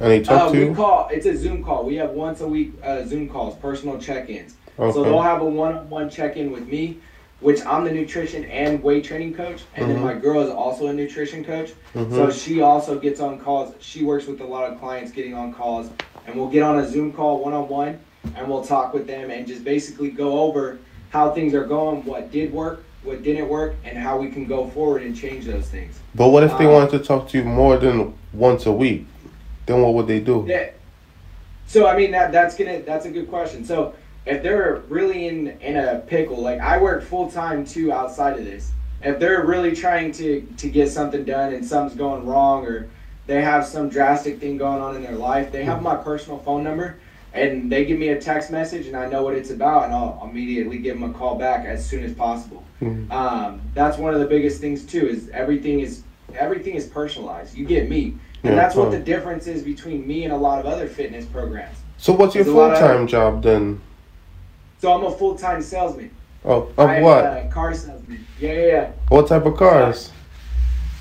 and 0.00 0.10
they 0.10 0.20
talk 0.20 0.42
Uh, 0.48 0.52
to 0.52 0.58
we 0.58 0.64
you. 0.66 0.74
call 0.74 1.08
it's 1.12 1.26
a 1.26 1.36
Zoom 1.36 1.62
call. 1.62 1.84
We 1.84 1.96
have 1.96 2.10
once 2.10 2.40
a 2.40 2.46
week 2.48 2.72
uh, 2.82 3.04
Zoom 3.04 3.28
calls, 3.28 3.54
personal 3.56 3.98
check-ins. 3.98 4.54
Okay. 4.78 4.92
So 4.92 5.04
they'll 5.04 5.20
have 5.22 5.42
a 5.42 5.44
one-on-one 5.44 6.08
check-in 6.08 6.50
with 6.50 6.66
me, 6.66 6.96
which 7.40 7.60
I'm 7.66 7.84
the 7.84 7.90
nutrition 7.92 8.44
and 8.46 8.82
weight 8.82 9.04
training 9.04 9.34
coach, 9.34 9.62
and 9.76 9.84
Mhm. 9.86 9.88
then 9.94 10.00
my 10.02 10.14
girl 10.14 10.40
is 10.40 10.48
also 10.50 10.86
a 10.86 10.92
nutrition 10.92 11.44
coach. 11.44 11.72
Mhm. 11.94 12.10
So 12.12 12.30
she 12.30 12.62
also 12.62 12.98
gets 12.98 13.20
on 13.20 13.38
calls. 13.38 13.74
She 13.80 14.04
works 14.04 14.26
with 14.26 14.40
a 14.40 14.46
lot 14.46 14.70
of 14.72 14.80
clients 14.80 15.12
getting 15.12 15.34
on 15.34 15.52
calls, 15.52 15.90
and 16.26 16.34
we'll 16.34 16.48
get 16.48 16.62
on 16.62 16.78
a 16.78 16.88
Zoom 16.88 17.12
call 17.12 17.42
one-on-one, 17.44 17.98
and 18.36 18.48
we'll 18.48 18.64
talk 18.64 18.92
with 18.94 19.06
them 19.06 19.30
and 19.30 19.46
just 19.46 19.64
basically 19.64 20.10
go 20.10 20.40
over 20.40 20.78
how 21.10 21.30
things 21.30 21.54
are 21.54 21.64
going, 21.64 22.04
what 22.04 22.30
did 22.30 22.52
work, 22.52 22.84
what 23.02 23.22
didn't 23.22 23.48
work, 23.48 23.74
and 23.84 23.98
how 23.98 24.18
we 24.18 24.30
can 24.30 24.46
go 24.46 24.68
forward 24.68 25.02
and 25.02 25.16
change 25.16 25.46
those 25.46 25.68
things. 25.68 25.98
But 26.14 26.28
what 26.28 26.42
if 26.42 26.56
they 26.58 26.66
Uh, 26.66 26.72
wanted 26.72 26.90
to 26.92 26.98
talk 27.00 27.28
to 27.30 27.38
you 27.38 27.44
more 27.44 27.76
than 27.76 28.14
once 28.32 28.66
a 28.66 28.72
week? 28.72 29.06
Then 29.66 29.82
what 29.82 29.94
would 29.94 30.06
they 30.06 30.20
do? 30.20 30.44
Yeah. 30.46 30.70
So 31.66 31.86
I 31.86 31.96
mean 31.96 32.10
that 32.12 32.32
that's 32.32 32.56
gonna 32.56 32.80
that's 32.80 33.06
a 33.06 33.10
good 33.10 33.28
question. 33.28 33.64
So 33.64 33.94
if 34.26 34.42
they're 34.42 34.82
really 34.88 35.28
in 35.28 35.48
in 35.60 35.76
a 35.76 36.00
pickle, 36.06 36.40
like 36.40 36.60
I 36.60 36.78
work 36.78 37.02
full 37.02 37.30
time 37.30 37.64
too 37.64 37.92
outside 37.92 38.38
of 38.38 38.44
this. 38.44 38.72
If 39.02 39.18
they're 39.18 39.44
really 39.46 39.74
trying 39.74 40.12
to 40.12 40.42
to 40.58 40.68
get 40.68 40.90
something 40.90 41.24
done 41.24 41.54
and 41.54 41.64
something's 41.64 41.98
going 41.98 42.26
wrong 42.26 42.66
or 42.66 42.88
they 43.26 43.40
have 43.42 43.64
some 43.64 43.88
drastic 43.88 44.40
thing 44.40 44.56
going 44.58 44.82
on 44.82 44.96
in 44.96 45.02
their 45.02 45.14
life, 45.14 45.52
they 45.52 45.64
have 45.64 45.80
my 45.80 45.94
personal 45.94 46.38
phone 46.38 46.64
number 46.64 46.96
and 47.32 47.70
they 47.70 47.84
give 47.84 47.98
me 47.98 48.08
a 48.08 48.20
text 48.20 48.50
message 48.50 48.86
and 48.86 48.96
I 48.96 49.08
know 49.08 49.22
what 49.22 49.34
it's 49.34 49.50
about 49.50 49.84
and 49.84 49.94
I'll 49.94 50.20
immediately 50.28 50.78
give 50.78 50.98
them 50.98 51.08
a 51.10 51.12
call 51.12 51.36
back 51.36 51.64
as 51.66 51.84
soon 51.84 52.02
as 52.04 52.12
possible. 52.12 52.64
Mhm. 52.82 53.10
Um, 53.10 53.60
that's 53.74 53.98
one 53.98 54.14
of 54.14 54.20
the 54.20 54.26
biggest 54.26 54.60
things 54.60 54.84
too 54.84 55.06
is 55.08 55.28
everything 55.30 55.80
is 55.80 56.02
everything 56.38 56.74
is 56.74 56.86
personalized. 56.86 57.56
You 57.56 57.64
get 57.66 57.88
me. 57.88 58.14
And 58.42 58.54
Yeah, 58.54 58.54
that's 58.54 58.74
what 58.74 58.90
the 58.90 58.98
difference 58.98 59.46
is 59.46 59.62
between 59.62 60.06
me 60.06 60.24
and 60.24 60.32
a 60.32 60.36
lot 60.36 60.60
of 60.60 60.66
other 60.66 60.86
fitness 60.86 61.26
programs. 61.26 61.76
So 61.98 62.12
what's 62.14 62.34
your 62.34 62.44
full 62.44 62.70
time 62.70 63.06
job 63.06 63.42
then? 63.42 63.80
So 64.80 64.92
I'm 64.92 65.04
a 65.04 65.10
full 65.10 65.36
time 65.36 65.60
salesman. 65.60 66.10
Oh, 66.44 66.68
of 66.78 66.88
I'm 66.88 67.02
what? 67.02 67.24
A 67.24 67.50
car 67.52 67.74
salesman. 67.74 68.24
Yeah, 68.40 68.52
yeah, 68.52 68.66
yeah. 68.66 68.90
What 69.08 69.28
type 69.28 69.44
of 69.44 69.56
cars? 69.56 70.10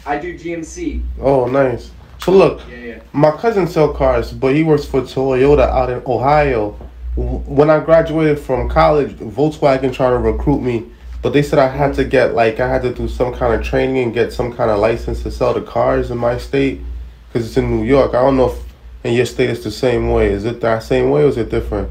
I 0.05 0.17
do 0.17 0.37
GMC. 0.37 1.01
Oh, 1.21 1.45
nice. 1.45 1.91
So 2.19 2.31
look, 2.31 2.61
Yeah, 2.69 2.77
yeah. 2.77 2.99
my 3.13 3.31
cousin 3.31 3.67
sell 3.67 3.93
cars, 3.93 4.31
but 4.31 4.53
he 4.55 4.63
works 4.63 4.85
for 4.85 5.01
Toyota 5.01 5.67
out 5.69 5.89
in 5.89 6.01
Ohio. 6.05 6.71
When 7.15 7.69
I 7.69 7.79
graduated 7.79 8.39
from 8.39 8.69
college, 8.69 9.11
Volkswagen 9.17 9.93
tried 9.93 10.11
to 10.11 10.17
recruit 10.17 10.61
me, 10.61 10.85
but 11.21 11.33
they 11.33 11.41
said 11.41 11.59
I 11.59 11.67
had 11.67 11.93
to 11.95 12.05
get 12.05 12.33
like 12.33 12.59
I 12.59 12.67
had 12.69 12.81
to 12.83 12.93
do 12.93 13.07
some 13.07 13.33
kind 13.33 13.53
of 13.53 13.65
training 13.65 14.03
and 14.03 14.13
get 14.13 14.31
some 14.31 14.53
kind 14.53 14.69
of 14.71 14.79
license 14.79 15.23
to 15.23 15.31
sell 15.31 15.53
the 15.53 15.61
cars 15.61 16.11
in 16.11 16.17
my 16.17 16.37
state 16.37 16.81
because 17.27 17.47
it's 17.47 17.57
in 17.57 17.69
New 17.69 17.83
York. 17.85 18.13
I 18.13 18.21
don't 18.21 18.37
know 18.37 18.51
if 18.51 18.63
in 19.03 19.13
your 19.13 19.25
state 19.25 19.49
it's 19.49 19.63
the 19.63 19.71
same 19.71 20.09
way. 20.11 20.27
Is 20.31 20.45
it 20.45 20.61
that 20.61 20.83
same 20.83 21.09
way 21.09 21.23
or 21.23 21.27
is 21.27 21.37
it 21.37 21.49
different? 21.49 21.89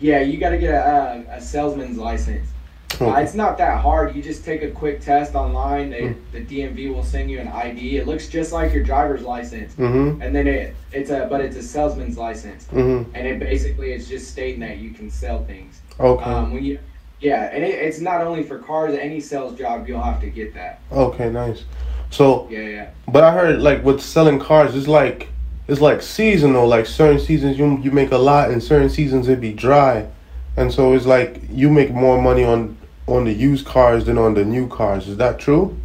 Yeah, 0.00 0.20
you 0.20 0.38
got 0.38 0.50
to 0.50 0.58
get 0.58 0.74
a, 0.74 1.24
a, 1.30 1.36
a 1.36 1.40
salesman's 1.40 1.98
license. 1.98 2.48
Uh, 3.10 3.16
it's 3.16 3.34
not 3.34 3.58
that 3.58 3.80
hard. 3.80 4.14
You 4.14 4.22
just 4.22 4.44
take 4.44 4.62
a 4.62 4.70
quick 4.70 5.00
test 5.00 5.34
online. 5.34 5.90
They, 5.90 6.02
Mm. 6.02 6.16
The 6.32 6.40
DMV 6.44 6.94
will 6.94 7.04
send 7.04 7.30
you 7.30 7.38
an 7.40 7.48
ID. 7.48 7.96
It 7.98 8.06
looks 8.06 8.28
just 8.28 8.52
like 8.52 8.72
your 8.72 8.82
driver's 8.82 9.22
license, 9.22 9.74
Mm-hmm. 9.74 10.20
and 10.22 10.34
then 10.34 10.46
it 10.46 10.74
it's 10.92 11.10
a 11.10 11.26
but 11.30 11.40
it's 11.40 11.56
a 11.56 11.62
salesman's 11.62 12.16
license, 12.18 12.64
Mm-hmm. 12.72 13.10
and 13.14 13.26
it 13.26 13.38
basically 13.38 13.92
is 13.92 14.08
just 14.08 14.30
stating 14.30 14.60
that 14.60 14.78
you 14.78 14.90
can 14.90 15.10
sell 15.10 15.44
things. 15.44 15.80
Okay. 16.00 16.24
Um, 16.24 16.52
when 16.54 16.64
you, 16.64 16.78
yeah, 17.20 17.50
and 17.52 17.62
it, 17.64 17.74
it's 17.86 18.00
not 18.00 18.20
only 18.22 18.42
for 18.42 18.58
cars. 18.58 18.94
Any 18.98 19.20
sales 19.20 19.56
job, 19.58 19.86
you'll 19.88 20.02
have 20.02 20.20
to 20.20 20.28
get 20.30 20.54
that. 20.54 20.80
Okay, 20.90 21.30
nice. 21.30 21.64
So, 22.10 22.46
Yeah, 22.50 22.60
yeah. 22.60 22.90
but 23.08 23.22
I 23.24 23.32
heard 23.32 23.60
like 23.60 23.84
with 23.84 24.00
selling 24.02 24.38
cars, 24.40 24.74
it's 24.74 24.88
like 24.88 25.28
it's 25.68 25.80
like 25.80 26.02
seasonal. 26.02 26.66
Like 26.66 26.86
certain 26.86 27.20
seasons 27.20 27.58
you 27.58 27.78
you 27.78 27.90
make 27.90 28.10
a 28.12 28.18
lot, 28.18 28.50
and 28.50 28.62
certain 28.62 28.88
seasons 28.90 29.28
it 29.28 29.40
be 29.40 29.52
dry, 29.52 30.06
and 30.56 30.72
so 30.72 30.92
it's 30.94 31.06
like 31.06 31.40
you 31.50 31.70
make 31.70 31.90
more 31.92 32.20
money 32.20 32.44
on 32.44 32.76
on 33.06 33.24
the 33.24 33.32
used 33.32 33.66
cars 33.66 34.04
than 34.04 34.18
on 34.18 34.34
the 34.34 34.44
new 34.44 34.68
cars. 34.68 35.08
Is 35.08 35.16
that 35.16 35.38
true? 35.38 35.76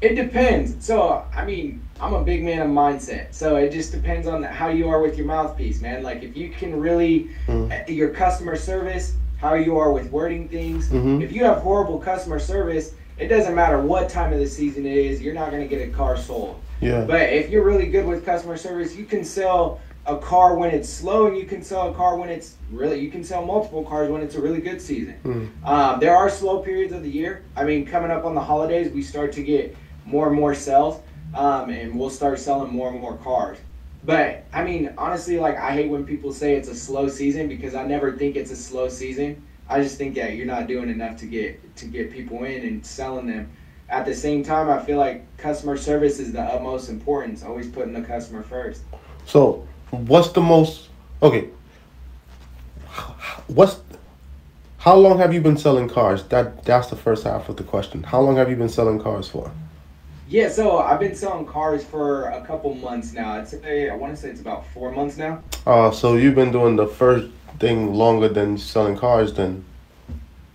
It 0.00 0.14
depends. 0.14 0.84
So, 0.84 1.24
I 1.34 1.44
mean, 1.44 1.82
I'm 2.00 2.14
a 2.14 2.22
big 2.22 2.44
man 2.44 2.60
of 2.60 2.68
mindset. 2.68 3.32
So 3.32 3.56
it 3.56 3.70
just 3.72 3.92
depends 3.92 4.26
on 4.26 4.42
how 4.42 4.68
you 4.68 4.88
are 4.88 5.00
with 5.00 5.16
your 5.16 5.26
mouthpiece, 5.26 5.80
man. 5.80 6.02
Like 6.02 6.22
if 6.22 6.36
you 6.36 6.50
can 6.50 6.78
really, 6.78 7.28
Mm. 7.48 7.70
uh, 7.88 7.90
your 7.90 8.10
customer 8.10 8.56
service, 8.56 9.14
how 9.38 9.54
you 9.54 9.78
are 9.78 9.92
with 9.92 10.10
wording 10.10 10.48
things. 10.48 10.88
Mhm. 10.88 11.22
If 11.22 11.32
you 11.32 11.44
have 11.44 11.58
horrible 11.58 11.98
customer 11.98 12.38
service, 12.38 12.92
it 13.18 13.28
doesn't 13.28 13.54
matter 13.54 13.80
what 13.80 14.08
time 14.08 14.32
of 14.32 14.38
the 14.38 14.46
season 14.46 14.84
it 14.86 14.96
is, 14.96 15.22
you're 15.22 15.34
not 15.34 15.50
going 15.50 15.62
to 15.62 15.68
get 15.68 15.86
a 15.86 15.90
car 15.90 16.16
sold. 16.16 16.56
Yeah. 16.80 17.04
But 17.06 17.32
if 17.32 17.48
you're 17.50 17.64
really 17.64 17.86
good 17.86 18.06
with 18.06 18.26
customer 18.26 18.56
service, 18.58 18.94
you 18.96 19.04
can 19.06 19.24
sell 19.24 19.80
a 20.06 20.16
car 20.16 20.56
when 20.56 20.70
it's 20.70 20.88
slow, 20.88 21.26
and 21.26 21.36
you 21.36 21.44
can 21.44 21.62
sell 21.62 21.90
a 21.90 21.94
car 21.94 22.16
when 22.16 22.28
it's 22.28 22.56
really. 22.70 23.00
You 23.00 23.10
can 23.10 23.24
sell 23.24 23.44
multiple 23.44 23.84
cars 23.84 24.10
when 24.10 24.22
it's 24.22 24.36
a 24.36 24.40
really 24.40 24.60
good 24.60 24.80
season. 24.80 25.18
Mm. 25.24 25.68
Um, 25.68 26.00
there 26.00 26.16
are 26.16 26.30
slow 26.30 26.60
periods 26.60 26.92
of 26.92 27.02
the 27.02 27.10
year. 27.10 27.42
I 27.56 27.64
mean, 27.64 27.86
coming 27.86 28.10
up 28.10 28.24
on 28.24 28.34
the 28.34 28.40
holidays, 28.40 28.90
we 28.92 29.02
start 29.02 29.32
to 29.32 29.42
get 29.42 29.76
more 30.04 30.28
and 30.28 30.36
more 30.36 30.54
sales, 30.54 31.00
um, 31.34 31.70
and 31.70 31.98
we'll 31.98 32.10
start 32.10 32.38
selling 32.38 32.72
more 32.72 32.90
and 32.90 33.00
more 33.00 33.16
cars. 33.18 33.58
But 34.04 34.44
I 34.52 34.62
mean, 34.62 34.94
honestly, 34.96 35.38
like 35.38 35.56
I 35.56 35.72
hate 35.72 35.90
when 35.90 36.06
people 36.06 36.32
say 36.32 36.54
it's 36.54 36.68
a 36.68 36.74
slow 36.74 37.08
season 37.08 37.48
because 37.48 37.74
I 37.74 37.84
never 37.84 38.16
think 38.16 38.36
it's 38.36 38.52
a 38.52 38.56
slow 38.56 38.88
season. 38.88 39.42
I 39.68 39.82
just 39.82 39.98
think 39.98 40.14
that 40.14 40.36
you're 40.36 40.46
not 40.46 40.68
doing 40.68 40.88
enough 40.88 41.16
to 41.18 41.26
get 41.26 41.76
to 41.76 41.86
get 41.86 42.12
people 42.12 42.44
in 42.44 42.64
and 42.64 42.86
selling 42.86 43.26
them. 43.26 43.50
At 43.88 44.04
the 44.04 44.14
same 44.14 44.44
time, 44.44 44.68
I 44.68 44.84
feel 44.84 44.98
like 44.98 45.36
customer 45.36 45.76
service 45.76 46.18
is 46.20 46.32
the 46.32 46.40
utmost 46.40 46.88
importance. 46.88 47.42
Always 47.42 47.68
putting 47.68 47.92
the 47.92 48.02
customer 48.02 48.42
first. 48.42 48.82
So, 49.26 49.66
what's 49.90 50.30
the 50.30 50.40
most 50.40 50.88
okay? 51.22 51.48
What's 53.48 53.80
how 54.78 54.94
long 54.94 55.18
have 55.18 55.34
you 55.34 55.40
been 55.40 55.56
selling 55.56 55.88
cars? 55.88 56.24
That 56.24 56.64
that's 56.64 56.88
the 56.88 56.96
first 56.96 57.24
half 57.24 57.48
of 57.48 57.56
the 57.56 57.64
question. 57.64 58.02
How 58.02 58.20
long 58.20 58.36
have 58.36 58.48
you 58.48 58.56
been 58.56 58.68
selling 58.68 59.00
cars 59.00 59.28
for? 59.28 59.50
Yeah, 60.28 60.48
so 60.48 60.78
I've 60.78 60.98
been 60.98 61.14
selling 61.14 61.46
cars 61.46 61.84
for 61.84 62.26
a 62.30 62.44
couple 62.44 62.74
months 62.74 63.12
now. 63.12 63.34
I'd 63.34 63.48
say 63.48 63.88
I 63.88 63.94
want 63.94 64.14
to 64.14 64.20
say 64.20 64.28
it's 64.28 64.40
about 64.40 64.66
four 64.74 64.90
months 64.90 65.16
now. 65.16 65.42
Uh, 65.64 65.92
so 65.92 66.16
you've 66.16 66.34
been 66.34 66.50
doing 66.50 66.74
the 66.74 66.86
first 66.86 67.30
thing 67.60 67.94
longer 67.94 68.28
than 68.28 68.58
selling 68.58 68.96
cars, 68.96 69.32
then? 69.34 69.64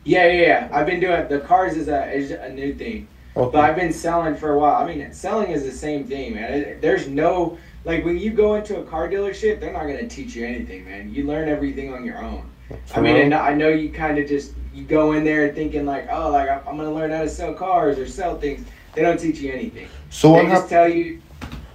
Yeah, 0.03 0.27
yeah, 0.27 0.41
yeah. 0.41 0.69
I've 0.73 0.85
been 0.85 0.99
doing 0.99 1.27
the 1.29 1.39
cars 1.39 1.77
is 1.77 1.87
a 1.87 2.11
is 2.11 2.31
a 2.31 2.49
new 2.49 2.73
thing, 2.73 3.07
but 3.33 3.55
I've 3.55 3.75
been 3.75 3.93
selling 3.93 4.35
for 4.35 4.53
a 4.53 4.59
while. 4.59 4.81
I 4.81 4.93
mean, 4.93 5.13
selling 5.13 5.51
is 5.51 5.63
the 5.63 5.71
same 5.71 6.05
thing, 6.05 6.35
man. 6.35 6.53
It, 6.53 6.81
there's 6.81 7.07
no 7.07 7.57
like 7.83 8.05
when 8.05 8.17
you 8.17 8.31
go 8.31 8.55
into 8.55 8.79
a 8.79 8.83
car 8.83 9.07
dealership, 9.07 9.59
they're 9.59 9.73
not 9.73 9.83
gonna 9.83 10.07
teach 10.07 10.35
you 10.35 10.45
anything, 10.45 10.85
man. 10.85 11.13
You 11.13 11.25
learn 11.25 11.49
everything 11.49 11.93
on 11.93 12.05
your 12.05 12.23
own. 12.23 12.49
I 12.95 13.01
mean, 13.01 13.17
and 13.17 13.33
I 13.33 13.53
know 13.53 13.69
you 13.69 13.89
kind 13.89 14.17
of 14.17 14.27
just 14.27 14.53
you 14.73 14.83
go 14.83 15.13
in 15.13 15.23
there 15.23 15.53
thinking 15.53 15.85
like, 15.85 16.07
oh, 16.11 16.31
like 16.31 16.49
I'm 16.49 16.77
gonna 16.77 16.93
learn 16.93 17.11
how 17.11 17.21
to 17.21 17.29
sell 17.29 17.53
cars 17.53 17.97
or 17.97 18.07
sell 18.07 18.37
things. 18.37 18.65
They 18.93 19.01
don't 19.01 19.19
teach 19.19 19.39
you 19.39 19.51
anything. 19.51 19.87
So 20.09 20.31
what 20.31 20.43
they 20.43 20.49
just 20.49 20.61
hap- 20.63 20.69
tell 20.69 20.89
you 20.89 21.21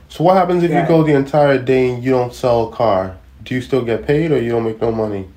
So 0.08 0.24
what 0.24 0.36
happens 0.36 0.62
if 0.62 0.70
you 0.70 0.86
go 0.86 1.02
the 1.02 1.14
entire 1.14 1.58
day 1.58 1.90
and 1.90 2.04
you 2.04 2.10
don't 2.10 2.32
sell 2.34 2.68
a 2.68 2.74
car? 2.74 3.18
Do 3.42 3.54
you 3.54 3.60
still 3.60 3.82
get 3.82 4.06
paid 4.06 4.32
or 4.32 4.40
you 4.40 4.50
don't 4.50 4.64
make 4.64 4.80
no 4.80 4.92
money? 4.92 5.28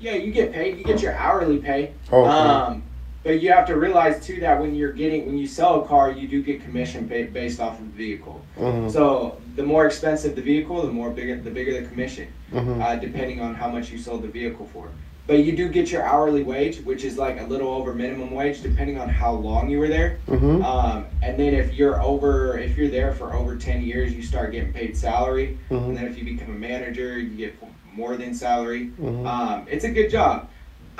Yeah, 0.00 0.14
you 0.14 0.32
get 0.32 0.52
paid. 0.52 0.78
You 0.78 0.84
get 0.84 1.02
your 1.02 1.14
hourly 1.14 1.58
pay. 1.58 1.92
Okay. 2.10 2.28
Um, 2.28 2.82
but 3.22 3.40
you 3.40 3.52
have 3.52 3.66
to 3.66 3.76
realize 3.76 4.24
too 4.24 4.40
that 4.40 4.60
when 4.60 4.74
you're 4.74 4.92
getting 4.92 5.26
when 5.26 5.36
you 5.36 5.46
sell 5.46 5.82
a 5.82 5.86
car, 5.86 6.10
you 6.10 6.26
do 6.26 6.42
get 6.42 6.62
commission 6.62 7.06
based 7.06 7.60
off 7.60 7.78
of 7.78 7.84
the 7.92 7.96
vehicle. 7.96 8.40
Mhm. 8.58 8.90
So 8.90 9.36
the 9.56 9.62
more 9.62 9.86
expensive 9.86 10.34
the 10.36 10.42
vehicle, 10.42 10.82
the 10.82 10.92
more 10.92 11.10
bigger 11.10 11.36
the 11.36 11.50
bigger 11.50 11.80
the 11.80 11.86
commission, 11.86 12.28
Mhm. 12.52 12.80
uh, 12.82 12.96
depending 12.96 13.40
on 13.40 13.54
how 13.54 13.68
much 13.70 13.90
you 13.90 13.98
sold 13.98 14.22
the 14.22 14.28
vehicle 14.28 14.68
for. 14.72 14.88
But 15.26 15.44
you 15.44 15.52
do 15.52 15.68
get 15.68 15.92
your 15.92 16.02
hourly 16.02 16.42
wage, 16.42 16.78
which 16.80 17.04
is 17.04 17.16
like 17.16 17.40
a 17.40 17.44
little 17.44 17.68
over 17.68 17.94
minimum 17.94 18.32
wage, 18.32 18.62
depending 18.62 18.98
on 18.98 19.08
how 19.08 19.32
long 19.32 19.70
you 19.70 19.78
were 19.78 19.86
there. 19.86 20.16
Mhm. 20.28 20.64
Um, 20.64 21.04
and 21.22 21.38
then 21.38 21.54
if 21.54 21.74
you're 21.74 22.02
over, 22.02 22.58
if 22.58 22.76
you're 22.76 22.88
there 22.88 23.12
for 23.12 23.32
over 23.34 23.54
ten 23.54 23.82
years, 23.82 24.12
you 24.12 24.22
start 24.22 24.50
getting 24.50 24.72
paid 24.72 24.96
salary. 24.96 25.56
And 25.68 25.80
Mhm. 25.80 25.94
then 25.94 26.06
if 26.06 26.18
you 26.18 26.24
become 26.24 26.50
a 26.56 26.58
manager, 26.58 27.16
you 27.18 27.28
get 27.36 27.54
more 27.94 28.16
than 28.16 28.34
salary. 28.34 28.90
Mhm. 29.00 29.26
Um, 29.26 29.66
it's 29.70 29.84
a 29.84 29.90
good 29.90 30.10
job. 30.10 30.48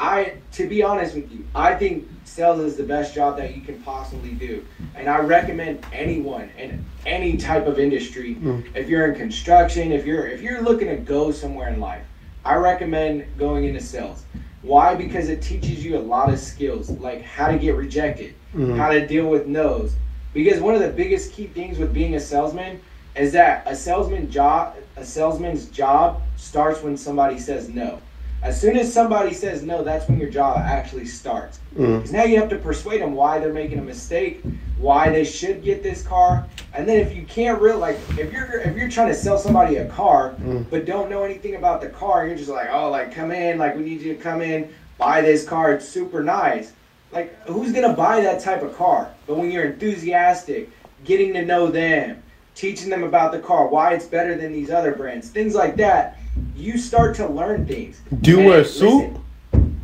I, 0.00 0.32
to 0.52 0.66
be 0.66 0.82
honest 0.82 1.14
with 1.14 1.30
you, 1.30 1.44
I 1.54 1.74
think 1.74 2.08
sales 2.24 2.60
is 2.60 2.76
the 2.76 2.84
best 2.84 3.14
job 3.14 3.36
that 3.36 3.54
you 3.54 3.60
can 3.60 3.82
possibly 3.82 4.30
do, 4.30 4.64
and 4.94 5.08
I 5.08 5.18
recommend 5.18 5.84
anyone 5.92 6.48
in 6.56 6.86
any 7.04 7.36
type 7.36 7.66
of 7.66 7.78
industry. 7.78 8.36
Mm. 8.36 8.74
If 8.74 8.88
you're 8.88 9.12
in 9.12 9.14
construction, 9.14 9.92
if 9.92 10.06
you're 10.06 10.26
if 10.26 10.40
you're 10.40 10.62
looking 10.62 10.88
to 10.88 10.96
go 10.96 11.30
somewhere 11.32 11.68
in 11.68 11.80
life, 11.80 12.04
I 12.46 12.54
recommend 12.54 13.26
going 13.36 13.64
into 13.66 13.80
sales. 13.80 14.24
Why? 14.62 14.94
Because 14.94 15.28
it 15.28 15.42
teaches 15.42 15.84
you 15.84 15.98
a 15.98 16.00
lot 16.00 16.32
of 16.32 16.38
skills, 16.38 16.88
like 16.88 17.22
how 17.22 17.48
to 17.50 17.58
get 17.58 17.74
rejected, 17.76 18.34
Mhm. 18.54 18.78
how 18.78 18.88
to 18.88 19.06
deal 19.06 19.28
with 19.28 19.46
no's. 19.46 19.92
Because 20.32 20.60
one 20.62 20.74
of 20.74 20.80
the 20.80 20.88
biggest 20.88 21.32
key 21.34 21.46
things 21.46 21.78
with 21.78 21.92
being 21.92 22.14
a 22.14 22.20
salesman 22.20 22.80
is 23.16 23.32
that 23.32 23.64
a 23.66 23.76
salesman 23.76 24.30
job, 24.30 24.76
a 24.96 25.04
salesman's 25.04 25.66
job 25.66 26.22
starts 26.36 26.82
when 26.82 26.96
somebody 26.96 27.38
says 27.38 27.68
no. 27.68 27.98
As 28.42 28.58
soon 28.58 28.76
as 28.76 28.92
somebody 28.92 29.34
says 29.34 29.62
no, 29.62 29.84
that's 29.84 30.08
when 30.08 30.18
your 30.18 30.30
job 30.30 30.58
actually 30.58 31.04
starts. 31.04 31.60
Mm. 31.76 31.98
Because 31.98 32.12
now 32.12 32.24
you 32.24 32.38
have 32.38 32.48
to 32.50 32.56
persuade 32.56 33.00
them 33.02 33.14
why 33.14 33.38
they're 33.38 33.52
making 33.52 33.78
a 33.78 33.82
mistake, 33.82 34.42
why 34.78 35.10
they 35.10 35.24
should 35.24 35.62
get 35.62 35.82
this 35.82 36.02
car, 36.02 36.46
and 36.72 36.88
then 36.88 36.96
if 36.98 37.14
you 37.14 37.24
can't 37.24 37.60
real 37.60 37.78
like 37.78 37.98
if 38.16 38.32
you're 38.32 38.60
if 38.60 38.76
you're 38.76 38.88
trying 38.88 39.08
to 39.08 39.14
sell 39.14 39.36
somebody 39.38 39.76
a 39.76 39.88
car 39.88 40.34
Mm. 40.40 40.64
but 40.70 40.86
don't 40.86 41.10
know 41.10 41.22
anything 41.24 41.56
about 41.56 41.80
the 41.82 41.88
car, 41.88 42.26
you're 42.26 42.36
just 42.36 42.48
like 42.48 42.68
oh 42.72 42.90
like 42.90 43.14
come 43.14 43.30
in 43.30 43.58
like 43.58 43.76
we 43.76 43.82
need 43.82 44.00
you 44.00 44.14
to 44.14 44.20
come 44.20 44.40
in 44.40 44.72
buy 44.96 45.20
this 45.20 45.44
car 45.46 45.72
it's 45.72 45.88
super 45.88 46.22
nice. 46.22 46.72
Like 47.12 47.34
who's 47.46 47.72
gonna 47.72 47.92
buy 47.94 48.20
that 48.20 48.40
type 48.40 48.62
of 48.62 48.74
car? 48.76 49.10
But 49.26 49.36
when 49.36 49.50
you're 49.50 49.64
enthusiastic, 49.64 50.70
getting 51.04 51.32
to 51.34 51.44
know 51.44 51.66
them, 51.66 52.22
teaching 52.54 52.88
them 52.88 53.02
about 53.02 53.32
the 53.32 53.38
car, 53.40 53.66
why 53.66 53.94
it's 53.94 54.06
better 54.06 54.36
than 54.36 54.52
these 54.52 54.70
other 54.70 54.92
brands, 54.92 55.28
things 55.28 55.54
like 55.54 55.76
that, 55.76 56.18
you 56.56 56.78
start 56.78 57.16
to 57.16 57.28
learn 57.28 57.66
things. 57.66 58.00
Do 58.20 58.30
you 58.30 58.46
wear 58.46 58.60
a 58.60 58.64
suit? 58.64 59.14
listen, 59.52 59.80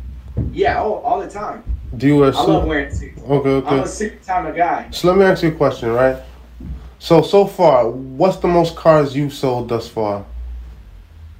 yeah, 0.51 0.81
oh, 0.81 0.95
all 0.95 1.19
the 1.19 1.29
time. 1.29 1.63
Do 1.95 2.07
you 2.07 2.17
wear 2.17 2.29
a 2.29 2.35
I 2.35 2.41
love 2.41 2.63
suit? 2.63 2.67
wearing 2.67 2.93
suits. 2.93 3.21
Okay, 3.21 3.49
okay. 3.49 3.67
I'm 3.67 3.79
a 3.83 3.87
suit 3.87 4.23
time 4.23 4.45
of 4.45 4.55
guy. 4.55 4.89
So 4.91 5.07
let 5.07 5.17
me 5.17 5.25
ask 5.25 5.43
you 5.43 5.49
a 5.49 5.55
question, 5.55 5.89
right? 5.89 6.17
So 6.99 7.21
so 7.21 7.45
far, 7.45 7.89
what's 7.89 8.37
the 8.37 8.47
most 8.47 8.75
cars 8.75 9.15
you've 9.15 9.33
sold 9.33 9.69
thus 9.69 9.87
far? 9.87 10.25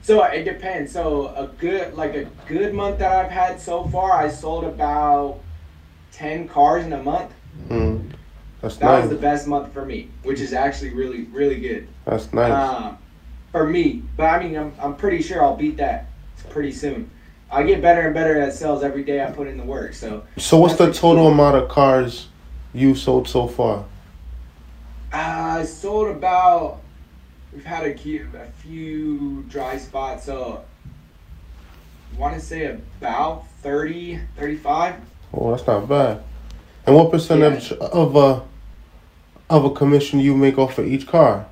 So 0.02 0.24
it 0.24 0.44
depends. 0.44 0.92
So 0.92 1.28
a 1.36 1.48
good 1.48 1.96
like 1.96 2.16
a 2.16 2.26
good 2.48 2.74
month 2.74 3.00
that 3.00 3.12
I've 3.12 3.32
had 3.32 3.60
so 3.60 3.86
far, 3.88 4.14
I 4.14 4.30
sold 4.30 4.64
about 4.64 5.40
ten 6.12 6.48
cars 6.48 6.86
in 6.86 6.94
a 6.94 7.04
month. 7.04 7.34
Mm. 7.68 8.12
That's 8.62 8.78
That 8.78 9.02
was 9.02 9.10
the 9.10 9.18
best 9.18 9.48
month 9.48 9.74
for 9.74 9.86
me, 9.86 10.10
which 10.24 10.40
is 10.40 10.54
actually 10.54 10.94
really 10.94 11.24
really 11.24 11.60
good. 11.60 11.88
That's 12.06 12.32
nice. 12.34 12.52
Um, 12.52 12.98
for 13.58 13.68
me, 13.68 14.04
but 14.16 14.26
I 14.26 14.44
mean, 14.44 14.56
I'm 14.56 14.74
I'm 14.80 14.96
pretty 14.96 15.22
sure 15.24 15.44
I'll 15.44 15.56
beat 15.56 15.78
that 15.78 16.06
pretty 16.50 16.72
soon. 16.72 17.10
I 17.50 17.64
get 17.64 17.82
better 17.82 18.02
and 18.02 18.14
better 18.14 18.40
at 18.40 18.54
sales 18.54 18.84
every 18.84 19.04
day 19.04 19.24
I 19.24 19.32
put 19.32 19.48
in 19.48 19.58
the 19.58 19.64
work. 19.64 19.94
So 19.94 20.24
so 20.38 20.60
what's 20.60 20.76
the 20.76 20.94
total 20.94 21.28
amount 21.28 21.56
of 21.56 21.68
cars 21.68 22.28
you 22.74 22.94
sold 22.94 23.28
so 23.28 23.48
far? 23.48 23.86
uh, 25.14 25.58
I 25.60 25.66
sold 25.66 26.16
about. 26.16 26.82
We've 27.52 27.66
had 27.66 27.88
a 27.88 27.98
few, 27.98 28.30
a 28.38 28.52
few 28.62 29.44
dry 29.50 29.78
spots, 29.78 30.26
so 30.26 30.64
I 32.14 32.20
want 32.20 32.36
to 32.36 32.42
say 32.42 32.66
about 33.00 33.48
30, 33.64 34.20
35. 34.36 34.96
Oh, 35.34 35.50
that's 35.50 35.66
not 35.66 35.88
bad. 35.90 36.22
And 36.86 36.96
what 36.96 37.10
percentage 37.10 37.72
of 37.72 38.16
a 38.16 38.44
of 39.50 39.66
a 39.66 39.72
commission 39.72 40.20
you 40.20 40.36
make 40.36 40.60
off 40.60 40.78
of 40.78 40.86
each 40.86 41.08
car? 41.08 41.48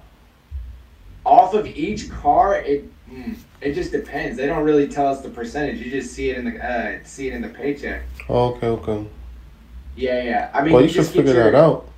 Off 1.36 1.54
of 1.54 1.68
each 1.68 2.10
car, 2.10 2.56
it 2.56 2.86
mm, 3.12 3.36
it 3.60 3.74
just 3.74 3.92
depends. 3.92 4.38
They 4.38 4.46
don't 4.48 4.64
really 4.64 4.88
tell 4.88 5.08
us 5.08 5.20
the 5.22 5.28
percentage. 5.30 5.82
You 5.82 5.92
just 5.92 6.14
see 6.14 6.30
it 6.30 6.38
in 6.38 6.46
the 6.46 6.66
uh, 6.66 7.00
see 7.04 7.28
it 7.28 7.34
in 7.34 7.42
the 7.42 7.50
paycheck. 7.50 8.04
Oh, 8.30 8.54
okay, 8.54 8.68
okay. 8.68 9.06
Yeah, 9.98 10.24
yeah. 10.24 10.50
I 10.54 10.64
mean, 10.64 10.72
Well, 10.72 10.82
you 10.82 10.88
should 10.88 10.96
just 11.04 11.14
figure 11.14 11.34
your- 11.34 11.52
that 11.52 11.56
out. 11.56 11.90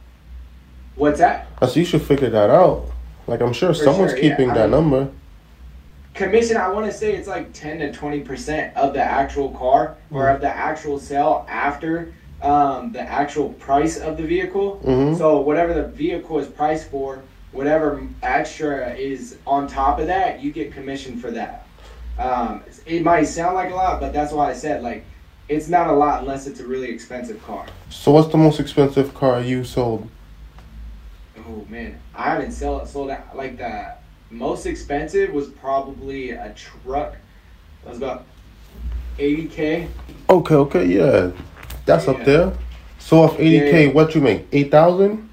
What's 0.95 1.19
that? 1.19 1.45
I 1.61 1.67
said 1.67 1.75
you 1.75 1.85
should 1.85 2.01
figure 2.01 2.31
that 2.31 2.49
out. 2.49 2.85
Like 3.27 3.41
I'm 3.41 3.53
sure 3.53 3.69
For 3.75 3.83
someone's 3.83 4.11
sure, 4.13 4.19
yeah. 4.19 4.29
keeping 4.31 4.49
I 4.49 4.55
that 4.55 4.61
mean- 4.71 4.71
number. 4.71 5.09
Commission, 6.15 6.57
I 6.57 6.69
want 6.69 6.87
to 6.87 6.91
say 6.91 7.13
it's 7.15 7.27
like 7.27 7.53
10 7.53 7.77
to 7.77 7.91
20% 7.91 8.73
of 8.75 8.93
the 8.95 9.03
actual 9.03 9.49
car 9.51 9.97
or 10.09 10.23
Mm. 10.23 10.33
of 10.35 10.41
the 10.41 10.49
actual 10.49 10.97
sale 10.99 11.45
after 11.47 12.11
um, 12.41 12.91
the 12.91 13.01
actual 13.01 13.49
price 13.53 13.97
of 13.99 14.17
the 14.17 14.23
vehicle. 14.23 14.79
Mhm. 14.83 15.15
So, 15.17 15.39
whatever 15.41 15.73
the 15.75 15.83
vehicle 15.87 16.37
is 16.39 16.47
priced 16.47 16.89
for, 16.89 17.19
whatever 17.57 18.07
extra 18.21 18.93
is 18.93 19.37
on 19.47 19.67
top 19.67 19.99
of 19.99 20.05
that, 20.07 20.41
you 20.43 20.51
get 20.51 20.71
commission 20.71 21.19
for 21.19 21.31
that. 21.31 21.65
Um, 22.19 22.63
it 22.85 23.03
might 23.03 23.23
sound 23.23 23.55
like 23.55 23.71
a 23.71 23.75
lot, 23.75 23.99
but 23.99 24.13
that's 24.13 24.31
why 24.31 24.51
I 24.51 24.53
said, 24.53 24.83
like, 24.83 25.03
it's 25.49 25.67
not 25.67 25.87
a 25.87 25.93
lot 25.93 26.21
unless 26.21 26.45
it's 26.45 26.59
a 26.59 26.67
really 26.67 26.89
expensive 26.89 27.43
car. 27.43 27.65
So 27.89 28.11
what's 28.11 28.31
the 28.31 28.37
most 28.37 28.59
expensive 28.59 29.13
car 29.15 29.41
you 29.41 29.63
sold? 29.63 30.07
Oh 31.47 31.65
man, 31.69 31.99
I 32.13 32.31
haven't 32.31 32.51
sold 32.51 32.87
sold 32.89 33.09
out 33.09 33.35
like 33.35 33.57
the 33.57 33.93
most 34.29 34.65
expensive 34.65 35.31
was 35.31 35.47
probably 35.47 36.31
a 36.31 36.53
truck. 36.53 37.15
That 37.83 37.89
was 37.89 37.97
about 37.97 38.25
eighty 39.17 39.47
k. 39.47 39.87
Okay, 40.29 40.55
okay, 40.55 40.85
yeah. 40.85 41.31
That's 41.85 42.09
up 42.09 42.25
there. 42.25 42.51
So 42.99 43.21
off 43.23 43.37
80K, 43.37 43.71
Yeah, 43.71 43.79
yeah. 43.79 43.91
what 43.93 44.13
you 44.13 44.19
make? 44.19 44.47
8,000? 44.51 45.26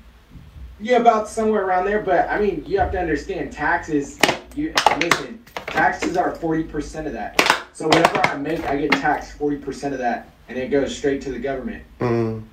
Yeah, 0.84 0.98
about 0.98 1.28
somewhere 1.28 1.64
around 1.64 1.86
there. 1.86 2.02
But 2.02 2.28
I 2.28 2.38
mean, 2.38 2.62
you 2.66 2.78
have 2.78 2.92
to 2.92 3.00
understand 3.00 3.50
taxes. 3.50 4.18
You 4.54 4.74
listen, 5.00 5.42
taxes 5.66 6.14
are 6.18 6.34
forty 6.34 6.62
percent 6.62 7.06
of 7.06 7.14
that. 7.14 7.40
So 7.72 7.86
whatever 7.86 8.20
I 8.20 8.36
make, 8.36 8.62
I 8.66 8.76
get 8.76 8.92
taxed 8.92 9.38
forty 9.38 9.56
percent 9.56 9.94
of 9.94 10.00
that, 10.00 10.28
and 10.46 10.58
it 10.58 10.70
goes 10.70 10.94
straight 10.94 11.22
to 11.22 11.32
the 11.32 11.38
government. 11.38 11.84
Mm. 12.00 12.44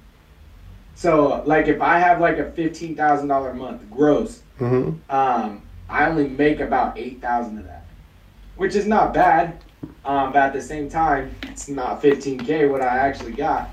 So 0.96 1.44
like 1.46 1.68
if 1.68 1.82
I 1.82 2.00
have 2.00 2.22
like 2.22 2.38
a 2.38 2.50
fifteen 2.54 2.96
thousand 2.96 3.28
dollar 3.28 3.50
a 3.50 3.54
month 3.54 3.82
gross, 3.92 4.44
hmm 4.58 4.92
um, 5.10 5.62
I 5.90 6.08
only 6.08 6.30
make 6.30 6.62
about 6.62 6.98
eight 6.98 7.20
thousand 7.20 7.58
of 7.58 7.66
that, 7.66 7.86
which 8.56 8.76
is 8.76 8.88
not 8.88 9.14
bad. 9.14 9.62
Um, 10.06 10.32
but 10.32 10.38
at 10.38 10.54
the 10.54 10.62
same 10.62 10.90
time, 10.90 11.36
it's 11.44 11.68
not 11.68 12.02
fifteen 12.02 12.40
k 12.40 12.66
what 12.66 12.82
I 12.82 12.98
actually 12.98 13.34
got. 13.34 13.70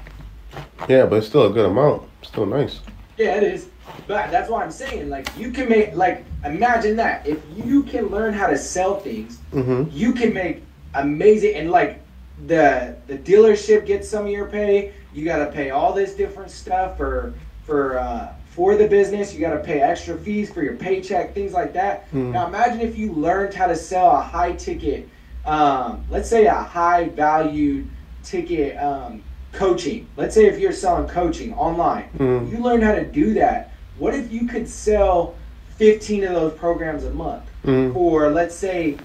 Yeah, 0.88 1.06
but 1.06 1.16
it's 1.16 1.28
still 1.28 1.46
a 1.46 1.52
good 1.52 1.66
amount. 1.66 2.02
Still 2.22 2.46
nice. 2.46 2.80
Yeah, 3.16 3.36
it 3.36 3.44
is. 3.44 3.68
But 4.07 4.31
that's 4.31 4.48
why 4.48 4.62
I'm 4.62 4.70
saying, 4.70 5.09
like, 5.11 5.29
you 5.37 5.51
can 5.51 5.68
make, 5.68 5.94
like, 5.94 6.24
imagine 6.44 6.96
that. 6.96 7.27
If 7.27 7.40
you 7.57 7.83
can 7.83 8.07
learn 8.09 8.33
how 8.33 8.46
to 8.46 8.57
sell 8.57 8.98
things, 9.01 9.38
hmm 9.53 9.85
you 9.90 10.12
can 10.12 10.33
make 10.33 10.62
amazing, 10.94 11.55
and 11.57 11.70
like, 11.70 12.01
the 12.46 12.96
the 13.09 13.18
dealership 13.18 13.85
gets 13.85 14.09
some 14.09 14.24
of 14.27 14.31
your 14.31 14.46
pay. 14.46 14.92
You 15.12 15.24
got 15.24 15.38
to 15.44 15.51
pay 15.51 15.70
all 15.70 15.92
this 15.92 16.14
different 16.14 16.51
stuff 16.51 16.96
for 16.96 17.35
for 17.64 17.98
uh, 17.98 18.33
for 18.46 18.77
the 18.77 18.87
business. 18.87 19.35
You 19.35 19.40
got 19.40 19.55
to 19.55 19.59
pay 19.64 19.81
extra 19.81 20.16
fees 20.16 20.53
for 20.53 20.62
your 20.62 20.77
paycheck, 20.77 21.35
things 21.35 21.53
like 21.53 21.72
that. 21.72 22.09
Mm. 22.12 22.33
Now 22.33 22.46
imagine 22.46 22.81
if 22.81 22.96
you 22.96 23.12
learned 23.12 23.55
how 23.55 23.66
to 23.66 23.74
sell 23.77 24.11
a 24.16 24.20
high 24.20 24.53
ticket, 24.53 25.09
um, 25.44 26.05
let's 26.11 26.31
say 26.31 26.46
a 26.46 26.55
high 26.55 27.09
valued 27.09 27.88
ticket 28.22 28.77
um, 28.77 29.22
coaching. 29.53 30.07
Let's 30.16 30.35
say 30.35 30.46
if 30.46 30.59
you're 30.61 30.72
selling 30.72 31.09
coaching 31.09 31.53
online, 31.55 32.09
Mm. 32.18 32.51
you 32.53 32.59
learn 32.59 32.81
how 32.83 32.92
to 32.94 33.05
do 33.05 33.35
that. 33.35 33.72
What 33.98 34.14
if 34.14 34.32
you 34.32 34.46
could 34.46 34.68
sell 34.68 35.34
15 35.76 36.24
of 36.24 36.32
those 36.34 36.52
programs 36.54 37.04
a 37.04 37.11
month 37.11 37.42
Mm. 37.64 37.92
for 37.92 38.30
let's 38.30 38.54
say 38.54 38.96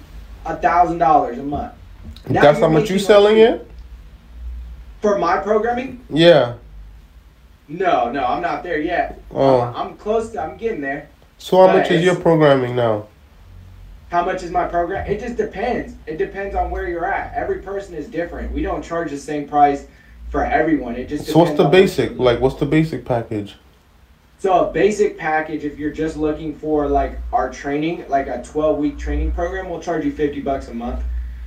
a 0.46 0.56
thousand 0.56 1.00
dollars 1.00 1.38
a 1.38 1.44
month? 1.44 1.74
Now 2.30 2.42
That's 2.42 2.60
you're 2.60 2.68
how 2.68 2.74
much 2.74 2.90
you 2.90 2.96
making 2.96 3.08
selling 3.08 3.40
like- 3.40 3.50
it? 3.62 3.68
For 5.02 5.18
my 5.18 5.38
programming? 5.38 6.00
Yeah. 6.10 6.54
No, 7.68 8.10
no, 8.12 8.24
I'm 8.26 8.42
not 8.42 8.64
there 8.64 8.80
yet. 8.80 9.22
Oh. 9.34 9.60
I'm, 9.62 9.76
I'm 9.76 9.98
close. 9.98 10.30
To, 10.32 10.42
I'm 10.42 10.58
getting 10.58 10.82
there. 10.82 11.10
So 11.38 11.66
how 11.68 11.74
much 11.76 11.92
is 11.92 12.04
your 12.04 12.16
programming 12.16 12.76
now? 12.76 13.08
How 14.10 14.24
much 14.24 14.44
is 14.44 14.52
my 14.52 14.66
program? 14.68 15.06
It 15.10 15.20
just 15.20 15.36
depends. 15.38 15.96
It 16.06 16.18
depends 16.18 16.56
on 16.56 16.70
where 16.70 16.88
you're 16.88 17.06
at. 17.06 17.34
Every 17.34 17.60
person 17.60 17.96
is 17.96 18.08
different. 18.08 18.52
We 18.54 18.62
don't 18.62 18.84
charge 18.84 19.10
the 19.10 19.18
same 19.18 19.48
price 19.48 19.88
for 20.30 20.46
everyone. 20.46 20.96
It 20.96 21.08
just 21.10 21.26
So 21.26 21.40
what's 21.40 21.58
the 21.58 21.66
basic? 21.66 22.18
Like 22.18 22.40
what's 22.40 22.56
the 22.56 22.66
basic 22.66 23.04
package? 23.06 23.56
So 24.44 24.68
a 24.68 24.74
basic 24.74 25.18
package, 25.18 25.64
if 25.64 25.80
you're 25.80 25.94
just 25.94 26.18
looking 26.18 26.54
for 26.54 26.90
like 26.90 27.18
our 27.32 27.50
training, 27.50 28.04
like 28.10 28.28
a 28.28 28.44
12 28.44 28.78
week 28.78 28.98
training 28.98 29.32
program, 29.32 29.70
we'll 29.70 29.80
charge 29.80 30.04
you 30.04 30.12
50 30.12 30.42
bucks 30.42 30.68
a 30.68 30.74
month. 30.74 31.02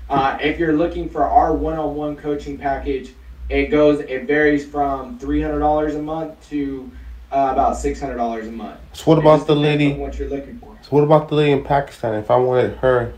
Uh, 0.08 0.38
if 0.40 0.58
you're 0.58 0.72
looking 0.72 1.10
for 1.10 1.22
our 1.22 1.54
one-on-one 1.54 2.16
coaching 2.16 2.56
package, 2.56 3.12
it 3.50 3.66
goes, 3.66 4.00
it 4.00 4.26
varies 4.26 4.64
from 4.66 5.18
$300 5.18 5.94
a 5.94 6.00
month 6.00 6.48
to 6.48 6.90
uh, 7.30 7.50
about 7.52 7.76
$600 7.76 8.48
a 8.48 8.50
month. 8.50 8.80
So 8.94 9.04
what 9.10 9.18
about 9.18 9.46
the 9.46 9.54
lady? 9.54 9.92
What 9.92 10.18
you're 10.18 10.30
looking 10.30 10.58
for? 10.58 10.74
So 10.80 10.88
what 10.88 11.04
about 11.04 11.28
the 11.28 11.34
lady 11.34 11.52
in 11.52 11.64
Pakistan? 11.64 12.14
If 12.14 12.30
I 12.30 12.36
wanted 12.36 12.78
her, 12.78 13.12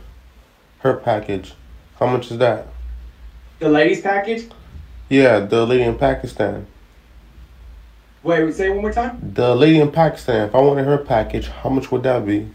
her 0.81 0.95
package, 0.95 1.55
how 2.01 2.09
much 2.09 2.33
is 2.33 2.39
that? 2.39 2.67
The 3.61 3.69
ladies 3.69 4.01
package. 4.01 4.49
Yeah, 5.09 5.39
the 5.39 5.65
lady 5.65 5.85
in 5.85 5.97
Pakistan. 5.97 6.67
Wait, 8.23 8.55
say 8.55 8.67
it 8.67 8.71
one 8.71 8.83
more 8.83 8.93
time. 8.93 9.33
The 9.35 9.55
lady 9.55 9.81
in 9.81 9.91
Pakistan. 9.93 10.49
If 10.49 10.55
I 10.55 10.61
wanted 10.61 10.85
her 10.85 10.99
package, 10.99 11.47
how 11.49 11.71
much 11.71 11.93
would 11.93 12.03
that 12.03 12.27
be? 12.27 12.49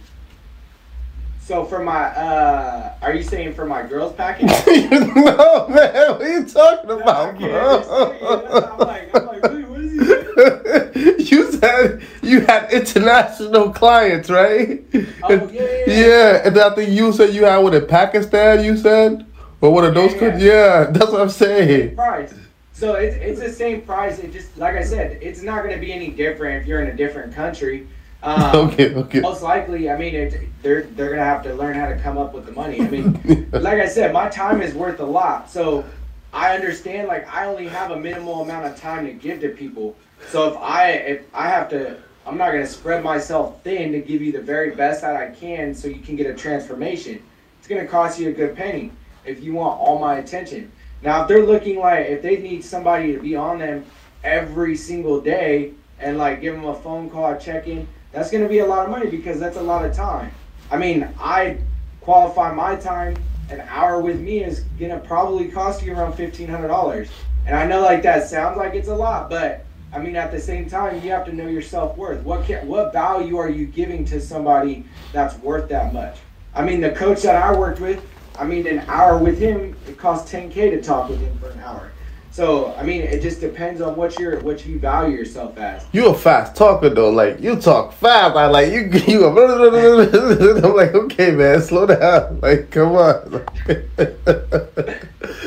So 1.39 1.65
for 1.65 1.83
my, 1.83 2.05
uh, 2.05 2.93
are 3.01 3.13
you 3.13 3.23
saying 3.23 3.53
for 3.53 3.65
my 3.65 3.83
girls 3.83 4.13
package? 4.13 4.47
no 4.67 5.67
man, 5.67 6.11
what 6.11 6.21
are 6.21 6.39
you 6.39 6.45
talking 6.45 6.89
about, 6.89 7.35
I 7.35 7.37
can't 7.37 7.53
understand 7.53 8.21
you. 8.21 8.27
I'm 8.27 8.77
bro? 8.77 8.85
like, 8.85 9.15
I'm 9.15 9.25
like, 9.25 9.43
what 9.43 9.81
is 9.81 9.91
he 9.91 11.33
you 11.35 11.51
said 11.51 12.01
you 12.21 12.41
had 12.41 12.71
international 12.71 13.71
clients, 13.71 14.29
right? 14.29 14.83
Oh, 15.23 15.29
yeah, 15.29 15.61
yeah, 15.61 15.83
yeah. 15.85 15.85
Yeah, 15.85 16.47
and 16.47 16.57
I 16.57 16.75
think 16.75 16.91
you 16.91 17.11
said 17.13 17.33
you 17.33 17.45
had 17.45 17.57
one 17.57 17.73
in 17.73 17.85
Pakistan. 17.87 18.63
You 18.63 18.77
said, 18.77 19.25
or 19.61 19.71
one 19.71 19.85
of 19.85 19.93
those? 19.93 20.13
Yeah? 20.15 20.37
Yeah, 20.37 20.83
that's 20.91 21.11
what 21.11 21.21
I'm 21.21 21.29
saying. 21.29 21.95
price. 21.95 22.33
So 22.73 22.95
it's, 22.95 23.15
it's 23.15 23.39
the 23.39 23.51
same 23.51 23.81
price. 23.83 24.19
It 24.19 24.33
just 24.33 24.57
like 24.57 24.75
I 24.75 24.83
said, 24.83 25.19
it's 25.21 25.41
not 25.41 25.63
going 25.63 25.75
to 25.75 25.79
be 25.79 25.93
any 25.93 26.09
different 26.09 26.61
if 26.61 26.67
you're 26.67 26.81
in 26.81 26.89
a 26.89 26.95
different 26.95 27.33
country. 27.33 27.87
Um, 28.25 28.69
Okay, 28.69 28.95
okay. 28.95 29.19
Most 29.19 29.41
likely, 29.41 29.91
I 29.91 29.97
mean, 29.97 30.15
it, 30.15 30.47
they're 30.61 30.83
they're 30.83 31.09
gonna 31.09 31.25
have 31.25 31.43
to 31.43 31.53
learn 31.55 31.75
how 31.75 31.89
to 31.89 31.99
come 31.99 32.17
up 32.17 32.33
with 32.33 32.45
the 32.45 32.53
money. 32.53 32.79
I 32.79 32.87
mean, 32.87 33.49
like 33.51 33.79
I 33.79 33.85
said, 33.85 34.13
my 34.13 34.29
time 34.29 34.61
is 34.61 34.73
worth 34.73 35.01
a 35.01 35.05
lot. 35.05 35.51
So 35.51 35.83
I 36.31 36.55
understand. 36.55 37.09
Like 37.09 37.27
I 37.27 37.45
only 37.47 37.67
have 37.67 37.91
a 37.91 37.99
minimal 37.99 38.41
amount 38.41 38.65
of 38.65 38.79
time 38.79 39.05
to 39.07 39.11
give 39.11 39.41
to 39.41 39.49
people. 39.49 39.97
So 40.29 40.47
if 40.49 40.55
I 40.55 40.91
if 40.91 41.25
I 41.33 41.49
have 41.49 41.67
to, 41.71 41.97
I'm 42.25 42.37
not 42.37 42.53
gonna 42.53 42.65
spread 42.65 43.03
myself 43.03 43.61
thin 43.61 43.91
to 43.91 43.99
give 43.99 44.21
you 44.21 44.31
the 44.31 44.41
very 44.41 44.73
best 44.73 45.01
that 45.01 45.17
I 45.17 45.31
can, 45.31 45.75
so 45.75 45.89
you 45.89 45.99
can 45.99 46.15
get 46.15 46.25
a 46.27 46.33
transformation. 46.33 47.21
It's 47.59 47.67
gonna 47.67 47.85
cost 47.85 48.21
you 48.21 48.29
a 48.29 48.31
good 48.31 48.55
penny 48.55 48.93
if 49.25 49.43
you 49.43 49.51
want 49.51 49.81
all 49.81 49.99
my 49.99 50.19
attention. 50.19 50.71
Now, 51.03 51.23
if 51.23 51.27
they're 51.27 51.45
looking 51.45 51.79
like 51.79 52.05
if 52.07 52.21
they 52.21 52.37
need 52.37 52.63
somebody 52.63 53.13
to 53.13 53.19
be 53.19 53.35
on 53.35 53.59
them 53.59 53.85
every 54.23 54.75
single 54.75 55.19
day 55.19 55.73
and 55.99 56.17
like 56.17 56.41
give 56.41 56.55
them 56.55 56.65
a 56.65 56.75
phone 56.75 57.09
call, 57.09 57.37
check 57.37 57.67
in, 57.67 57.87
that's 58.11 58.31
going 58.31 58.43
to 58.43 58.49
be 58.49 58.59
a 58.59 58.65
lot 58.65 58.85
of 58.85 58.89
money 58.89 59.09
because 59.09 59.39
that's 59.39 59.57
a 59.57 59.61
lot 59.61 59.83
of 59.83 59.93
time. 59.93 60.31
I 60.71 60.77
mean, 60.77 61.09
I 61.19 61.57
qualify 62.01 62.53
my 62.53 62.75
time. 62.77 63.17
An 63.49 63.61
hour 63.67 63.99
with 63.99 64.21
me 64.21 64.43
is 64.43 64.61
going 64.79 64.91
to 64.91 64.99
probably 64.99 65.49
cost 65.49 65.83
you 65.83 65.93
around 65.93 66.13
fifteen 66.13 66.47
hundred 66.47 66.69
dollars. 66.69 67.09
And 67.45 67.55
I 67.55 67.67
know 67.67 67.81
like 67.81 68.01
that 68.03 68.29
sounds 68.29 68.57
like 68.57 68.73
it's 68.73 68.87
a 68.87 68.95
lot, 68.95 69.29
but 69.29 69.65
I 69.91 69.99
mean 69.99 70.15
at 70.15 70.31
the 70.31 70.39
same 70.39 70.69
time 70.69 71.03
you 71.03 71.11
have 71.11 71.25
to 71.25 71.33
know 71.33 71.47
your 71.47 71.61
self 71.61 71.97
worth. 71.97 72.23
What 72.23 72.49
what 72.63 72.93
value 72.93 73.35
are 73.37 73.49
you 73.49 73.65
giving 73.65 74.05
to 74.05 74.21
somebody 74.21 74.85
that's 75.11 75.37
worth 75.39 75.67
that 75.69 75.93
much? 75.93 76.17
I 76.55 76.63
mean, 76.63 76.81
the 76.81 76.91
coach 76.91 77.23
that 77.23 77.35
I 77.35 77.57
worked 77.57 77.79
with, 77.79 78.03
I 78.37 78.45
mean, 78.45 78.67
an 78.67 78.79
hour 78.87 79.17
with 79.17 79.39
him, 79.39 79.75
it 79.87 79.97
cost 79.97 80.31
10k 80.31 80.53
to 80.53 80.81
talk 80.81 81.09
with 81.09 81.19
him 81.19 81.37
for 81.39 81.49
an 81.49 81.59
hour. 81.59 81.91
So, 82.31 82.73
I 82.73 82.81
mean, 82.81 83.01
it 83.01 83.21
just 83.21 83.41
depends 83.41 83.79
on 83.79 83.95
what 83.95 84.17
you're, 84.17 84.39
what 84.39 84.65
you 84.65 84.79
value 84.79 85.15
yourself 85.15 85.55
as. 85.59 85.85
You 85.91 86.07
a 86.07 86.15
fast 86.15 86.55
talker 86.55 86.89
though. 86.89 87.11
Like 87.11 87.39
you 87.39 87.55
talk 87.57 87.93
fast. 87.93 88.35
I 88.35 88.47
like 88.47 88.71
you. 88.73 88.89
You. 89.07 89.27
I'm 89.27 89.35
like, 90.75 90.95
okay, 90.95 91.29
man, 91.29 91.61
slow 91.61 91.85
down. 91.85 92.39
Like, 92.39 92.71
come 92.71 92.95
on. 92.95 93.45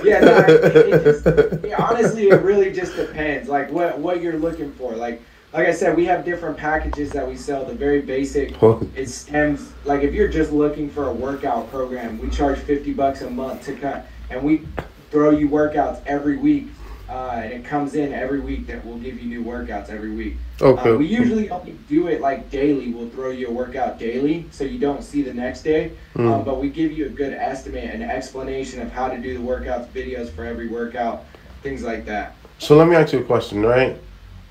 Yeah, 0.04 0.20
no, 0.20 0.38
it, 0.38 0.76
it 0.76 1.04
just, 1.04 1.64
yeah, 1.66 1.84
honestly, 1.90 2.28
it 2.28 2.42
really 2.42 2.72
just 2.72 2.94
depends, 2.94 3.48
like 3.48 3.70
what 3.72 3.98
what 3.98 4.22
you're 4.22 4.38
looking 4.38 4.72
for. 4.72 4.94
Like, 4.94 5.20
like 5.56 5.68
I 5.68 5.72
said, 5.72 5.96
we 5.96 6.04
have 6.04 6.22
different 6.22 6.58
packages 6.58 7.10
that 7.12 7.26
we 7.26 7.34
sell. 7.34 7.64
The 7.64 7.72
very 7.72 8.02
basic, 8.02 8.54
it 8.94 9.08
stems 9.08 9.72
like 9.86 10.02
if 10.02 10.12
you're 10.12 10.28
just 10.28 10.52
looking 10.52 10.90
for 10.90 11.08
a 11.08 11.12
workout 11.12 11.70
program, 11.70 12.18
we 12.18 12.28
charge 12.28 12.58
fifty 12.58 12.92
bucks 12.92 13.22
a 13.22 13.30
month 13.30 13.64
to 13.64 13.74
cut, 13.74 14.06
and 14.28 14.42
we 14.42 14.66
throw 15.10 15.30
you 15.30 15.48
workouts 15.48 16.02
every 16.04 16.36
week, 16.36 16.68
uh, 17.08 17.40
and 17.42 17.54
it 17.54 17.64
comes 17.64 17.94
in 17.94 18.12
every 18.12 18.40
week 18.40 18.66
that 18.66 18.84
we'll 18.84 18.98
give 18.98 19.18
you 19.18 19.26
new 19.26 19.42
workouts 19.42 19.88
every 19.88 20.10
week. 20.10 20.36
Okay. 20.60 20.90
Uh, 20.90 20.96
we 20.96 21.06
usually 21.06 21.48
only 21.48 21.72
do 21.88 22.08
it 22.08 22.20
like 22.20 22.50
daily. 22.50 22.92
We'll 22.92 23.08
throw 23.08 23.30
you 23.30 23.48
a 23.48 23.50
workout 23.50 23.98
daily, 23.98 24.44
so 24.50 24.62
you 24.62 24.78
don't 24.78 25.02
see 25.02 25.22
the 25.22 25.32
next 25.32 25.62
day. 25.62 25.92
Mm. 26.16 26.34
Um, 26.34 26.44
but 26.44 26.60
we 26.60 26.68
give 26.68 26.92
you 26.92 27.06
a 27.06 27.10
good 27.10 27.32
estimate 27.32 27.84
and 27.84 28.02
explanation 28.02 28.82
of 28.82 28.92
how 28.92 29.08
to 29.08 29.16
do 29.16 29.38
the 29.38 29.42
workouts, 29.42 29.88
videos 29.88 30.28
for 30.28 30.44
every 30.44 30.68
workout, 30.68 31.24
things 31.62 31.82
like 31.82 32.04
that. 32.04 32.36
So 32.58 32.76
let 32.76 32.88
me 32.88 32.94
ask 32.94 33.14
you 33.14 33.20
a 33.20 33.24
question, 33.24 33.64
right? 33.64 33.96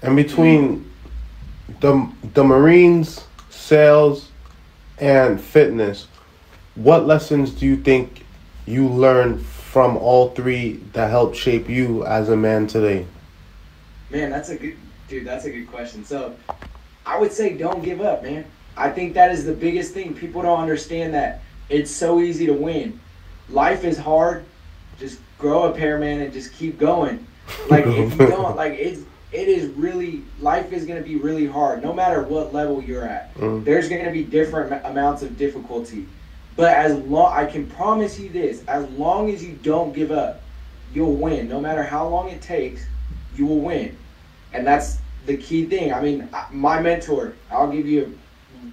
In 0.02 0.16
between 0.16 0.92
the 1.80 2.10
the 2.34 2.44
Marines, 2.44 3.26
sales, 3.50 4.32
and 5.00 5.40
fitness, 5.40 6.08
what 6.76 7.06
lessons 7.06 7.52
do 7.52 7.66
you 7.66 7.78
think 7.78 8.26
you 8.66 8.88
learned 8.88 9.46
from 9.46 9.98
all 9.98 10.30
three 10.30 10.74
that 10.94 11.10
helped 11.10 11.36
shape 11.36 11.70
you 11.70 12.06
as 12.06 12.30
a 12.30 12.36
man 12.36 12.68
today? 12.68 13.06
Man, 14.10 14.30
that's 14.30 14.50
a 14.50 14.56
good 14.56 14.78
dude. 15.08 15.26
That's 15.26 15.46
a 15.46 15.52
good 15.52 15.70
question. 15.70 16.06
So, 16.06 16.36
I 17.06 17.20
would 17.20 17.32
say 17.32 17.58
don't 17.58 17.84
give 17.84 18.02
up, 18.02 18.24
man. 18.24 18.46
I 18.78 18.90
think 18.90 19.14
that 19.14 19.32
is 19.32 19.46
the 19.46 19.54
biggest 19.54 19.94
thing. 19.94 20.14
People 20.14 20.42
don't 20.42 20.60
understand 20.60 21.14
that 21.14 21.42
it's 21.70 21.92
so 21.92 22.20
easy 22.20 22.46
to 22.46 22.54
win. 22.54 23.00
Life 23.50 23.84
is 23.84 23.98
hard. 23.98 24.46
Just 25.00 25.20
grow 25.38 25.64
a 25.64 25.72
pair, 25.72 25.98
man, 25.98 26.22
and 26.22 26.34
just 26.34 26.54
keep 26.54 26.78
going. 26.78 27.26
Like 27.70 27.86
if 27.86 28.20
you 28.20 28.26
don't, 28.26 28.56
like 28.56 28.74
it's 28.74 29.02
it 29.36 29.50
is 29.50 29.70
really 29.72 30.24
life 30.40 30.72
is 30.72 30.86
going 30.86 31.02
to 31.02 31.08
be 31.08 31.18
really 31.18 31.46
hard 31.46 31.84
no 31.84 31.92
matter 31.92 32.24
what 32.24 32.54
level 32.54 32.82
you're 32.82 33.06
at. 33.06 33.36
Mm. 33.36 33.66
There's 33.66 33.90
going 33.90 34.06
to 34.06 34.12
be 34.12 34.24
different 34.24 34.86
amounts 34.86 35.22
of 35.22 35.38
difficulty. 35.38 36.08
But 36.56 36.74
as 36.74 36.98
long 37.00 37.34
I 37.34 37.46
can 37.46 37.68
promise 37.68 38.18
you 38.18 38.30
this, 38.30 38.64
as 38.66 38.90
long 38.92 39.30
as 39.30 39.44
you 39.44 39.60
don't 39.62 39.94
give 39.94 40.12
up, 40.12 40.42
you'll 40.94 41.16
win. 41.16 41.50
No 41.50 41.60
matter 41.60 41.84
how 41.84 42.08
long 42.08 42.30
it 42.30 42.42
takes, 42.42 42.86
you 43.36 43.46
will 43.46 43.60
win. 43.60 43.98
And 44.54 44.66
that's 44.66 45.00
the 45.26 45.36
key 45.36 45.66
thing. 45.66 45.94
I 45.94 46.00
mean, 46.00 46.30
my 46.52 46.80
mentor, 46.80 47.34
I'll 47.52 47.70
give 47.70 47.86
you 47.86 48.18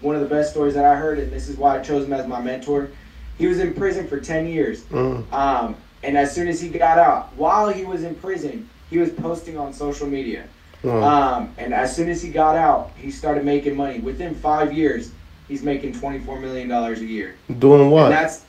one 0.00 0.14
of 0.14 0.20
the 0.20 0.28
best 0.28 0.52
stories 0.52 0.74
that 0.74 0.84
I 0.84 0.94
heard, 0.94 1.18
and 1.18 1.32
this 1.32 1.48
is 1.48 1.56
why 1.56 1.78
I 1.78 1.82
chose 1.82 2.06
him 2.06 2.12
as 2.12 2.26
my 2.28 2.40
mentor. 2.40 2.90
He 3.36 3.48
was 3.48 3.58
in 3.58 3.74
prison 3.74 4.06
for 4.06 4.20
10 4.20 4.46
years. 4.46 4.82
Mm. 4.84 5.32
Um, 5.32 5.76
and 6.04 6.16
as 6.16 6.32
soon 6.32 6.46
as 6.46 6.60
he 6.60 6.68
got 6.68 6.98
out, 6.98 7.34
while 7.34 7.68
he 7.68 7.84
was 7.84 8.04
in 8.04 8.14
prison, 8.14 8.68
he 8.92 8.98
was 8.98 9.10
posting 9.10 9.58
on 9.58 9.72
social 9.72 10.06
media. 10.06 10.44
Mm. 10.82 11.02
Um, 11.02 11.54
and 11.56 11.72
as 11.72 11.96
soon 11.96 12.10
as 12.10 12.22
he 12.22 12.30
got 12.30 12.56
out, 12.56 12.90
he 12.96 13.10
started 13.10 13.44
making 13.44 13.74
money. 13.74 14.00
Within 14.00 14.34
five 14.34 14.72
years, 14.72 15.12
he's 15.48 15.62
making 15.62 15.94
$24 15.94 16.40
million 16.40 16.70
a 16.70 16.94
year. 16.96 17.36
Doing 17.58 17.90
what? 17.90 18.06
And 18.06 18.12
that's, 18.12 18.44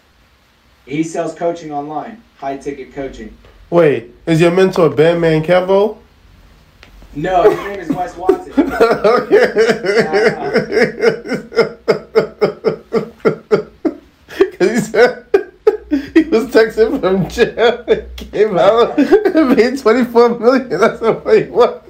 he 0.85 1.03
sells 1.03 1.33
coaching 1.33 1.71
online, 1.71 2.21
high 2.37 2.57
ticket 2.57 2.93
coaching. 2.93 3.35
Wait, 3.69 4.13
is 4.25 4.41
your 4.41 4.51
mentor 4.51 4.89
Bandman 4.89 5.43
Kevo? 5.43 5.97
No, 7.15 7.49
his 7.49 7.59
name 7.59 7.79
is 7.79 7.89
Wes 7.89 8.17
Watson. 8.17 8.53
Because 14.53 14.75
he 14.75 14.91
said 14.91 15.25
from 16.71 17.27
jail, 17.29 17.85
came 18.15 18.57
out, 18.57 18.97
and 18.97 19.55
made 19.55 19.79
24 19.79 20.39
million. 20.39 20.69
That's 20.69 20.99
the 20.99 21.13
what 21.13 21.49
what? 21.49 21.89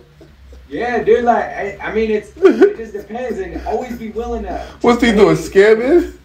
Yeah, 0.70 1.04
dude, 1.04 1.24
like, 1.24 1.44
I, 1.44 1.78
I 1.82 1.94
mean, 1.94 2.10
it's 2.10 2.36
it 2.36 2.78
just 2.78 2.94
depends, 2.94 3.40
and 3.40 3.66
always 3.68 3.98
be 3.98 4.10
willing 4.10 4.44
to. 4.44 4.58
What's 4.82 5.04
he 5.04 5.12
doing, 5.12 5.36
scamming? 5.36 6.18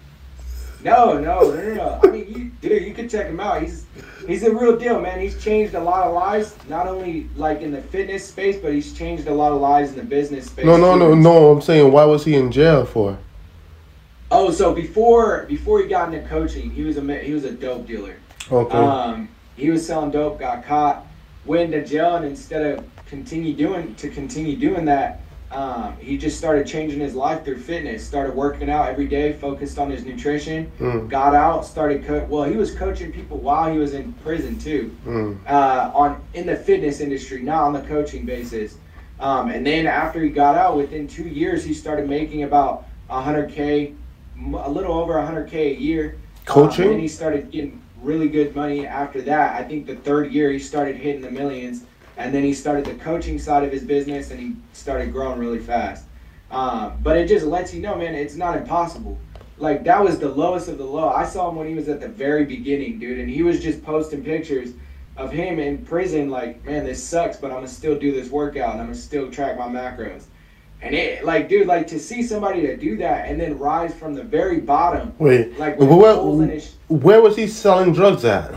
No, 0.83 1.19
no, 1.19 1.51
no, 1.51 1.55
no, 1.55 1.75
no. 1.75 2.01
I 2.03 2.07
mean, 2.07 2.27
you, 2.29 2.45
dude, 2.63 2.83
you 2.85 2.95
can 2.95 3.09
check 3.09 3.27
him 3.27 3.41
out. 3.41 3.63
He's 3.63 3.85
he's 4.27 4.45
a 4.45 4.55
real 4.55 4.79
deal, 4.79 5.01
man. 5.01 5.21
He's 5.21 5.43
changed 5.43 5.75
a 5.75 5.81
lot 5.81 6.07
of 6.07 6.15
lives, 6.15 6.57
not 6.69 6.87
only 6.87 7.29
like 7.37 7.61
in 7.61 7.73
the 7.73 7.83
fitness 7.83 8.27
space, 8.27 8.57
but 8.61 8.73
he's 8.73 8.93
changed 8.93 9.27
a 9.27 9.35
lot 9.35 9.53
of 9.53 9.61
lives 9.61 9.91
in 9.91 9.97
the 9.97 10.05
business 10.05 10.47
space. 10.47 10.65
No, 10.65 10.77
no, 10.77 10.97
no, 10.97 11.15
no. 11.15 11.51
I'm 11.51 11.61
saying, 11.61 11.91
why 11.91 12.05
was 12.05 12.25
he 12.25 12.37
in 12.37 12.53
jail 12.53 12.87
for? 12.87 13.19
Oh, 14.31 14.51
so 14.51 14.75
before 14.75 15.47
before 15.49 15.81
he 15.81 15.89
got 15.89 16.13
into 16.13 16.27
coaching, 16.29 16.71
he 16.71 16.85
was 16.85 16.97
a 16.97 17.19
he 17.19 17.33
was 17.33 17.45
a 17.45 17.53
dope 17.53 17.87
dealer. 17.87 18.17
Okay. 18.51 18.77
Um, 18.77 19.29
he 19.57 19.71
was 19.71 19.87
selling 19.87 20.11
dope, 20.11 20.39
got 20.39 20.65
caught, 20.65 21.07
went 21.45 21.73
to 21.73 21.85
jail, 21.85 22.17
and 22.17 22.25
instead 22.25 22.63
of 22.79 22.85
continue 23.07 23.55
doing 23.55 23.95
to 23.97 24.09
continue 24.11 24.57
doing 24.57 24.85
that, 24.87 25.21
um, 25.51 25.97
he 25.99 26.19
just 26.19 26.37
started 26.37 26.67
changing 26.67 27.01
his 27.01 27.15
life 27.15 27.45
through 27.45 27.59
fitness. 27.59 28.07
Started 28.07 28.35
working 28.35 28.69
out 28.69 28.89
every 28.89 29.07
day, 29.07 29.33
focused 29.33 29.79
on 29.79 29.91
his 29.91 30.05
nutrition. 30.05 30.71
Mm. 30.79 31.09
Got 31.09 31.35
out, 31.35 31.65
started 31.65 32.05
co- 32.05 32.27
well. 32.29 32.45
He 32.45 32.57
was 32.57 32.75
coaching 32.75 33.11
people 33.13 33.39
while 33.39 33.73
he 33.73 33.79
was 33.79 33.95
in 33.95 34.13
prison 34.25 34.59
too, 34.59 34.95
Mm. 35.07 35.39
uh, 35.49 35.91
on 35.95 36.21
in 36.35 36.47
the 36.47 36.57
fitness 36.57 37.01
industry, 37.01 37.43
not 37.43 37.63
on 37.65 37.73
the 37.73 37.81
coaching 37.81 38.27
basis. 38.27 38.77
Um, 39.21 39.51
and 39.51 39.67
then 39.67 39.87
after 39.87 40.23
he 40.23 40.29
got 40.29 40.55
out, 40.55 40.77
within 40.77 41.09
two 41.09 41.27
years, 41.27 41.65
he 41.65 41.75
started 41.75 42.09
making 42.09 42.45
about 42.45 42.85
100k, 43.11 43.95
a 44.55 44.71
little 44.71 44.93
over 44.95 45.15
100k 45.15 45.55
a 45.55 45.75
year. 45.75 46.17
Coaching? 46.45 46.85
Um, 46.87 46.91
and 46.93 47.01
he 47.01 47.09
started 47.09 47.51
getting 47.51 47.81
really 48.03 48.29
good 48.29 48.55
money 48.55 48.87
after 48.87 49.23
that. 49.23 49.61
I 49.61 49.67
think 49.67 49.87
the 49.87 49.97
third 49.97 50.33
year 50.33 50.51
he 50.51 50.59
started 50.59 50.97
hitting 50.97 51.21
the 51.21 51.31
millions, 51.31 51.85
and 52.17 52.35
then 52.35 52.43
he 52.43 52.55
started 52.55 52.85
the 52.85 52.95
coaching 52.95 53.39
side 53.39 53.65
of 53.65 53.73
his 53.73 53.83
business, 53.83 54.31
and 54.31 54.41
he 54.41 54.57
started 54.73 55.13
growing 55.13 55.39
really 55.39 55.59
fast. 55.59 56.05
Um, 56.51 56.99
but 57.03 57.17
it 57.17 57.29
just 57.29 57.47
lets 57.47 57.75
you 57.75 57.81
know, 57.81 57.97
man, 57.97 58.15
it's 58.15 58.35
not 58.35 58.57
impossible. 58.57 59.19
Like 59.59 59.85
that 59.85 60.03
was 60.03 60.19
the 60.19 60.29
lowest 60.29 60.69
of 60.69 60.79
the 60.79 60.85
low. 60.85 61.09
I 61.09 61.27
saw 61.27 61.51
him 61.51 61.57
when 61.57 61.67
he 61.67 61.75
was 61.75 61.89
at 61.89 62.01
the 62.01 62.09
very 62.09 62.45
beginning, 62.45 62.99
dude, 62.99 63.19
and 63.19 63.29
he 63.29 63.43
was 63.43 63.61
just 63.61 63.83
posting 63.85 64.23
pictures 64.23 64.73
of 65.17 65.33
him 65.33 65.59
in 65.59 65.85
prison. 65.85 66.31
Like, 66.31 66.65
man, 66.65 66.85
this 66.85 67.03
sucks, 67.03 67.37
but 67.37 67.49
I'm 67.49 67.59
gonna 67.59 67.69
still 67.69 67.99
do 67.99 68.13
this 68.13 68.31
workout, 68.31 68.73
and 68.73 68.81
I'm 68.81 68.87
gonna 68.87 68.95
still 68.95 69.31
track 69.31 69.59
my 69.59 69.67
macros. 69.67 70.25
And 70.81 70.95
it, 70.95 71.25
like, 71.25 71.49
dude, 71.49 71.67
like 71.67 71.87
to 71.89 71.99
see 71.99 72.23
somebody 72.23 72.61
to 72.63 72.77
do 72.77 72.97
that 72.99 73.29
and 73.29 73.41
then 73.41 73.59
rise 73.59 73.93
from 73.95 74.15
the 74.15 74.23
very 74.23 74.61
bottom, 74.61 75.13
Wait, 75.19 75.59
like 75.59 75.79
where, 75.79 76.47
his 76.47 76.77
where 76.89 77.21
was 77.21 77.37
he 77.37 77.49
selling 77.49 77.93
drugs 77.93 78.25
at? 78.25 78.55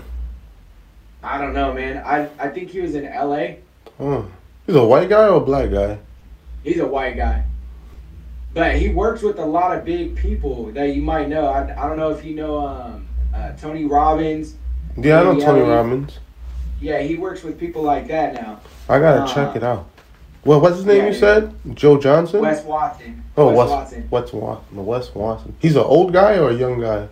I 1.23 1.39
don't 1.39 1.53
know, 1.53 1.73
man. 1.73 1.97
I 2.05 2.29
I 2.39 2.49
think 2.49 2.69
he 2.69 2.79
was 2.81 2.93
in 2.95 3.05
L.A. 3.05 3.59
Oh. 3.99 4.29
He's 4.67 4.75
a 4.75 4.85
white 4.85 5.09
guy 5.09 5.27
or 5.27 5.37
a 5.37 5.39
black 5.39 5.71
guy? 5.71 5.97
He's 6.63 6.79
a 6.79 6.85
white 6.85 7.17
guy, 7.17 7.43
but 8.53 8.75
he 8.75 8.89
works 8.89 9.23
with 9.23 9.39
a 9.39 9.45
lot 9.45 9.75
of 9.75 9.83
big 9.83 10.15
people 10.15 10.65
that 10.73 10.95
you 10.95 11.01
might 11.01 11.27
know. 11.27 11.47
I, 11.47 11.61
I 11.83 11.87
don't 11.87 11.97
know 11.97 12.11
if 12.11 12.23
you 12.23 12.35
know 12.35 12.59
um, 12.65 13.07
uh, 13.33 13.53
Tony 13.53 13.85
Robbins. 13.85 14.55
Yeah, 14.95 15.21
I 15.21 15.23
know 15.23 15.39
Tony. 15.39 15.61
Robbins. 15.61 16.19
Yeah, 16.79 16.99
he 17.01 17.15
works 17.15 17.41
with 17.43 17.59
people 17.59 17.81
like 17.81 18.07
that 18.09 18.35
now. 18.35 18.59
I 18.87 18.99
gotta 18.99 19.21
Uh, 19.23 19.33
check 19.33 19.55
it 19.55 19.63
out. 19.63 19.87
Well, 20.43 20.59
what's 20.59 20.77
his 20.77 20.85
name 20.85 20.97
yeah, 20.97 21.07
you 21.07 21.13
yeah. 21.13 21.19
said? 21.19 21.55
Joe 21.75 21.99
Johnson? 21.99 22.41
Wes 22.41 22.63
Watson. 22.63 23.23
oh, 23.37 23.47
Wes 23.47 23.57
Wes 23.57 23.69
Watson. 23.69 24.07
Wes 24.09 24.33
Watson. 24.33 24.85
Wes 24.85 25.15
Watson. 25.15 25.55
He's 25.59 25.75
an 25.75 25.83
old 25.83 26.13
guy 26.13 26.37
or 26.37 26.49
a 26.49 26.53
young 26.53 26.79
guy? 26.81 27.07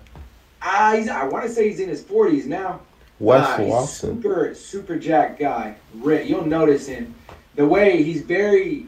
Ah, 0.61 0.93
he's. 0.95 1.07
I 1.07 1.25
want 1.25 1.45
to 1.45 1.51
say 1.51 1.69
he's 1.69 1.79
in 1.79 1.89
his 1.89 2.03
forties 2.03 2.47
now. 2.47 2.81
Wes 3.19 3.59
he's 3.59 3.67
Watson. 3.67 4.21
Super, 4.21 4.55
super 4.55 4.97
jack 4.97 5.37
guy. 5.37 5.75
You'll 6.03 6.45
notice 6.45 6.87
him. 6.87 7.13
The 7.55 7.67
way 7.67 8.01
he's 8.01 8.21
very, 8.21 8.87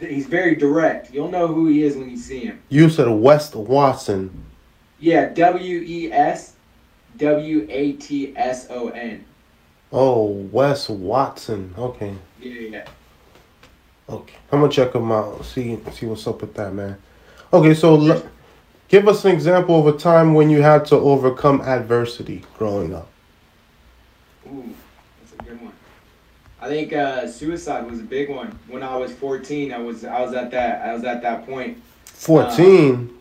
he's 0.00 0.26
very 0.26 0.54
direct. 0.56 1.12
You'll 1.12 1.30
know 1.30 1.46
who 1.46 1.66
he 1.66 1.82
is 1.82 1.96
when 1.96 2.10
you 2.10 2.16
see 2.16 2.40
him. 2.40 2.60
You 2.68 2.88
said 2.88 3.08
West 3.08 3.54
Watson. 3.54 4.44
Yeah, 4.98 5.28
W 5.28 5.80
E 5.86 6.10
S 6.10 6.54
W 7.16 7.66
A 7.70 7.92
T 7.92 8.36
S 8.36 8.66
O 8.70 8.88
N. 8.88 9.24
Oh, 9.92 10.24
Wes 10.52 10.88
Watson. 10.88 11.74
Okay. 11.78 12.14
Yeah, 12.40 12.52
yeah. 12.52 12.88
Okay. 14.08 14.34
I'm 14.50 14.60
gonna 14.60 14.72
check 14.72 14.92
them 14.92 15.12
out. 15.12 15.44
See 15.44 15.78
see 15.92 16.06
what's 16.06 16.26
up 16.26 16.40
with 16.40 16.54
that, 16.54 16.72
man. 16.72 16.96
Okay, 17.52 17.74
so 17.74 18.00
l- 18.00 18.22
give 18.88 19.06
us 19.08 19.24
an 19.24 19.32
example 19.32 19.78
of 19.86 19.94
a 19.94 19.98
time 19.98 20.34
when 20.34 20.48
you 20.50 20.62
had 20.62 20.84
to 20.86 20.96
overcome 20.96 21.60
adversity 21.60 22.42
growing 22.56 22.94
up. 22.94 23.08
Ooh, 24.46 24.74
that's 25.20 25.32
a 25.34 25.50
good 25.50 25.60
one. 25.60 25.72
I 26.60 26.68
think 26.68 26.92
uh, 26.92 27.26
suicide 27.28 27.90
was 27.90 28.00
a 28.00 28.04
big 28.04 28.30
one. 28.30 28.58
When 28.68 28.82
I 28.82 28.96
was 28.96 29.12
14, 29.12 29.72
I 29.72 29.78
was 29.78 30.04
I 30.04 30.20
was 30.20 30.32
at 30.32 30.50
that 30.52 30.86
I 30.86 30.94
was 30.94 31.04
at 31.04 31.22
that 31.22 31.46
point. 31.46 31.82
14. 32.06 33.14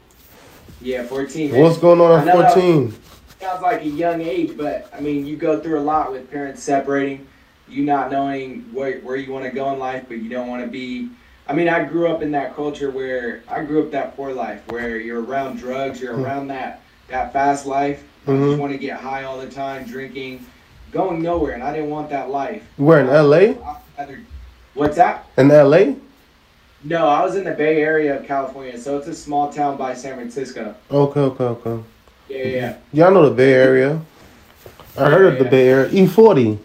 Yeah, 0.82 1.04
14. 1.04 1.52
man. 1.52 1.62
What's 1.62 1.78
going 1.78 2.00
on 2.00 2.28
at 2.28 2.34
14? 2.34 2.94
sounds 3.40 3.62
like 3.62 3.82
a 3.82 3.88
young 3.88 4.22
age, 4.22 4.58
but 4.58 4.90
I 4.94 5.00
mean, 5.00 5.26
you 5.26 5.38
go 5.38 5.60
through 5.60 5.80
a 5.80 5.82
lot 5.82 6.12
with 6.12 6.30
parents 6.32 6.64
separating, 6.64 7.28
you 7.70 7.84
not 7.84 8.11
knowing 8.11 8.61
where, 8.74 8.99
where 8.99 9.15
you 9.15 9.32
want 9.32 9.45
to 9.45 9.51
go 9.51 9.72
in 9.74 9.80
life, 9.80 10.05
but 10.07 10.18
you 10.18 10.30
don't 10.30 10.47
want 10.47 10.63
to 10.63 10.68
be. 10.70 11.09
I 11.47 11.53
mean, 11.53 11.70
I 11.70 11.84
grew 11.86 12.07
up 12.07 12.22
in 12.22 12.32
that 12.32 12.55
culture 12.55 12.89
where 12.91 13.41
I 13.47 13.63
grew 13.63 13.84
up 13.84 13.91
that 13.91 14.15
poor 14.15 14.34
life 14.34 14.61
where 14.68 14.97
you're 14.97 15.24
around 15.24 15.57
drugs, 15.57 16.01
you're 16.01 16.13
Hmm. 16.15 16.26
around 16.26 16.47
that 16.49 16.82
that 17.09 17.32
fast 17.32 17.65
life. 17.65 18.03
You 18.28 18.34
Mhm. 18.34 18.49
just 18.49 18.59
want 18.59 18.74
to 18.74 18.78
get 18.78 18.97
high 18.99 19.24
all 19.24 19.39
the 19.39 19.47
time, 19.47 19.86
drinking, 19.86 20.45
going 20.91 21.22
nowhere, 21.22 21.53
and 21.53 21.63
I 21.63 21.72
didn't 21.74 21.89
want 21.89 22.09
that 22.09 22.30
life. 22.30 22.63
Where 22.76 22.99
in 22.99 23.07
LA? 23.07 23.55
Rather- 23.97 24.20
What's 24.74 24.97
that? 24.97 25.26
In 25.38 25.49
LA? 25.49 25.95
No, 26.84 27.07
I 27.07 27.24
was 27.24 27.36
in 27.36 27.45
the 27.45 27.51
Bay 27.51 27.82
Area 27.82 28.20
of 28.20 28.28
California, 28.28 28.78
so 28.78 28.97
it's 28.97 29.07
a 29.07 29.15
small 29.15 29.51
town 29.51 29.78
by 29.78 29.93
San 29.93 30.15
Francisco. 30.15 30.76
Okay, 30.91 31.20
okay, 31.22 31.43
okay. 31.45 31.84
Yeah, 32.30 32.38
yeah, 32.38 32.45
yeah. 32.47 32.74
Yeah, 32.93 33.07
I 33.07 33.09
know 33.13 33.24
the 33.30 33.36
Bay 33.36 33.53
Area. 33.53 34.01
I 34.97 35.09
heard 35.09 35.26
of 35.34 35.38
the 35.39 35.45
Yeah. 35.45 35.49
Bay 35.49 35.68
Area. 35.70 35.89
E 35.91 36.05
E40. 36.05 36.59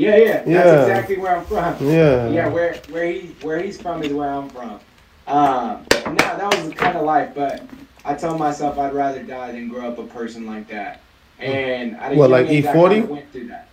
Yeah, 0.00 0.16
yeah. 0.16 0.32
That's 0.32 0.46
Yeah. 0.48 0.80
exactly 0.82 1.18
where 1.18 1.36
I'm 1.36 1.44
from. 1.44 1.76
Yeah. 1.86 2.28
Yeah, 2.28 2.48
where 2.48 2.74
where 2.90 3.04
he 3.12 3.36
where 3.42 3.60
he's 3.60 3.80
from 3.80 4.02
is 4.02 4.12
where 4.12 4.30
I'm 4.30 4.48
from. 4.48 4.80
Um, 5.26 5.84
no, 6.06 6.14
that 6.16 6.54
was 6.56 6.68
the 6.70 6.74
kind 6.74 6.96
of 6.96 7.04
life, 7.04 7.30
but 7.34 7.62
I 8.04 8.14
told 8.14 8.38
myself 8.38 8.78
I'd 8.78 8.94
rather 8.94 9.22
die 9.22 9.52
than 9.52 9.68
grow 9.68 9.88
up 9.88 9.98
a 9.98 10.04
person 10.04 10.46
like 10.46 10.68
that. 10.68 11.00
And 11.38 11.96
I 11.96 12.14
What, 12.14 12.30
like 12.30 12.48
E 12.50 12.62
forty? 12.62 13.02
went 13.02 13.30
through 13.30 13.48
that. 13.48 13.68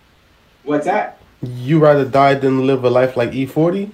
What's 0.63 0.86
that? 0.86 1.17
You 1.41 1.80
rather 1.80 2.03
die 2.03 2.34
than 2.34 2.67
live 2.67 2.84
a 2.84 2.89
life 2.89 3.15
like 3.15 3.34
E 3.34 3.45
E40? 3.45 3.89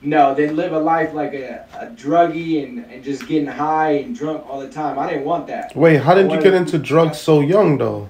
No, 0.00 0.34
then 0.34 0.56
live 0.56 0.72
a 0.72 0.78
life 0.78 1.12
like 1.14 1.34
a, 1.34 1.66
a 1.80 1.86
druggie 1.86 2.62
and, 2.64 2.84
and 2.90 3.02
just 3.04 3.26
getting 3.26 3.46
high 3.48 3.92
and 4.04 4.14
drunk 4.16 4.44
all 4.48 4.60
the 4.60 4.68
time. 4.70 4.98
I 4.98 5.08
didn't 5.10 5.24
want 5.24 5.46
that. 5.48 5.74
Wait, 5.76 5.96
how 6.00 6.14
did 6.14 6.30
you 6.30 6.40
get 6.40 6.54
into 6.54 6.78
drugs 6.78 7.18
so 7.18 7.40
young 7.40 7.76
though? 7.78 8.08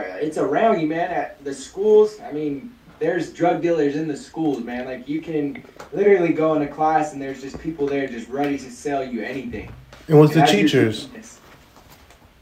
It's 0.00 0.38
around 0.38 0.80
you, 0.80 0.86
man. 0.86 1.10
At 1.10 1.42
the 1.44 1.54
schools, 1.54 2.20
I 2.20 2.32
mean, 2.32 2.72
there's 2.98 3.32
drug 3.32 3.62
dealers 3.62 3.96
in 3.96 4.08
the 4.08 4.16
schools, 4.16 4.62
man. 4.62 4.84
Like 4.86 5.08
you 5.08 5.20
can 5.20 5.62
literally 5.92 6.32
go 6.32 6.54
into 6.54 6.68
class 6.68 7.12
and 7.12 7.20
there's 7.20 7.40
just 7.40 7.58
people 7.60 7.86
there 7.86 8.06
just 8.06 8.28
ready 8.28 8.58
to 8.58 8.70
sell 8.70 9.04
you 9.04 9.22
anything. 9.22 9.72
And 10.08 10.18
was 10.18 10.32
the 10.32 10.42
teachers? 10.42 11.08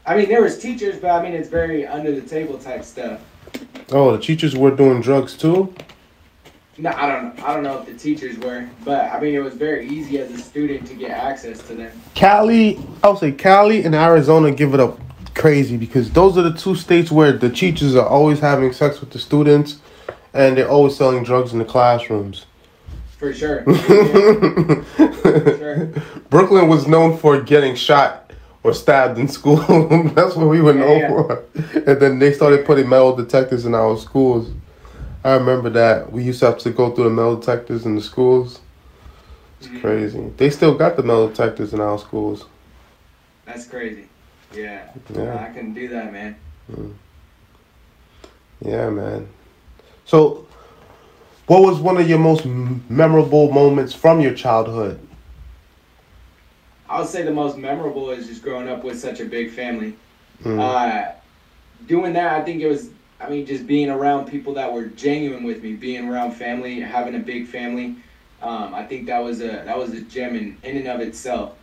I 0.05 0.17
mean, 0.17 0.27
there 0.27 0.41
was 0.41 0.59
teachers, 0.59 0.99
but 0.99 1.11
I 1.11 1.23
mean, 1.23 1.33
it's 1.33 1.49
very 1.49 1.87
under 1.87 2.11
the 2.11 2.27
table 2.27 2.57
type 2.57 2.83
stuff. 2.83 3.21
Oh, 3.91 4.15
the 4.15 4.21
teachers 4.21 4.55
were 4.55 4.71
doing 4.71 5.01
drugs 5.01 5.37
too? 5.37 5.73
No, 6.77 6.89
I 6.89 7.07
don't. 7.07 7.37
Know. 7.37 7.45
I 7.45 7.53
don't 7.53 7.63
know 7.63 7.79
if 7.79 7.85
the 7.85 7.93
teachers 7.93 8.37
were, 8.39 8.67
but 8.83 9.11
I 9.11 9.19
mean, 9.19 9.35
it 9.35 9.39
was 9.39 9.53
very 9.53 9.87
easy 9.87 10.17
as 10.19 10.31
a 10.31 10.37
student 10.39 10.87
to 10.87 10.95
get 10.95 11.11
access 11.11 11.61
to 11.67 11.75
them. 11.75 11.91
Cali, 12.15 12.79
I 13.03 13.09
would 13.09 13.19
say 13.19 13.31
Cali 13.31 13.83
and 13.83 13.93
Arizona 13.93 14.51
give 14.51 14.73
it 14.73 14.79
up 14.79 14.99
crazy 15.35 15.77
because 15.77 16.11
those 16.11 16.37
are 16.37 16.41
the 16.43 16.53
two 16.53 16.75
states 16.75 17.11
where 17.11 17.31
the 17.33 17.49
teachers 17.49 17.95
are 17.95 18.07
always 18.07 18.39
having 18.39 18.71
sex 18.73 18.99
with 18.99 19.11
the 19.11 19.19
students, 19.19 19.77
and 20.33 20.57
they're 20.57 20.69
always 20.69 20.95
selling 20.95 21.23
drugs 21.23 21.53
in 21.53 21.59
the 21.59 21.65
classrooms. 21.65 22.45
For 23.17 23.33
sure. 23.33 23.63
Yeah, 23.67 24.81
for 25.41 25.57
sure. 25.57 25.85
Brooklyn 26.29 26.67
was 26.67 26.87
known 26.87 27.17
for 27.17 27.39
getting 27.41 27.75
shot 27.75 28.31
or 28.63 28.73
stabbed 28.73 29.17
in 29.17 29.27
school. 29.27 29.57
That's 30.15 30.35
what 30.35 30.47
we 30.47 30.61
were 30.61 30.73
known 30.73 30.99
Yeah, 30.99 31.07
for. 31.09 31.43
And 31.75 31.99
then 32.01 32.19
they 32.19 32.33
started 32.33 32.65
putting 32.65 32.87
metal 32.89 33.15
detectors 33.15 33.65
in 33.65 33.73
our 33.75 33.97
schools. 33.97 34.51
I 35.23 35.33
remember 35.33 35.69
that. 35.71 36.11
We 36.11 36.23
used 36.23 36.39
to 36.41 36.47
have 36.47 36.57
to 36.59 36.69
go 36.71 36.91
through 36.91 37.05
the 37.05 37.09
metal 37.09 37.37
detectors 37.37 37.85
in 37.85 37.95
the 37.95 38.01
schools. 38.01 38.59
It's 39.59 39.69
Mhm. 39.69 39.81
crazy. 39.81 40.31
They 40.37 40.49
still 40.49 40.73
got 40.73 40.97
the 40.97 41.03
metal 41.03 41.27
detectors 41.29 41.73
in 41.73 41.79
our 41.79 41.97
schools. 41.97 42.45
That's 43.45 43.65
crazy. 43.65 44.07
Yeah. 44.53 44.89
Yeah. 45.13 45.43
I 45.43 45.53
couldn't 45.53 45.73
do 45.73 45.87
that, 45.89 46.13
man. 46.13 46.35
Yeah, 48.61 48.89
man. 48.89 49.27
So, 50.05 50.47
what 51.47 51.61
was 51.61 51.79
one 51.79 51.97
of 51.97 52.07
your 52.07 52.19
most 52.19 52.45
memorable 52.45 53.51
moments 53.51 53.93
from 53.93 54.21
your 54.21 54.33
childhood? 54.33 54.99
I 56.89 56.99
would 56.99 57.09
say 57.09 57.23
the 57.23 57.31
most 57.31 57.57
memorable 57.57 58.11
is 58.11 58.27
just 58.27 58.43
growing 58.43 58.69
up 58.69 58.83
with 58.83 58.99
such 58.99 59.19
a 59.19 59.25
big 59.25 59.51
family. 59.51 59.95
Mm. 60.43 60.59
Uh, 60.59 61.11
doing 61.87 62.13
that, 62.13 62.39
I 62.39 62.43
think 62.43 62.61
it 62.61 62.67
was. 62.67 62.89
I 63.19 63.29
mean, 63.29 63.45
just 63.45 63.65
being 63.65 63.89
around 63.89 64.27
people 64.27 64.53
that 64.55 64.71
were 64.71 64.85
genuine 64.85 65.43
with 65.43 65.63
me, 65.63 65.73
being 65.73 66.09
around 66.09 66.33
family, 66.33 66.81
having 66.81 67.15
a 67.15 67.19
big 67.19 67.47
family. 67.47 67.95
Um, 68.41 68.73
I 68.75 68.85
think 68.85 69.07
that 69.07 69.19
was 69.19 69.39
a 69.39 69.63
that 69.65 69.77
was 69.77 69.93
a 69.93 70.01
gem 70.01 70.35
in, 70.35 70.57
in 70.63 70.77
and 70.77 70.87
of 70.87 70.99
itself. 70.99 71.55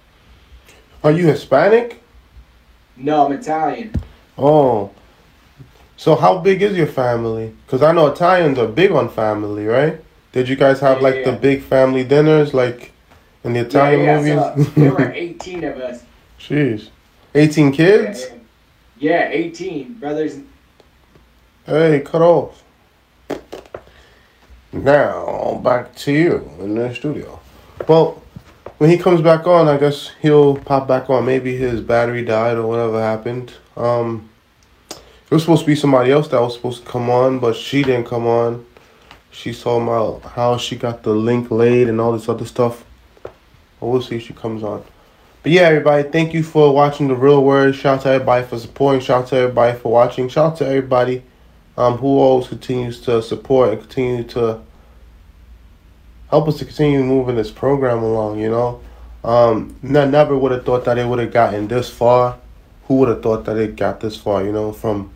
Are 1.05 1.11
you 1.13 1.27
Hispanic? 1.27 2.03
No, 2.97 3.27
I'm 3.27 3.33
Italian. 3.33 3.93
Oh. 4.37 4.91
So 5.97 6.15
how 6.17 6.39
big 6.39 6.63
is 6.63 6.77
your 6.77 6.87
family? 6.87 7.55
Because 7.67 7.83
I 7.83 7.93
know 7.93 8.07
Italians 8.07 8.59
are 8.59 8.67
big 8.67 8.91
on 8.91 9.09
family, 9.11 9.67
right? 9.67 10.01
Did 10.33 10.49
you 10.49 10.57
guys 10.57 10.81
have 10.81 10.99
Yeah, 10.99 11.03
like 11.03 11.15
yeah. 11.17 11.31
the 11.31 11.37
big 11.37 11.63
family 11.63 12.05
dinners 12.05 12.55
like 12.55 12.93
in 13.45 13.53
the 13.53 13.61
Italian 13.61 14.05
yeah, 14.05 14.21
yeah, 14.21 14.55
movies? 14.57 14.67
So 14.75 14.81
there 14.81 14.93
were 14.93 15.13
18 15.15 15.65
of 15.65 15.77
us. 15.79 16.05
Jeez. 16.39 16.89
18 17.35 17.67
Yeah, 17.67 17.73
kids? 17.77 18.27
yeah, 18.99 19.29
18 19.31 19.95
brothers. 19.95 20.39
Hey, 21.67 22.01
cut 22.05 22.23
off. 22.23 22.63
Now, 24.73 25.61
back 25.65 25.95
to 25.97 26.13
you 26.13 26.51
in 26.61 26.77
the 26.77 26.95
studio. 26.95 27.41
Well, 27.89 28.23
when 28.81 28.89
he 28.89 28.97
comes 28.97 29.21
back 29.21 29.47
on, 29.47 29.69
I 29.69 29.77
guess 29.77 30.13
he'll 30.23 30.57
pop 30.57 30.89
back 30.89 31.11
on. 31.11 31.27
Maybe 31.27 31.55
his 31.55 31.83
battery 31.83 32.25
died 32.25 32.57
or 32.57 32.67
whatever 32.67 32.99
happened. 32.99 33.53
Um, 33.77 34.31
it 34.91 35.31
was 35.31 35.43
supposed 35.43 35.61
to 35.61 35.67
be 35.67 35.75
somebody 35.75 36.11
else 36.11 36.29
that 36.29 36.41
was 36.41 36.55
supposed 36.55 36.87
to 36.87 36.91
come 36.91 37.11
on, 37.11 37.41
but 37.41 37.55
she 37.55 37.83
didn't 37.83 38.07
come 38.07 38.27
on. 38.27 38.65
She's 39.31 39.63
talking 39.63 39.87
about 39.87 40.23
how 40.33 40.57
she 40.57 40.77
got 40.77 41.03
the 41.03 41.11
link 41.13 41.51
laid 41.51 41.91
and 41.91 42.01
all 42.01 42.13
this 42.13 42.27
other 42.27 42.47
stuff. 42.47 42.87
But 43.23 43.33
we'll 43.87 44.01
see 44.01 44.17
if 44.17 44.23
she 44.23 44.33
comes 44.33 44.63
on. 44.63 44.83
But 45.43 45.53
yeah, 45.53 45.65
everybody, 45.65 46.09
thank 46.09 46.33
you 46.33 46.43
for 46.43 46.75
watching 46.75 47.09
The 47.09 47.15
Real 47.15 47.45
Word. 47.45 47.75
Shout 47.75 47.99
out 47.99 48.03
to 48.05 48.09
everybody 48.09 48.47
for 48.47 48.59
supporting. 48.59 49.03
Shout 49.03 49.25
out 49.25 49.29
to 49.29 49.37
everybody 49.37 49.79
for 49.79 49.93
watching. 49.93 50.31
Shout 50.31 50.53
out 50.53 50.57
to 50.57 50.67
everybody 50.67 51.23
um, 51.77 51.99
who 51.99 52.19
always 52.19 52.49
continues 52.49 52.99
to 53.03 53.23
support 53.23 53.75
and 53.75 53.81
continue 53.83 54.25
to 54.25 54.63
help 56.31 56.49
us 56.49 56.59
to 56.59 56.65
continue 56.65 57.03
moving 57.03 57.37
this 57.37 57.51
program 57.51 58.03
along, 58.03 58.39
you 58.39 58.49
know. 58.49 58.81
Um, 59.23 59.77
ne- 59.83 60.09
never 60.09 60.37
would 60.37 60.53
have 60.53 60.65
thought 60.65 60.85
that 60.87 60.97
it 60.97 61.07
would 61.07 61.19
have 61.19 61.33
gotten 61.33 61.69
this 61.69 61.91
far. 61.91 62.39
Who 62.87 62.95
would 62.99 63.09
have 63.09 63.23
thought 63.23 63.45
that 63.45 63.57
it 63.57 63.77
got 63.77 64.01
this 64.01 64.17
far, 64.17 64.45
you 64.45 64.53
know, 64.53 64.73
from 64.73 65.13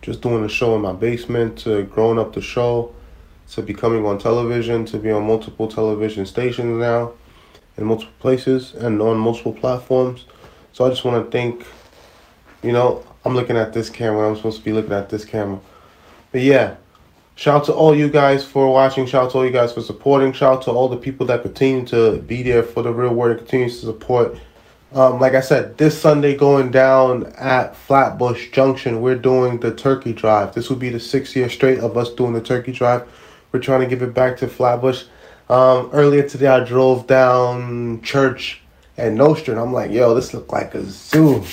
just 0.00 0.20
doing 0.20 0.44
a 0.44 0.48
show 0.48 0.76
in 0.76 0.82
my 0.82 0.92
basement 0.92 1.58
to 1.60 1.82
growing 1.84 2.18
up 2.18 2.32
the 2.34 2.40
show 2.40 2.94
to 3.50 3.62
becoming 3.62 4.04
on 4.04 4.18
television 4.18 4.84
to 4.86 4.98
be 4.98 5.10
on 5.10 5.26
multiple 5.26 5.68
television 5.68 6.26
stations 6.26 6.78
now 6.78 7.12
in 7.76 7.84
multiple 7.84 8.14
places 8.20 8.74
and 8.74 9.00
on 9.00 9.16
multiple 9.16 9.52
platforms. 9.52 10.26
So 10.72 10.84
I 10.84 10.90
just 10.90 11.04
want 11.04 11.24
to 11.24 11.30
thank, 11.30 11.64
you 12.62 12.72
know, 12.72 13.04
I'm 13.24 13.34
looking 13.34 13.56
at 13.56 13.72
this 13.72 13.88
camera. 13.88 14.28
I'm 14.28 14.36
supposed 14.36 14.58
to 14.58 14.64
be 14.64 14.72
looking 14.72 14.92
at 14.92 15.08
this 15.08 15.24
camera. 15.24 15.60
But 16.30 16.42
yeah, 16.42 16.76
shout 17.38 17.60
out 17.60 17.64
to 17.66 17.72
all 17.72 17.94
you 17.94 18.08
guys 18.08 18.44
for 18.44 18.70
watching. 18.72 19.06
Shout 19.06 19.26
out 19.26 19.30
to 19.30 19.38
all 19.38 19.46
you 19.46 19.52
guys 19.52 19.72
for 19.72 19.80
supporting. 19.80 20.32
Shout 20.32 20.54
out 20.54 20.62
to 20.62 20.72
all 20.72 20.88
the 20.88 20.96
people 20.96 21.24
that 21.26 21.42
continue 21.42 21.86
to 21.86 22.18
be 22.18 22.42
there 22.42 22.64
for 22.64 22.82
the 22.82 22.92
real 22.92 23.14
word 23.14 23.30
and 23.30 23.38
continues 23.38 23.78
to 23.80 23.86
support. 23.86 24.36
Um, 24.92 25.20
like 25.20 25.34
I 25.34 25.40
said, 25.40 25.78
this 25.78 26.00
Sunday 26.00 26.34
going 26.34 26.72
down 26.72 27.26
at 27.38 27.76
Flatbush 27.76 28.50
Junction, 28.50 29.00
we're 29.00 29.14
doing 29.14 29.60
the 29.60 29.72
turkey 29.72 30.12
drive. 30.12 30.52
This 30.52 30.68
will 30.68 30.76
be 30.76 30.88
the 30.88 30.98
sixth 30.98 31.36
year 31.36 31.48
straight 31.48 31.78
of 31.78 31.96
us 31.96 32.10
doing 32.10 32.32
the 32.32 32.40
turkey 32.40 32.72
drive. 32.72 33.06
We're 33.52 33.60
trying 33.60 33.80
to 33.80 33.86
give 33.86 34.02
it 34.02 34.14
back 34.14 34.36
to 34.38 34.48
Flatbush. 34.48 35.04
Um, 35.48 35.90
earlier 35.92 36.28
today, 36.28 36.48
I 36.48 36.64
drove 36.64 37.06
down 37.06 38.02
Church 38.02 38.62
and 38.96 39.14
Nostrand. 39.14 39.60
I'm 39.60 39.72
like, 39.72 39.92
yo, 39.92 40.12
this 40.12 40.34
look 40.34 40.50
like 40.52 40.74
a 40.74 40.84
zoo. 40.84 41.44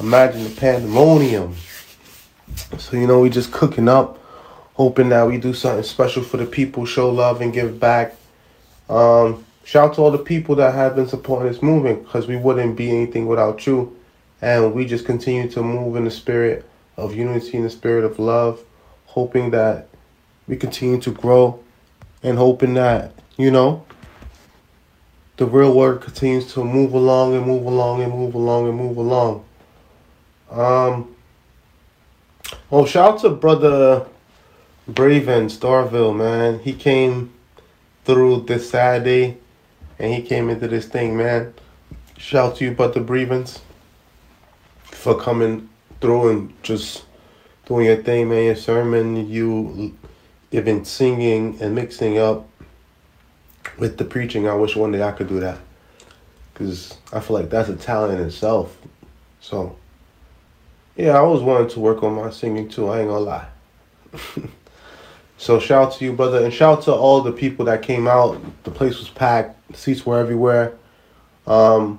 Imagine 0.00 0.44
the 0.44 0.54
pandemonium. 0.56 1.54
So 2.78 2.96
you 2.96 3.06
know, 3.06 3.20
we 3.20 3.28
just 3.28 3.52
cooking 3.52 3.88
up, 3.88 4.23
hoping 4.74 5.08
that 5.08 5.26
we 5.26 5.38
do 5.38 5.54
something 5.54 5.82
special 5.82 6.22
for 6.22 6.36
the 6.36 6.46
people, 6.46 6.84
show 6.84 7.10
love 7.10 7.40
and 7.40 7.52
give 7.52 7.80
back. 7.80 8.14
Um, 8.88 9.44
shout 9.64 9.90
out 9.90 9.94
to 9.94 10.02
all 10.02 10.10
the 10.10 10.18
people 10.18 10.56
that 10.56 10.74
have 10.74 10.94
been 10.94 11.08
supporting 11.08 11.50
this 11.50 11.62
movement, 11.62 12.04
because 12.04 12.26
we 12.26 12.36
wouldn't 12.36 12.76
be 12.76 12.90
anything 12.90 13.26
without 13.26 13.66
you. 13.66 13.96
And 14.42 14.74
we 14.74 14.84
just 14.84 15.06
continue 15.06 15.48
to 15.50 15.62
move 15.62 15.96
in 15.96 16.04
the 16.04 16.10
spirit 16.10 16.68
of 16.96 17.14
unity, 17.14 17.56
in 17.56 17.62
the 17.62 17.70
spirit 17.70 18.04
of 18.04 18.18
love, 18.18 18.62
hoping 19.06 19.50
that 19.52 19.88
we 20.46 20.56
continue 20.56 21.00
to 21.00 21.10
grow, 21.10 21.60
and 22.22 22.36
hoping 22.36 22.74
that 22.74 23.12
you 23.36 23.50
know 23.50 23.84
the 25.36 25.46
real 25.46 25.74
word 25.74 26.00
continues 26.00 26.52
to 26.52 26.62
move 26.62 26.92
along 26.92 27.34
and 27.34 27.46
move 27.46 27.64
along 27.64 28.02
and 28.02 28.12
move 28.12 28.34
along 28.34 28.68
and 28.68 28.76
move 28.76 28.96
along. 28.96 29.44
Um. 30.50 31.14
Oh, 32.70 32.84
shout 32.84 33.14
out 33.14 33.20
to 33.20 33.30
brother 33.30 34.06
Braven 34.88 35.46
Starville, 35.46 36.14
man. 36.14 36.58
He 36.58 36.74
came 36.74 37.32
through 38.04 38.42
this 38.42 38.68
Saturday, 38.68 39.38
and 39.98 40.12
he 40.12 40.20
came 40.20 40.50
into 40.50 40.68
this 40.68 40.86
thing, 40.86 41.16
man. 41.16 41.54
Shout 42.18 42.56
to 42.56 42.64
you, 42.66 42.72
brother 42.72 43.00
Brevens, 43.00 43.60
for 44.84 45.18
coming 45.18 45.70
through 46.02 46.28
and 46.28 46.62
just 46.62 47.04
doing 47.64 47.86
your 47.86 48.02
thing, 48.02 48.28
man. 48.28 48.44
Your 48.44 48.56
sermon, 48.56 49.28
you 49.30 49.96
even 50.52 50.84
singing 50.84 51.58
and 51.62 51.74
mixing 51.74 52.18
up 52.18 52.46
with 53.78 53.96
the 53.96 54.04
preaching. 54.04 54.46
I 54.46 54.54
wish 54.54 54.76
one 54.76 54.92
day 54.92 55.02
I 55.02 55.12
could 55.12 55.28
do 55.28 55.40
that, 55.40 55.58
cause 56.52 56.98
I 57.10 57.20
feel 57.20 57.38
like 57.38 57.48
that's 57.48 57.70
a 57.70 57.76
talent 57.76 58.20
in 58.20 58.26
itself. 58.26 58.76
So. 59.40 59.76
Yeah, 60.96 61.12
I 61.12 61.18
always 61.18 61.42
wanted 61.42 61.70
to 61.70 61.80
work 61.80 62.04
on 62.04 62.14
my 62.14 62.30
singing 62.30 62.68
too. 62.68 62.88
I 62.88 63.00
ain't 63.00 63.08
gonna 63.08 63.20
lie. 63.20 63.46
so 65.36 65.58
shout 65.58 65.88
out 65.88 65.92
to 65.94 66.04
you, 66.04 66.12
brother, 66.12 66.44
and 66.44 66.52
shout 66.52 66.78
out 66.78 66.84
to 66.84 66.92
all 66.92 67.20
the 67.20 67.32
people 67.32 67.64
that 67.66 67.82
came 67.82 68.06
out. 68.06 68.40
The 68.64 68.70
place 68.70 68.98
was 68.98 69.08
packed. 69.08 69.56
The 69.70 69.76
seats 69.76 70.06
were 70.06 70.18
everywhere. 70.18 70.74
Um, 71.46 71.98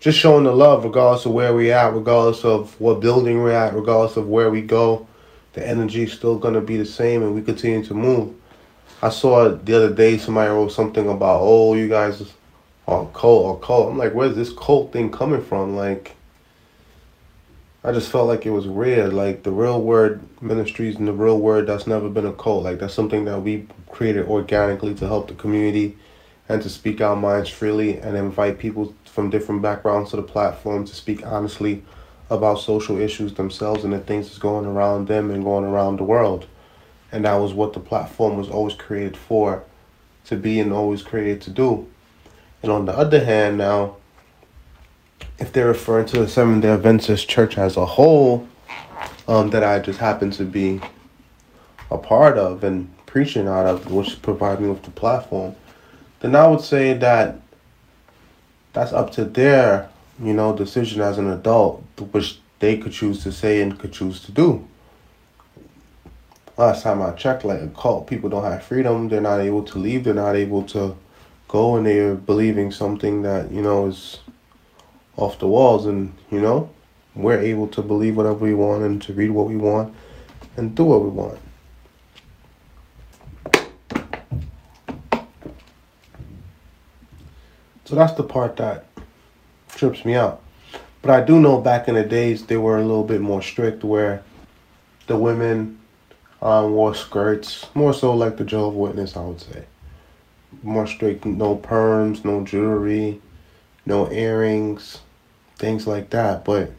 just 0.00 0.18
showing 0.18 0.44
the 0.44 0.52
love, 0.52 0.84
regardless 0.84 1.26
of 1.26 1.32
where 1.32 1.54
we 1.54 1.72
at, 1.72 1.94
regardless 1.94 2.44
of 2.44 2.78
what 2.80 3.00
building 3.00 3.38
we're 3.38 3.52
at, 3.52 3.74
regardless 3.74 4.16
of 4.16 4.28
where 4.28 4.50
we 4.50 4.60
go. 4.60 5.06
The 5.54 5.66
energy 5.66 6.04
is 6.04 6.12
still 6.12 6.38
gonna 6.38 6.60
be 6.60 6.76
the 6.76 6.86
same, 6.86 7.22
and 7.22 7.34
we 7.34 7.42
continue 7.42 7.84
to 7.84 7.94
move. 7.94 8.34
I 9.02 9.10
saw 9.10 9.48
the 9.48 9.76
other 9.76 9.94
day 9.94 10.18
somebody 10.18 10.50
wrote 10.50 10.72
something 10.72 11.08
about, 11.08 11.40
oh, 11.42 11.74
you 11.74 11.88
guys 11.88 12.20
are 12.86 13.08
or 13.22 13.58
cult. 13.60 13.90
I'm 13.90 13.98
like, 13.98 14.14
where's 14.14 14.34
this 14.34 14.52
cult 14.52 14.92
thing 14.92 15.10
coming 15.10 15.42
from? 15.42 15.76
Like. 15.76 16.17
I 17.84 17.92
just 17.92 18.10
felt 18.10 18.26
like 18.26 18.44
it 18.44 18.50
was 18.50 18.66
weird. 18.66 19.12
Like 19.12 19.44
the 19.44 19.52
real 19.52 19.80
word 19.80 20.20
ministries 20.42 20.96
and 20.96 21.06
the 21.06 21.12
real 21.12 21.38
word 21.38 21.68
that's 21.68 21.86
never 21.86 22.08
been 22.08 22.26
a 22.26 22.32
cult. 22.32 22.64
Like 22.64 22.80
that's 22.80 22.94
something 22.94 23.24
that 23.26 23.40
we 23.40 23.68
created 23.90 24.26
organically 24.26 24.94
to 24.96 25.06
help 25.06 25.28
the 25.28 25.34
community 25.34 25.96
and 26.48 26.60
to 26.62 26.68
speak 26.68 27.00
our 27.00 27.14
minds 27.14 27.50
freely 27.50 27.98
and 27.98 28.16
invite 28.16 28.58
people 28.58 28.94
from 29.04 29.30
different 29.30 29.62
backgrounds 29.62 30.10
to 30.10 30.16
the 30.16 30.22
platform 30.22 30.86
to 30.86 30.94
speak 30.94 31.24
honestly 31.24 31.84
about 32.30 32.60
social 32.60 32.98
issues 32.98 33.34
themselves 33.34 33.84
and 33.84 33.92
the 33.92 34.00
things 34.00 34.26
that's 34.26 34.38
going 34.38 34.66
around 34.66 35.06
them 35.06 35.30
and 35.30 35.44
going 35.44 35.64
around 35.64 35.98
the 35.98 36.04
world. 36.04 36.46
And 37.12 37.24
that 37.24 37.36
was 37.36 37.54
what 37.54 37.74
the 37.74 37.80
platform 37.80 38.36
was 38.36 38.48
always 38.48 38.74
created 38.74 39.16
for, 39.16 39.62
to 40.26 40.36
be 40.36 40.58
and 40.60 40.72
always 40.72 41.02
created 41.02 41.40
to 41.42 41.50
do. 41.50 41.86
And 42.62 42.72
on 42.72 42.86
the 42.86 42.92
other 42.92 43.24
hand 43.24 43.56
now, 43.56 43.97
if 45.38 45.52
they're 45.52 45.68
referring 45.68 46.06
to 46.06 46.20
the 46.20 46.28
Seventh 46.28 46.62
day 46.62 46.70
Adventist 46.70 47.28
church 47.28 47.58
as 47.58 47.76
a 47.76 47.86
whole, 47.86 48.46
um, 49.28 49.50
that 49.50 49.62
I 49.62 49.78
just 49.78 49.98
happen 49.98 50.30
to 50.32 50.44
be 50.44 50.80
a 51.90 51.98
part 51.98 52.36
of 52.38 52.64
and 52.64 52.90
preaching 53.06 53.46
out 53.46 53.66
of, 53.66 53.90
which 53.90 54.20
provide 54.22 54.60
me 54.60 54.68
with 54.68 54.82
the 54.82 54.90
platform, 54.90 55.54
then 56.20 56.34
I 56.34 56.46
would 56.46 56.60
say 56.60 56.92
that 56.94 57.40
that's 58.72 58.92
up 58.92 59.12
to 59.12 59.24
their, 59.24 59.88
you 60.22 60.34
know, 60.34 60.54
decision 60.54 61.00
as 61.00 61.18
an 61.18 61.30
adult, 61.30 61.82
which 62.12 62.40
they 62.58 62.76
could 62.76 62.92
choose 62.92 63.22
to 63.22 63.32
say 63.32 63.62
and 63.62 63.78
could 63.78 63.92
choose 63.92 64.20
to 64.24 64.32
do. 64.32 64.66
Last 66.56 66.82
time 66.82 67.00
I 67.00 67.12
checked, 67.12 67.44
like 67.44 67.60
a 67.60 67.68
cult, 67.68 68.08
people 68.08 68.28
don't 68.28 68.42
have 68.42 68.64
freedom. 68.64 69.08
They're 69.08 69.20
not 69.20 69.40
able 69.40 69.62
to 69.62 69.78
leave. 69.78 70.04
They're 70.04 70.14
not 70.14 70.34
able 70.34 70.64
to 70.64 70.96
go, 71.46 71.76
and 71.76 71.86
they're 71.86 72.16
believing 72.16 72.72
something 72.72 73.22
that 73.22 73.52
you 73.52 73.62
know 73.62 73.86
is 73.86 74.18
off 75.18 75.38
the 75.38 75.46
walls. 75.46 75.84
And 75.84 76.14
you 76.30 76.40
know, 76.40 76.70
we're 77.14 77.40
able 77.40 77.68
to 77.68 77.82
believe 77.82 78.16
whatever 78.16 78.38
we 78.38 78.54
want 78.54 78.82
and 78.82 79.02
to 79.02 79.12
read 79.12 79.30
what 79.30 79.46
we 79.46 79.56
want 79.56 79.94
and 80.56 80.74
do 80.74 80.84
what 80.84 81.02
we 81.02 81.10
want. 81.10 81.38
So 87.84 87.94
that's 87.94 88.12
the 88.12 88.22
part 88.22 88.56
that 88.56 88.84
trips 89.70 90.04
me 90.04 90.14
out. 90.14 90.42
But 91.00 91.10
I 91.10 91.20
do 91.22 91.40
know 91.40 91.58
back 91.60 91.88
in 91.88 91.94
the 91.94 92.04
days 92.04 92.44
they 92.44 92.58
were 92.58 92.76
a 92.76 92.82
little 92.82 93.04
bit 93.04 93.20
more 93.20 93.40
strict 93.40 93.82
where 93.82 94.22
the 95.06 95.16
women 95.16 95.78
um, 96.42 96.72
wore 96.72 96.94
skirts, 96.94 97.66
more 97.74 97.94
so 97.94 98.14
like 98.14 98.36
the 98.36 98.44
Jehovah 98.44 98.76
Witness, 98.76 99.16
I 99.16 99.24
would 99.24 99.40
say. 99.40 99.64
More 100.62 100.86
strict, 100.86 101.24
no 101.24 101.56
perms, 101.56 102.24
no 102.24 102.44
jewelry, 102.44 103.22
no 103.86 104.10
earrings, 104.10 105.00
things 105.58 105.86
like 105.86 106.10
that. 106.10 106.44
But 106.44 106.72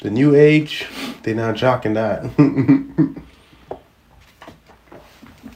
the 0.00 0.10
new 0.10 0.34
age, 0.34 0.86
they're 1.22 1.34
not 1.34 1.56
jocking 1.56 1.94
that. 1.94 2.24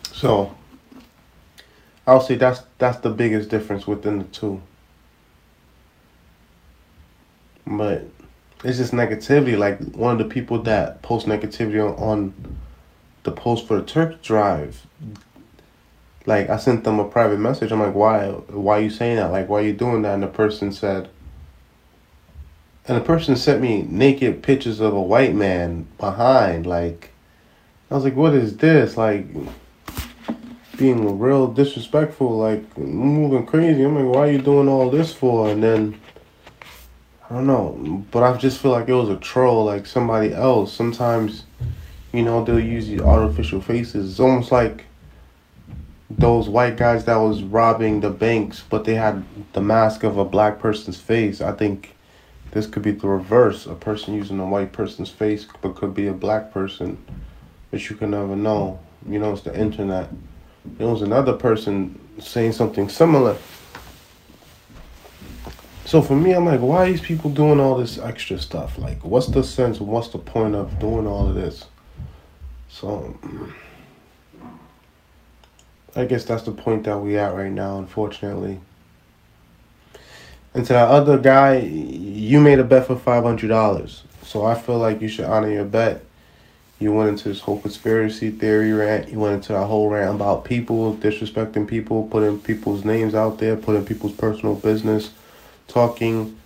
so 0.12 0.54
I'll 2.06 2.20
say 2.20 2.34
that's 2.34 2.62
that's 2.78 2.98
the 2.98 3.10
biggest 3.10 3.48
difference 3.48 3.86
within 3.86 4.18
the 4.18 4.24
two. 4.24 4.60
But 7.66 8.08
it's 8.64 8.78
just 8.78 8.92
negativity. 8.92 9.56
Like 9.56 9.80
one 9.94 10.12
of 10.12 10.18
the 10.18 10.32
people 10.32 10.62
that 10.62 11.02
post 11.02 11.26
negativity 11.26 11.80
on, 11.80 11.94
on 12.02 12.58
the 13.22 13.32
post 13.32 13.66
for 13.66 13.76
the 13.80 13.86
Turk 13.86 14.22
drive. 14.22 14.86
Like 16.26 16.50
I 16.50 16.56
sent 16.58 16.84
them 16.84 16.98
a 16.98 17.08
private 17.08 17.38
message. 17.38 17.72
I'm 17.72 17.80
like, 17.80 17.94
why 17.94 18.28
why 18.28 18.78
are 18.78 18.82
you 18.82 18.90
saying 18.90 19.16
that? 19.16 19.30
Like 19.30 19.48
why 19.48 19.60
are 19.60 19.66
you 19.66 19.72
doing 19.72 20.02
that? 20.02 20.14
And 20.14 20.22
the 20.22 20.28
person 20.28 20.72
said 20.72 21.08
and 22.86 22.96
the 22.96 23.04
person 23.04 23.36
sent 23.36 23.60
me 23.60 23.82
naked 23.82 24.42
pictures 24.42 24.80
of 24.80 24.94
a 24.94 25.00
white 25.00 25.34
man 25.34 25.86
behind. 25.98 26.66
Like 26.66 27.10
I 27.90 27.94
was 27.94 28.04
like, 28.04 28.16
what 28.16 28.34
is 28.34 28.56
this? 28.56 28.96
Like 28.96 29.26
being 30.76 31.18
real 31.18 31.46
disrespectful, 31.46 32.38
like 32.38 32.76
moving 32.78 33.46
crazy. 33.46 33.82
I'm 33.82 33.94
like, 33.94 34.14
why 34.14 34.28
are 34.28 34.32
you 34.32 34.40
doing 34.40 34.68
all 34.68 34.90
this 34.90 35.12
for? 35.12 35.50
And 35.50 35.62
then 35.62 36.00
I 37.30 37.34
don't 37.34 37.46
know, 37.46 38.04
but 38.10 38.24
I 38.24 38.36
just 38.36 38.60
feel 38.60 38.72
like 38.72 38.88
it 38.88 38.94
was 38.94 39.08
a 39.08 39.16
troll, 39.16 39.64
like 39.66 39.86
somebody 39.86 40.34
else. 40.34 40.72
Sometimes, 40.72 41.44
you 42.12 42.22
know, 42.22 42.44
they'll 42.44 42.58
use 42.58 42.88
these 42.88 43.00
artificial 43.00 43.60
faces. 43.60 44.10
It's 44.10 44.20
almost 44.20 44.50
like 44.50 44.86
those 46.10 46.48
white 46.48 46.76
guys 46.76 47.04
that 47.04 47.16
was 47.16 47.42
robbing 47.42 48.00
the 48.00 48.10
banks, 48.10 48.62
but 48.68 48.84
they 48.84 48.94
had 48.94 49.24
the 49.52 49.60
mask 49.60 50.02
of 50.02 50.18
a 50.18 50.24
black 50.24 50.58
person's 50.58 51.00
face. 51.00 51.40
I 51.40 51.52
think 51.52 51.94
this 52.50 52.66
could 52.66 52.82
be 52.82 52.90
the 52.90 53.06
reverse. 53.06 53.66
A 53.66 53.74
person 53.74 54.14
using 54.14 54.40
a 54.40 54.46
white 54.46 54.72
person's 54.72 55.10
face, 55.10 55.46
but 55.62 55.76
could 55.76 55.94
be 55.94 56.08
a 56.08 56.12
black 56.12 56.52
person, 56.52 56.98
but 57.70 57.88
you 57.88 57.96
can 57.96 58.10
never 58.10 58.36
know. 58.36 58.80
You 59.08 59.18
know, 59.18 59.32
it's 59.32 59.42
the 59.42 59.58
internet. 59.58 60.10
There 60.64 60.88
was 60.88 61.02
another 61.02 61.32
person 61.32 61.98
saying 62.18 62.52
something 62.52 62.88
similar 62.88 63.36
so 65.90 66.00
for 66.00 66.14
me, 66.14 66.30
I'm 66.30 66.44
like, 66.44 66.60
why 66.60 66.84
are 66.84 66.86
these 66.86 67.00
people 67.00 67.30
doing 67.30 67.58
all 67.58 67.76
this 67.76 67.98
extra 67.98 68.38
stuff? 68.38 68.78
Like, 68.78 69.04
what's 69.04 69.26
the 69.26 69.42
sense? 69.42 69.80
What's 69.80 70.06
the 70.06 70.18
point 70.18 70.54
of 70.54 70.78
doing 70.78 71.04
all 71.04 71.28
of 71.28 71.34
this? 71.34 71.64
So, 72.68 73.18
I 75.96 76.04
guess 76.04 76.24
that's 76.24 76.44
the 76.44 76.52
point 76.52 76.84
that 76.84 76.98
we 76.98 77.18
at 77.18 77.34
right 77.34 77.50
now, 77.50 77.78
unfortunately. 77.78 78.60
And 80.54 80.64
to 80.66 80.72
that 80.72 80.88
other 80.88 81.18
guy, 81.18 81.58
you 81.58 82.40
made 82.40 82.58
a 82.58 82.64
bet 82.64 82.86
for 82.86 82.96
five 82.96 83.24
hundred 83.24 83.48
dollars. 83.48 84.04
So 84.22 84.44
I 84.44 84.54
feel 84.54 84.78
like 84.78 85.00
you 85.00 85.08
should 85.08 85.24
honor 85.24 85.50
your 85.50 85.64
bet. 85.64 86.04
You 86.78 86.92
went 86.92 87.10
into 87.10 87.28
this 87.28 87.40
whole 87.40 87.60
conspiracy 87.60 88.30
theory 88.30 88.72
rant. 88.72 89.10
You 89.10 89.18
went 89.18 89.34
into 89.34 89.52
that 89.52 89.66
whole 89.66 89.90
rant 89.90 90.14
about 90.14 90.44
people 90.44 90.96
disrespecting 90.96 91.68
people, 91.68 92.08
putting 92.08 92.40
people's 92.40 92.84
names 92.84 93.14
out 93.14 93.38
there, 93.38 93.56
putting 93.56 93.84
people's 93.84 94.12
personal 94.12 94.54
business 94.54 95.10
talking 95.70 96.36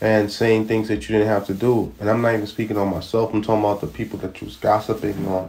and 0.00 0.30
saying 0.30 0.68
things 0.68 0.88
that 0.88 1.08
you 1.08 1.16
didn't 1.16 1.28
have 1.28 1.46
to 1.46 1.54
do. 1.54 1.92
And 1.98 2.10
I'm 2.10 2.20
not 2.20 2.34
even 2.34 2.46
speaking 2.46 2.76
on 2.76 2.90
myself. 2.90 3.32
I'm 3.32 3.42
talking 3.42 3.64
about 3.64 3.80
the 3.80 3.86
people 3.86 4.18
that 4.20 4.40
you 4.40 4.46
was 4.46 4.56
gossiping 4.56 5.26
on. 5.26 5.48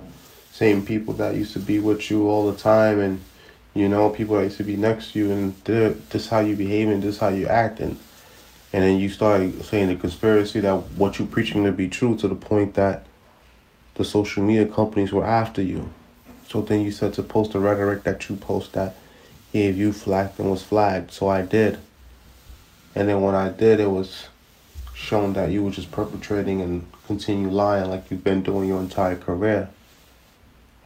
Same 0.52 0.86
people 0.86 1.14
that 1.16 1.36
used 1.36 1.54
to 1.54 1.60
be 1.60 1.80
with 1.80 2.10
you 2.10 2.30
all 2.30 2.50
the 2.50 2.58
time 2.58 3.00
and 3.00 3.22
you 3.76 3.90
know, 3.90 4.10
people 4.10 4.38
that 4.38 4.46
used 4.46 4.58
to 4.58 4.64
be 4.64 4.78
next 4.78 5.12
to 5.12 5.20
you 5.20 5.32
and 5.32 5.56
this 5.66 5.98
is 6.14 6.30
how 6.30 6.40
you 6.40 6.56
behaving, 6.56 7.02
this 7.02 7.20
how 7.20 7.28
you 7.28 7.46
acting. 7.48 8.00
And 8.74 8.84
then 8.84 8.98
you 8.98 9.10
start 9.10 9.54
saying 9.66 9.90
the 9.90 9.96
conspiracy 9.96 10.62
that 10.62 10.76
what 10.94 11.20
you 11.20 11.26
preaching 11.26 11.66
to 11.66 11.72
be 11.72 11.88
true 11.90 12.16
to 12.18 12.28
the 12.28 12.36
point 12.36 12.74
that 12.76 13.06
the 13.96 14.06
social 14.06 14.44
media 14.44 14.66
companies 14.66 15.12
were 15.12 15.26
after 15.26 15.62
you. 15.62 15.90
So 16.48 16.62
then 16.62 16.82
you 16.82 16.92
said 16.92 17.14
to 17.16 17.24
post 17.24 17.52
the 17.52 17.60
rhetoric 17.60 18.04
that 18.04 18.30
you 18.30 18.38
post 18.38 18.74
that 18.74 18.96
if 19.52 19.76
you 19.76 19.92
flagged 19.92 20.40
and 20.40 20.50
was 20.50 20.64
flagged. 20.64 21.12
So 21.12 21.28
I 21.28 21.42
did. 21.42 21.78
And 22.96 23.10
then 23.10 23.22
when 23.22 23.36
I 23.36 23.50
did, 23.50 23.82
it 23.82 23.90
was 23.90 24.28
shown 24.94 25.34
that 25.34 25.52
you 25.52 25.64
were 25.64 25.72
just 25.72 25.92
perpetrating 25.92 26.62
and 26.62 26.90
continue 27.08 27.50
lying 27.50 27.90
like 27.90 28.10
you've 28.10 28.24
been 28.24 28.42
doing 28.42 28.70
your 28.70 28.80
entire 28.80 29.18
career. 29.18 29.70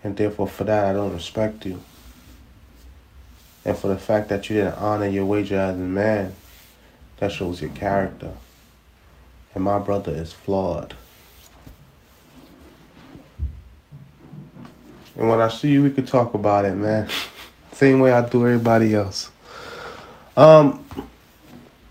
And 0.04 0.18
therefore, 0.18 0.48
for 0.48 0.64
that, 0.64 0.86
I 0.86 0.94
don't 0.94 1.14
respect 1.14 1.66
you. 1.66 1.84
And 3.70 3.78
for 3.78 3.88
the 3.88 4.00
fact 4.00 4.30
that 4.30 4.50
you 4.50 4.56
didn't 4.56 4.80
honor 4.80 5.06
your 5.06 5.26
wager 5.26 5.60
as 5.60 5.76
a 5.76 5.78
man, 5.78 6.34
that 7.18 7.32
shows 7.32 7.62
your 7.62 7.70
character. 7.70 8.32
And 9.54 9.64
my 9.64 9.78
brother 9.78 10.12
is 10.12 10.34
flawed. 10.34 10.96
And 15.16 15.30
when 15.30 15.40
I 15.40 15.50
see 15.50 15.70
you, 15.70 15.84
we 15.84 15.92
could 15.92 16.08
talk 16.08 16.34
about 16.34 16.66
it, 16.66 16.74
man. 16.74 17.10
Same 17.72 18.00
way 18.00 18.12
I 18.12 18.28
do 18.28 18.42
everybody 18.48 18.96
else. 18.96 19.30
Um, 20.36 20.84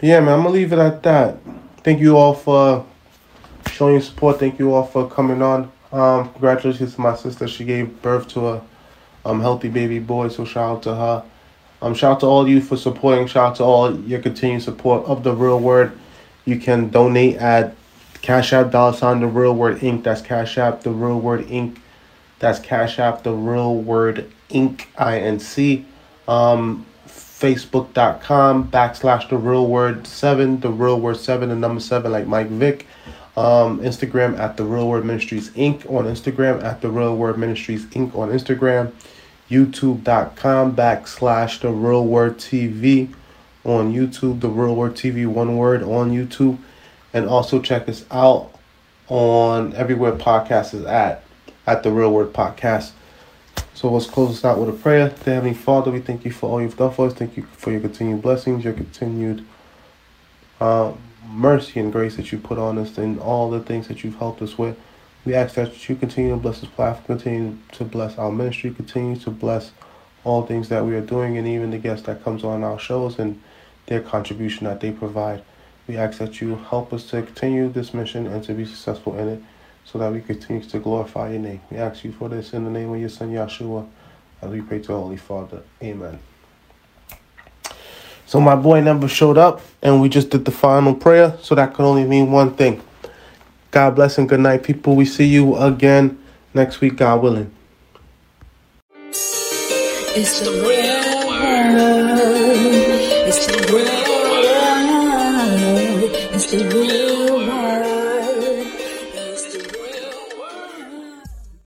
yeah, 0.01 0.19
man, 0.19 0.31
I'm 0.31 0.43
gonna 0.43 0.49
leave 0.49 0.73
it 0.73 0.81
at 0.81 1.01
that. 1.05 1.37
Thank 1.85 2.01
you 2.01 2.17
all 2.17 2.35
for 2.35 2.85
showing 3.71 3.93
your 3.93 4.03
support. 4.03 4.41
Thank 4.41 4.59
you 4.59 4.75
all 4.75 4.85
for 4.85 5.09
coming 5.09 5.43
on. 5.43 5.71
Um, 5.93 6.29
congratulations 6.33 6.97
to 6.97 7.01
my 7.01 7.15
sister. 7.15 7.47
She 7.47 7.65
gave 7.65 8.03
birth 8.03 8.27
to 8.31 8.49
a 8.49 8.63
um 9.25 9.41
healthy 9.41 9.69
baby 9.69 10.01
boy. 10.01 10.27
So 10.27 10.45
shout 10.45 10.79
out 10.79 10.83
to 10.83 10.95
her. 10.97 11.25
Um, 11.81 11.95
shout 11.95 12.13
out 12.13 12.21
to 12.21 12.27
all 12.27 12.43
of 12.43 12.49
you 12.49 12.61
for 12.61 12.77
supporting. 12.77 13.27
Shout 13.27 13.51
out 13.51 13.57
to 13.57 13.65
all 13.65 13.95
your 14.01 14.21
continued 14.21 14.63
support 14.63 15.07
of 15.07 15.23
the 15.23 15.33
Real 15.35 15.61
Word. 15.61 15.93
You 16.45 16.59
can 16.59 16.89
donate 16.89 17.37
at 17.37 17.75
Cash 18.23 18.53
App 18.53 18.71
dollar 18.71 18.97
sign 18.97 19.21
the 19.21 19.27
Real 19.27 19.55
Word 19.55 19.79
Inc. 19.79 20.03
That's 20.03 20.21
Cash 20.21 20.59
App 20.59 20.83
the 20.83 20.91
Real 20.91 21.21
Word 21.21 21.47
Inc. 21.47 21.79
That's 22.41 22.59
Cash 22.59 22.99
App 22.99 23.23
the 23.23 23.33
Real 23.33 23.77
Word 23.77 24.31
Inc. 24.51 24.87
I 24.97 25.21
N 25.21 25.39
C. 25.39 25.85
Um, 26.27 26.85
facebook.com 27.39 28.69
backslash 28.69 29.29
the 29.29 29.37
real 29.37 29.69
word 29.69 30.07
seven, 30.07 30.59
the 30.59 30.71
real 30.71 31.01
word 31.01 31.17
seven, 31.17 31.51
the 31.51 31.55
number 31.55 31.81
seven, 31.81 32.11
like 32.11 32.27
Mike 32.27 32.49
Vick. 32.49 32.87
Um, 33.37 33.79
Instagram 33.79 34.37
at 34.37 34.57
the 34.57 34.65
Real 34.65 34.89
Word 34.89 35.05
Ministries 35.05 35.51
Inc. 35.51 35.89
on 35.89 36.07
Instagram, 36.07 36.61
at 36.65 36.81
the 36.81 36.91
Real 36.91 37.17
Word 37.17 37.39
Ministries 37.39 37.87
Inc. 37.87 38.13
on 38.17 38.31
Instagram, 38.31 38.91
youtube.com 39.51 40.77
backslash 40.77 41.61
the 41.61 41.71
Real 41.71 42.05
Word 42.05 42.39
TV 42.39 43.13
on 43.65 43.93
YouTube, 43.93 44.41
the 44.41 44.49
Real 44.49 44.75
Word 44.75 44.95
TV, 44.95 45.27
one 45.27 45.57
word 45.57 45.83
on 45.83 46.11
YouTube. 46.11 46.59
And 47.13 47.27
also 47.27 47.61
check 47.61 47.89
us 47.89 48.05
out 48.11 48.53
on 49.09 49.75
everywhere 49.75 50.13
podcast 50.13 50.75
is 50.75 50.85
at, 50.85 51.25
at 51.67 51.83
the 51.83 51.91
Real 51.91 52.13
Word 52.13 52.33
Podcast. 52.33 52.93
So 53.75 53.91
let's 53.93 54.07
close 54.07 54.31
this 54.31 54.45
out 54.45 54.59
with 54.59 54.69
a 54.69 54.73
prayer. 54.73 55.09
Dear 55.25 55.35
Heavenly 55.35 55.55
Father, 55.55 55.91
we 55.91 56.01
thank 56.01 56.25
you 56.25 56.33
for 56.33 56.51
all 56.51 56.61
you've 56.61 56.77
done 56.77 56.93
for 56.93 57.07
us. 57.07 57.15
Thank 57.15 57.37
you 57.37 57.45
for 57.45 57.71
your 57.71 57.81
continued 57.81 58.23
blessings, 58.23 58.65
your 58.65 58.75
continued 58.75 59.47
uh, 60.61 60.93
mercy 61.27 61.79
and 61.81 61.93
grace 61.93 62.17
that 62.17 62.33
you 62.33 62.39
put 62.39 62.59
on 62.59 62.77
us, 62.77 62.99
and 62.99 63.21
all 63.21 63.51
the 63.51 63.61
things 63.61 63.89
that 63.89 64.03
you've 64.03 64.17
helped 64.17 64.43
us 64.43 64.59
with. 64.59 64.77
We 65.25 65.35
ask 65.35 65.55
that 65.57 65.89
you 65.89 65.97
continue 65.97 66.31
to 66.31 66.37
bless 66.37 66.61
this 66.61 66.71
platform, 66.71 67.19
continue 67.19 67.59
to 67.73 67.85
bless 67.85 68.17
our 68.17 68.33
ministry, 68.33 68.73
continue 68.73 69.17
to 69.17 69.31
bless 69.31 69.73
all 70.25 70.47
things 70.47 70.69
that 70.69 70.85
we 70.85 70.95
are 70.95 71.01
doing, 71.01 71.37
and 71.37 71.47
even 71.47 71.71
the 71.71 71.79
guests 71.79 72.07
that 72.07 72.25
comes 72.25 72.45
on 72.45 72.65
our 72.65 72.79
shows 72.79 73.19
and 73.19 73.41
their 73.87 74.01
contribution 74.01 74.65
that 74.65 74.81
they 74.81 74.91
provide. 74.91 75.43
We 75.87 75.97
ask 75.97 76.19
that 76.19 76.41
you 76.41 76.57
help 76.57 76.93
us 76.93 77.05
to 77.11 77.23
continue 77.23 77.69
this 77.71 77.95
mission 77.95 78.27
and 78.27 78.45
to 78.45 78.55
be 78.55 78.65
successful 78.65 79.19
in 79.19 79.29
it 79.29 79.43
so 79.85 79.99
that 79.99 80.13
we 80.13 80.21
continue 80.21 80.63
to 80.63 80.79
glorify 80.79 81.31
your 81.31 81.41
name. 81.41 81.61
We 81.71 81.79
ask 81.79 82.05
you 82.05 82.13
for 82.13 82.29
this 82.29 82.53
in 82.53 82.65
the 82.65 82.71
name 82.71 82.93
of 82.93 83.01
your 83.01 83.09
son 83.09 83.33
Yeshua, 83.33 83.89
as 84.43 84.51
we 84.51 84.61
pray 84.61 84.81
to 84.81 84.89
the 84.89 84.99
Holy 84.99 85.17
Father. 85.17 85.63
Amen. 85.83 86.19
So 88.27 88.41
my 88.41 88.55
boy 88.55 88.83
number 88.83 89.09
showed 89.09 89.39
up 89.39 89.63
and 89.83 90.03
we 90.03 90.11
just 90.11 90.29
did 90.29 90.45
the 90.45 90.51
final 90.51 90.95
prayer, 90.95 91.39
so 91.41 91.55
that 91.55 91.73
could 91.73 91.87
only 91.87 92.05
mean 92.05 92.31
one 92.31 92.55
thing. 92.55 92.83
God 93.71 93.95
bless 93.97 94.19
and 94.19 94.29
good 94.29 94.41
night, 94.41 94.63
people. 94.63 94.97
We 94.97 95.05
see 95.05 95.27
you 95.27 95.57
again 95.57 96.19
next 96.55 96.81
week, 96.81 96.97
God 96.97 97.23
willing. 97.23 97.53
It's 100.17 100.41
the 100.41 100.51
real. 100.67 100.98